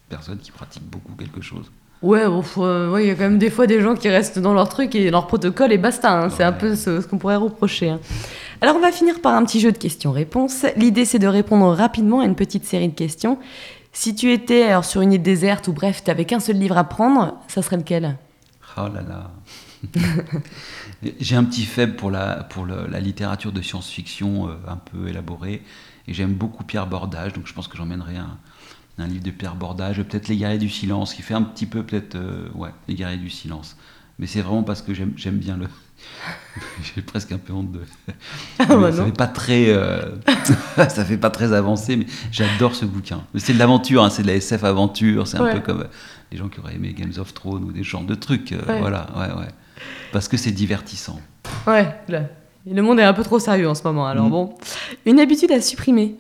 personne 0.10 0.38
qui 0.40 0.52
pratique 0.52 0.84
beaucoup 0.84 1.14
quelque 1.16 1.42
chose. 1.42 1.70
Ouais, 2.04 2.28
bon, 2.28 2.44
euh, 2.58 2.92
ouais, 2.92 3.06
il 3.06 3.08
y 3.08 3.12
a 3.12 3.16
quand 3.16 3.24
même 3.24 3.38
des 3.40 3.50
fois 3.50 3.66
des 3.66 3.82
gens 3.82 3.96
qui 3.96 4.10
restent 4.10 4.38
dans 4.38 4.54
leur 4.54 4.68
truc 4.70 4.94
et 4.94 5.10
leur 5.10 5.26
protocole 5.26 5.72
et 5.72 5.78
basta. 5.78 6.12
hein. 6.24 6.30
C'est 6.30 6.44
un 6.44 6.52
peu 6.52 6.76
ce, 6.76 7.00
ce 7.02 7.08
qu'on 7.08 7.18
pourrait 7.18 7.38
reprocher. 7.38 7.90
hein. 7.90 8.00
Alors, 8.62 8.76
on 8.76 8.80
va 8.80 8.92
finir 8.92 9.22
par 9.22 9.34
un 9.36 9.44
petit 9.46 9.60
jeu 9.62 9.72
de 9.72 9.78
questions-réponses. 9.78 10.66
L'idée, 10.76 11.06
c'est 11.06 11.20
de 11.20 11.28
répondre 11.28 11.74
rapidement 11.74 12.20
à 12.20 12.26
une 12.26 12.36
petite 12.36 12.66
série 12.66 12.90
de 12.90 12.94
questions. 12.96 13.40
Si 13.94 14.16
tu 14.16 14.32
étais 14.34 14.64
alors, 14.64 14.84
sur 14.86 15.02
une 15.02 15.14
île 15.14 15.22
déserte 15.22 15.68
ou 15.70 15.74
bref, 15.74 16.04
tu 16.04 16.10
n'avais 16.10 16.26
qu'un 16.26 16.40
seul 16.40 16.58
livre 16.58 16.78
à 16.78 16.84
prendre, 16.84 17.36
ça 17.48 17.62
serait 17.62 17.78
lequel? 17.78 18.18
Oh 18.78 18.82
là 18.94 19.02
là. 19.08 19.32
J'ai 21.20 21.36
un 21.36 21.44
petit 21.44 21.66
faible 21.66 21.96
pour 21.96 22.10
la, 22.12 22.44
pour 22.50 22.66
le- 22.66 22.88
la 22.90 23.00
littérature 23.00 23.52
de 23.52 23.62
science-fiction 23.62 24.48
euh, 24.50 24.52
un 24.68 24.78
peu 24.78 25.08
élaborée. 25.10 25.62
Et 26.08 26.14
j'aime 26.14 26.34
beaucoup 26.34 26.64
Pierre 26.64 26.88
Bordage, 26.88 27.34
donc 27.34 27.48
je 27.48 27.54
pense 27.54 27.68
que 27.68 27.78
j'emmènerai 27.78 28.18
un, 28.18 28.38
un 29.00 29.08
livre 29.08 29.24
de 29.24 29.32
Pierre 29.32 29.56
Bordage, 29.56 30.02
peut-être 30.04 30.28
Les 30.28 30.38
Guerriers 30.38 30.60
du 30.60 30.70
Silence, 30.70 31.14
qui 31.14 31.22
fait 31.22 31.34
un 31.34 31.42
petit 31.42 31.66
peu 31.66 31.84
peut-être. 31.84 32.16
euh, 32.16 32.48
ouais, 32.56 32.70
Les 32.88 32.96
Guerriers 32.96 33.18
du 33.18 33.30
Silence. 33.30 33.76
Mais 34.20 34.28
c'est 34.28 34.42
vraiment 34.42 34.64
parce 34.64 34.82
que 34.82 34.94
j'aime 34.94 35.12
bien 35.38 35.58
le. 35.58 35.68
J'ai 36.96 37.02
presque 37.02 37.32
un 37.32 37.38
peu 37.38 37.54
honte 37.54 37.72
de. 37.72 37.82
Ah 38.60 38.66
bah 38.76 38.92
ça 38.92 39.00
non. 39.00 39.06
fait 39.06 39.12
pas 39.18 39.28
très, 39.28 39.70
euh, 39.70 40.02
ça 40.76 41.04
fait 41.06 41.18
pas 41.18 41.30
très 41.32 41.54
avancé, 41.54 41.96
mais 41.96 42.06
j'adore 42.32 42.76
ce 42.76 42.86
bouquin. 42.86 43.24
C'est 43.36 43.54
de 43.54 43.60
l'aventure, 43.60 44.04
hein, 44.04 44.10
c'est 44.10 44.22
de 44.22 44.28
la 44.28 44.36
SF 44.36 44.64
aventure, 44.64 45.28
c'est 45.28 45.38
un 45.40 45.54
peu 45.54 45.60
comme 45.62 45.82
euh, 45.82 45.88
les 46.32 46.38
gens 46.38 46.50
qui 46.50 46.60
auraient 46.60 46.76
aimé 46.76 46.94
Games 46.96 47.14
of 47.18 47.34
Thrones 47.34 47.64
ou 47.64 47.72
des 47.72 47.84
genres 47.84 48.04
de 48.04 48.16
trucs. 48.16 48.52
euh, 48.52 48.62
Ouais. 48.68 48.80
Voilà, 48.82 49.08
ouais, 49.16 49.34
ouais. 49.42 49.48
Parce 50.12 50.28
que 50.28 50.38
c'est 50.38 50.52
divertissant. 50.52 51.20
Ouais, 51.66 51.96
là. 52.10 52.24
Le 52.72 52.82
monde 52.82 53.00
est 53.00 53.04
un 53.04 53.14
peu 53.14 53.24
trop 53.24 53.40
sérieux 53.40 53.68
en 53.68 53.76
ce 53.76 53.84
moment, 53.84 54.06
alors 54.08 54.28
Mm. 54.28 54.32
bon. 54.32 54.54
Une 55.06 55.20
habitude 55.20 55.52
à 55.52 55.60
supprimer? 55.62 56.16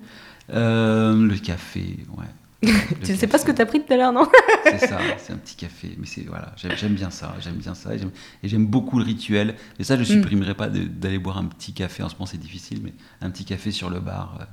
Euh, 0.54 1.16
le 1.16 1.38
café, 1.38 1.98
ouais. 2.18 2.26
Tu 3.04 3.16
sais 3.16 3.28
pas 3.28 3.38
ce 3.38 3.46
que 3.46 3.52
tu 3.52 3.62
as 3.62 3.66
pris 3.66 3.84
tout 3.84 3.92
à 3.94 3.98
l'heure, 3.98 4.14
non 4.14 4.28
C'est 4.66 4.78
ça, 4.88 5.00
c'est 5.18 5.34
un 5.34 5.38
petit 5.38 5.56
café. 5.56 5.96
Mais 5.98 6.06
c'est 6.06 6.22
voilà, 6.24 6.54
j'aime 6.78 6.94
bien 6.94 7.10
ça, 7.10 7.34
j'aime 7.42 7.56
bien 7.56 7.74
ça, 7.74 7.92
et 7.96 8.00
j'aime- 8.48 8.66
beaucoup 8.66 8.98
le 9.00 9.06
rituel. 9.06 9.56
Et 9.80 9.84
ça, 9.84 9.96
je 9.98 10.02
Mm. 10.04 10.06
supprimerai 10.06 10.54
pas 10.54 10.70
d'aller 10.70 11.20
boire 11.20 11.38
un 11.38 11.46
petit 11.46 11.74
café. 11.74 12.04
En 12.04 12.10
ce 12.10 12.16
moment, 12.16 12.26
c'est 12.26 12.38
difficile, 12.40 12.80
mais 12.84 12.94
un 13.22 13.30
petit 13.30 13.46
café 13.46 13.72
sur 13.72 13.90
le 13.90 14.00
bar, 14.00 14.38
euh, 14.42 14.46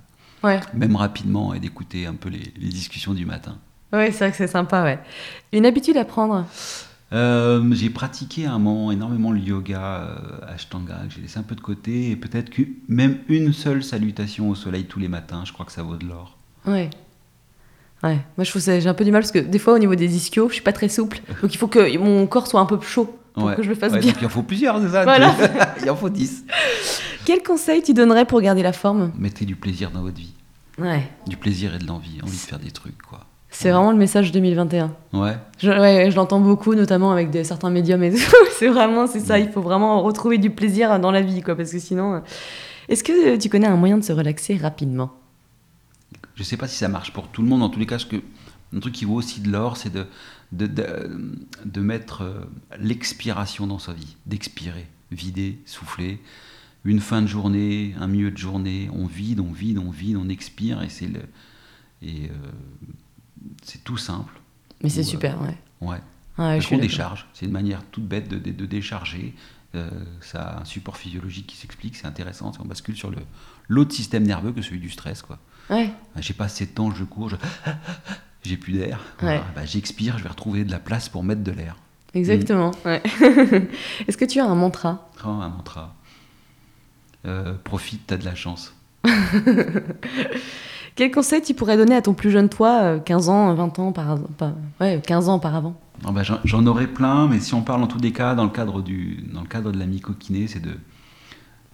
Ouais, 0.47 0.61
même 0.75 0.97
rapidement, 0.97 1.53
et 1.55 1.61
d'écouter 1.61 2.07
un 2.07 2.15
peu 2.15 2.29
les, 2.31 2.53
les 2.57 2.69
discussions 2.69 3.13
du 3.15 3.27
matin. 3.27 3.59
ouais 3.93 4.11
c'est 4.11 4.19
vrai 4.25 4.31
que 4.31 4.37
c'est 4.39 4.47
sympa, 4.47 4.83
ouais. 4.83 4.99
Une 5.53 5.67
habitude 5.67 5.97
à 5.99 6.05
prendre. 6.07 6.47
Euh, 7.13 7.63
j'ai 7.75 7.91
pratiqué 7.91 8.47
à 8.47 8.53
un 8.53 8.59
moment 8.61 8.93
énormément 8.93 9.33
le 9.33 9.41
yoga 9.41 9.83
euh, 9.83 10.17
Ashtanga, 10.55 10.95
que 11.09 11.15
j'ai 11.15 11.21
laissé 11.23 11.39
un 11.39 11.43
peu 11.43 11.55
de 11.57 11.61
côté, 11.61 12.11
et 12.11 12.17
peut-être 12.17 12.51
que 12.51 12.63
même 12.89 13.19
une 13.29 13.53
seule 13.53 13.83
salutation 13.83 14.49
au 14.49 14.55
soleil 14.55 14.85
tous 14.85 14.99
les 15.01 15.09
matins, 15.09 15.43
je 15.45 15.53
crois 15.53 15.67
que 15.67 15.73
ça 15.73 15.83
vaut 15.83 15.97
de 15.97 16.07
l'or. 16.07 16.39
Ouais. 16.67 16.89
Ouais, 18.03 18.19
moi 18.37 18.45
je 18.45 18.51
trouve 18.51 18.63
ça 18.63 18.81
j'ai 18.81 18.89
un 18.89 18.95
peu 18.95 19.05
du 19.05 19.13
mal 19.13 19.21
parce 19.23 19.33
que 19.33 19.39
des 19.39 19.59
fois 19.59 19.75
au 19.75 19.79
niveau 19.79 19.95
des 19.95 20.17
ischios, 20.17 20.49
je 20.49 20.55
suis 20.55 20.63
pas 20.63 20.73
très 20.73 20.89
souple. 20.89 21.21
Donc 21.43 21.53
il 21.55 21.59
faut 21.59 21.67
que 21.69 21.99
mon 21.99 22.27
corps 22.27 22.47
soit 22.47 22.61
un 22.61 22.67
peu 22.67 22.79
chaud 22.81 23.15
pour 23.35 23.45
Ouais. 23.45 23.55
que 23.57 23.63
je 23.63 23.69
le 23.69 23.75
fasse 23.75 23.93
Ouais, 23.93 24.01
bien. 24.01 24.13
donc 24.13 24.21
il 24.23 24.27
en 24.27 24.31
faut 24.31 24.43
plusieurs, 24.43 24.81
c'est 24.81 24.89
ça? 24.89 25.05
Voilà. 25.05 25.35
Il 25.83 25.89
en 25.91 25.95
faut 25.97 26.09
10. 26.09 26.45
Quel 27.25 27.43
conseil 27.43 27.83
tu 27.83 27.95
donnerais 27.95 28.25
pour 28.25 28.41
garder 28.41 28.63
la 28.63 28.73
forme? 28.73 29.13
Mettez 29.19 29.45
du 29.45 29.55
plaisir 29.55 29.91
dans 29.91 30.03
votre 30.03 30.17
vie. 30.17 30.33
Ouais, 30.79 31.03
Du 31.29 31.37
plaisir 31.37 31.75
et 31.75 31.79
de 31.79 31.87
l'envie, 31.87 32.19
envie 32.23 32.33
de 32.33 32.37
faire 32.37 32.59
des 32.59 32.71
trucs, 32.71 33.01
quoi. 33.03 33.21
c'est 33.51 33.71
vraiment 33.71 33.93
le 33.93 33.99
message 33.99 34.33
2021. 34.33 34.91
Ouais. 35.13 35.37
Je, 35.59 35.71
ouais, 35.71 36.11
je 36.11 36.17
l'entends 36.17 36.41
beaucoup, 36.41 36.75
notamment 36.75 37.13
avec 37.13 37.31
des, 37.31 37.45
certains 37.45 37.69
médiums 37.71 38.03
et 38.03 38.13
tout. 38.13 38.19
c'est 38.59 38.69
vraiment, 38.69 39.07
c'est 39.07 39.21
ça, 39.21 39.39
il 39.39 39.51
faut 39.51 39.61
vraiment 39.61 40.03
retrouver 40.03 40.39
du 40.39 40.51
plaisir 40.51 40.99
dans 40.99 41.11
la 41.11 41.21
vie, 41.21 41.43
quoi, 41.43 41.55
parce 41.55 41.71
que 41.71 41.79
sinon... 41.79 42.15
euh, 42.15 42.19
Est-ce 42.89 43.05
que 43.05 43.37
tu 43.37 43.49
connais 43.51 43.67
un 43.69 43.77
moyen 43.77 43.99
de 43.99 44.03
se 44.05 44.13
relaxer 44.13 44.57
rapidement? 44.57 45.11
Je 46.41 46.45
sais 46.47 46.57
pas 46.57 46.67
si 46.69 46.77
ça 46.79 46.89
marche 46.89 47.13
pour 47.13 47.29
tout 47.29 47.43
le 47.43 47.49
monde, 47.49 47.63
en 47.63 47.69
tous 47.69 47.79
les 47.79 47.85
cas, 47.85 47.99
ce 47.99 48.07
que, 48.07 48.17
un 48.75 48.81
truc 48.81 48.95
qui 48.95 49.05
vaut 49.05 49.17
aussi 49.17 49.43
de 49.43 49.51
l'or, 49.51 49.77
c'est 49.77 49.91
de, 49.93 50.07
de, 50.53 50.67
de, 50.67 51.37
de 51.67 51.81
mettre 51.83 52.23
euh, 52.23 52.41
l'expiration 52.79 53.67
dans 53.67 53.79
sa 53.79 53.93
vie, 53.93 54.17
d'expirer, 54.25 54.87
vider, 55.13 55.59
souffler. 55.67 56.19
Une 56.87 57.01
fin 57.01 57.21
de 57.21 57.27
journée, 57.27 57.95
un 58.01 58.07
milieu 58.07 58.31
de 58.31 58.39
journée, 58.39 58.89
on 58.95 59.05
vide, 59.05 59.41
on 59.41 59.53
vide, 59.53 59.77
on 59.77 59.91
vide, 59.91 60.17
on 60.17 60.31
expire, 60.31 60.81
et 60.83 60.89
c'est 60.89 61.09
le, 61.09 61.21
et 62.01 62.31
euh, 62.31 62.35
c'est 63.63 63.85
tout 63.85 63.99
simple. 63.99 64.41
Mais 64.83 64.89
c'est 64.89 65.01
Ouais. 65.01 65.05
super, 65.05 65.43
ouais. 65.43 65.59
Ouais. 65.83 65.89
Ouais, 66.39 66.57
Parce 66.57 66.69
qu'on 66.69 66.79
décharge. 66.79 67.27
C'est 67.35 67.45
une 67.45 67.53
manière 67.53 67.85
toute 67.91 68.07
bête 68.09 68.29
de, 68.31 68.39
de- 68.39 68.65
décharger. 68.65 69.35
Euh, 69.75 69.91
ça 70.23 70.43
a 70.43 70.61
un 70.63 70.65
support 70.65 70.97
physiologique 70.97 71.47
qui 71.49 71.57
s'explique, 71.59 71.97
c'est 71.97 72.07
intéressant. 72.07 72.51
On 72.61 72.65
bascule 72.65 72.97
sur 72.97 73.13
l'autre 73.69 73.95
système 73.95 74.23
nerveux 74.27 74.53
que 74.53 74.63
celui 74.63 74.81
du 74.81 74.89
stress. 74.89 75.21
Quoi. 75.21 75.39
Ouais, 75.71 75.91
Ah, 76.17 76.21
J'ai 76.21 76.35
pas 76.35 76.45
assez 76.45 76.67
de 76.67 76.71
temps, 76.73 76.91
je 76.91 77.05
cours, 77.05 77.29
je- 77.29 77.37
j'ai 78.43 78.57
plus 78.57 78.73
d'air. 78.75 78.99
Ouais. 79.23 79.41
Bah, 79.55 79.65
J'expire, 79.65 80.19
je 80.19 80.23
vais 80.25 80.29
retrouver 80.29 80.65
de 80.65 80.71
la 80.71 80.79
place 80.81 81.09
pour 81.09 81.23
mettre 81.23 81.43
de 81.43 81.53
l'air. 81.53 81.77
exactement. 82.15 82.73
ouais. 82.85 83.01
Est-ce 84.09 84.17
que 84.17 84.25
tu 84.25 84.41
as 84.41 84.47
un 84.47 84.55
mantra? 84.55 85.09
Oh, 85.25 85.29
un 85.29 85.49
mantra. 85.49 85.95
Euh, 87.27 87.55
profite, 87.63 88.03
t'as 88.07 88.17
de 88.17 88.25
la 88.25 88.35
chance. 88.35 88.75
Quel 90.97 91.11
conseil 91.11 91.41
tu 91.41 91.55
pourrais 91.55 91.77
donner 91.77 91.95
à 91.95 92.03
ton 92.03 92.15
plus 92.15 92.31
jeune 92.31 92.49
toi, 92.49 92.81
euh, 92.83 92.99
15 92.99 93.29
ans, 93.29 93.55
20 93.55 93.79
ans, 93.79 93.93
par, 93.93 94.19
ouais, 94.81 95.01
15 95.07 95.29
ans 95.29 95.37
auparavant? 95.37 95.81
Ah 96.05 96.11
bah, 96.13 96.23
J'en 96.45 96.67
aurais 96.67 96.87
plein, 96.89 97.29
mais 97.29 97.39
si 97.41 97.55
on 97.55 97.63
parle 97.63 97.83
en 97.83 97.87
tous 97.87 97.99
les 98.01 98.13
cas, 98.13 98.35
dans 98.35 98.45
le 98.45 98.51
cadre, 98.51 98.83
du, 98.83 99.23
dans 99.33 99.43
le 99.43 99.47
cadre 99.47 99.71
de 99.73 99.79
la 99.79 99.87
mycokinée, 99.87 100.47
c'est 100.49 100.61
de 100.61 100.77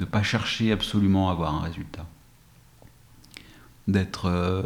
ne 0.01 0.05
pas 0.05 0.23
chercher 0.23 0.71
absolument 0.73 1.29
à 1.31 1.33
avoir 1.33 1.55
un 1.55 1.61
résultat. 1.61 2.05
D'être 3.89 4.27
euh, 4.27 4.63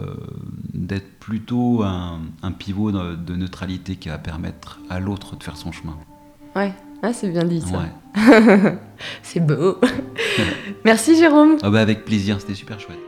d'être 0.72 1.18
plutôt 1.18 1.82
un, 1.82 2.20
un 2.42 2.52
pivot 2.52 2.90
de, 2.90 3.16
de 3.16 3.34
neutralité 3.36 3.96
qui 3.96 4.08
va 4.08 4.16
permettre 4.18 4.80
à 4.88 4.98
l'autre 4.98 5.36
de 5.36 5.42
faire 5.42 5.56
son 5.56 5.72
chemin. 5.72 5.96
Ouais, 6.56 6.72
ah, 7.02 7.12
c'est 7.12 7.28
bien 7.28 7.44
dit 7.44 7.60
ça. 7.60 7.78
Ouais. 7.78 8.78
C'est 9.22 9.40
beau. 9.40 9.78
Merci 10.84 11.16
Jérôme. 11.16 11.56
Ah 11.62 11.70
bah, 11.70 11.80
avec 11.80 12.04
plaisir, 12.04 12.40
c'était 12.40 12.54
super 12.54 12.80
chouette. 12.80 12.98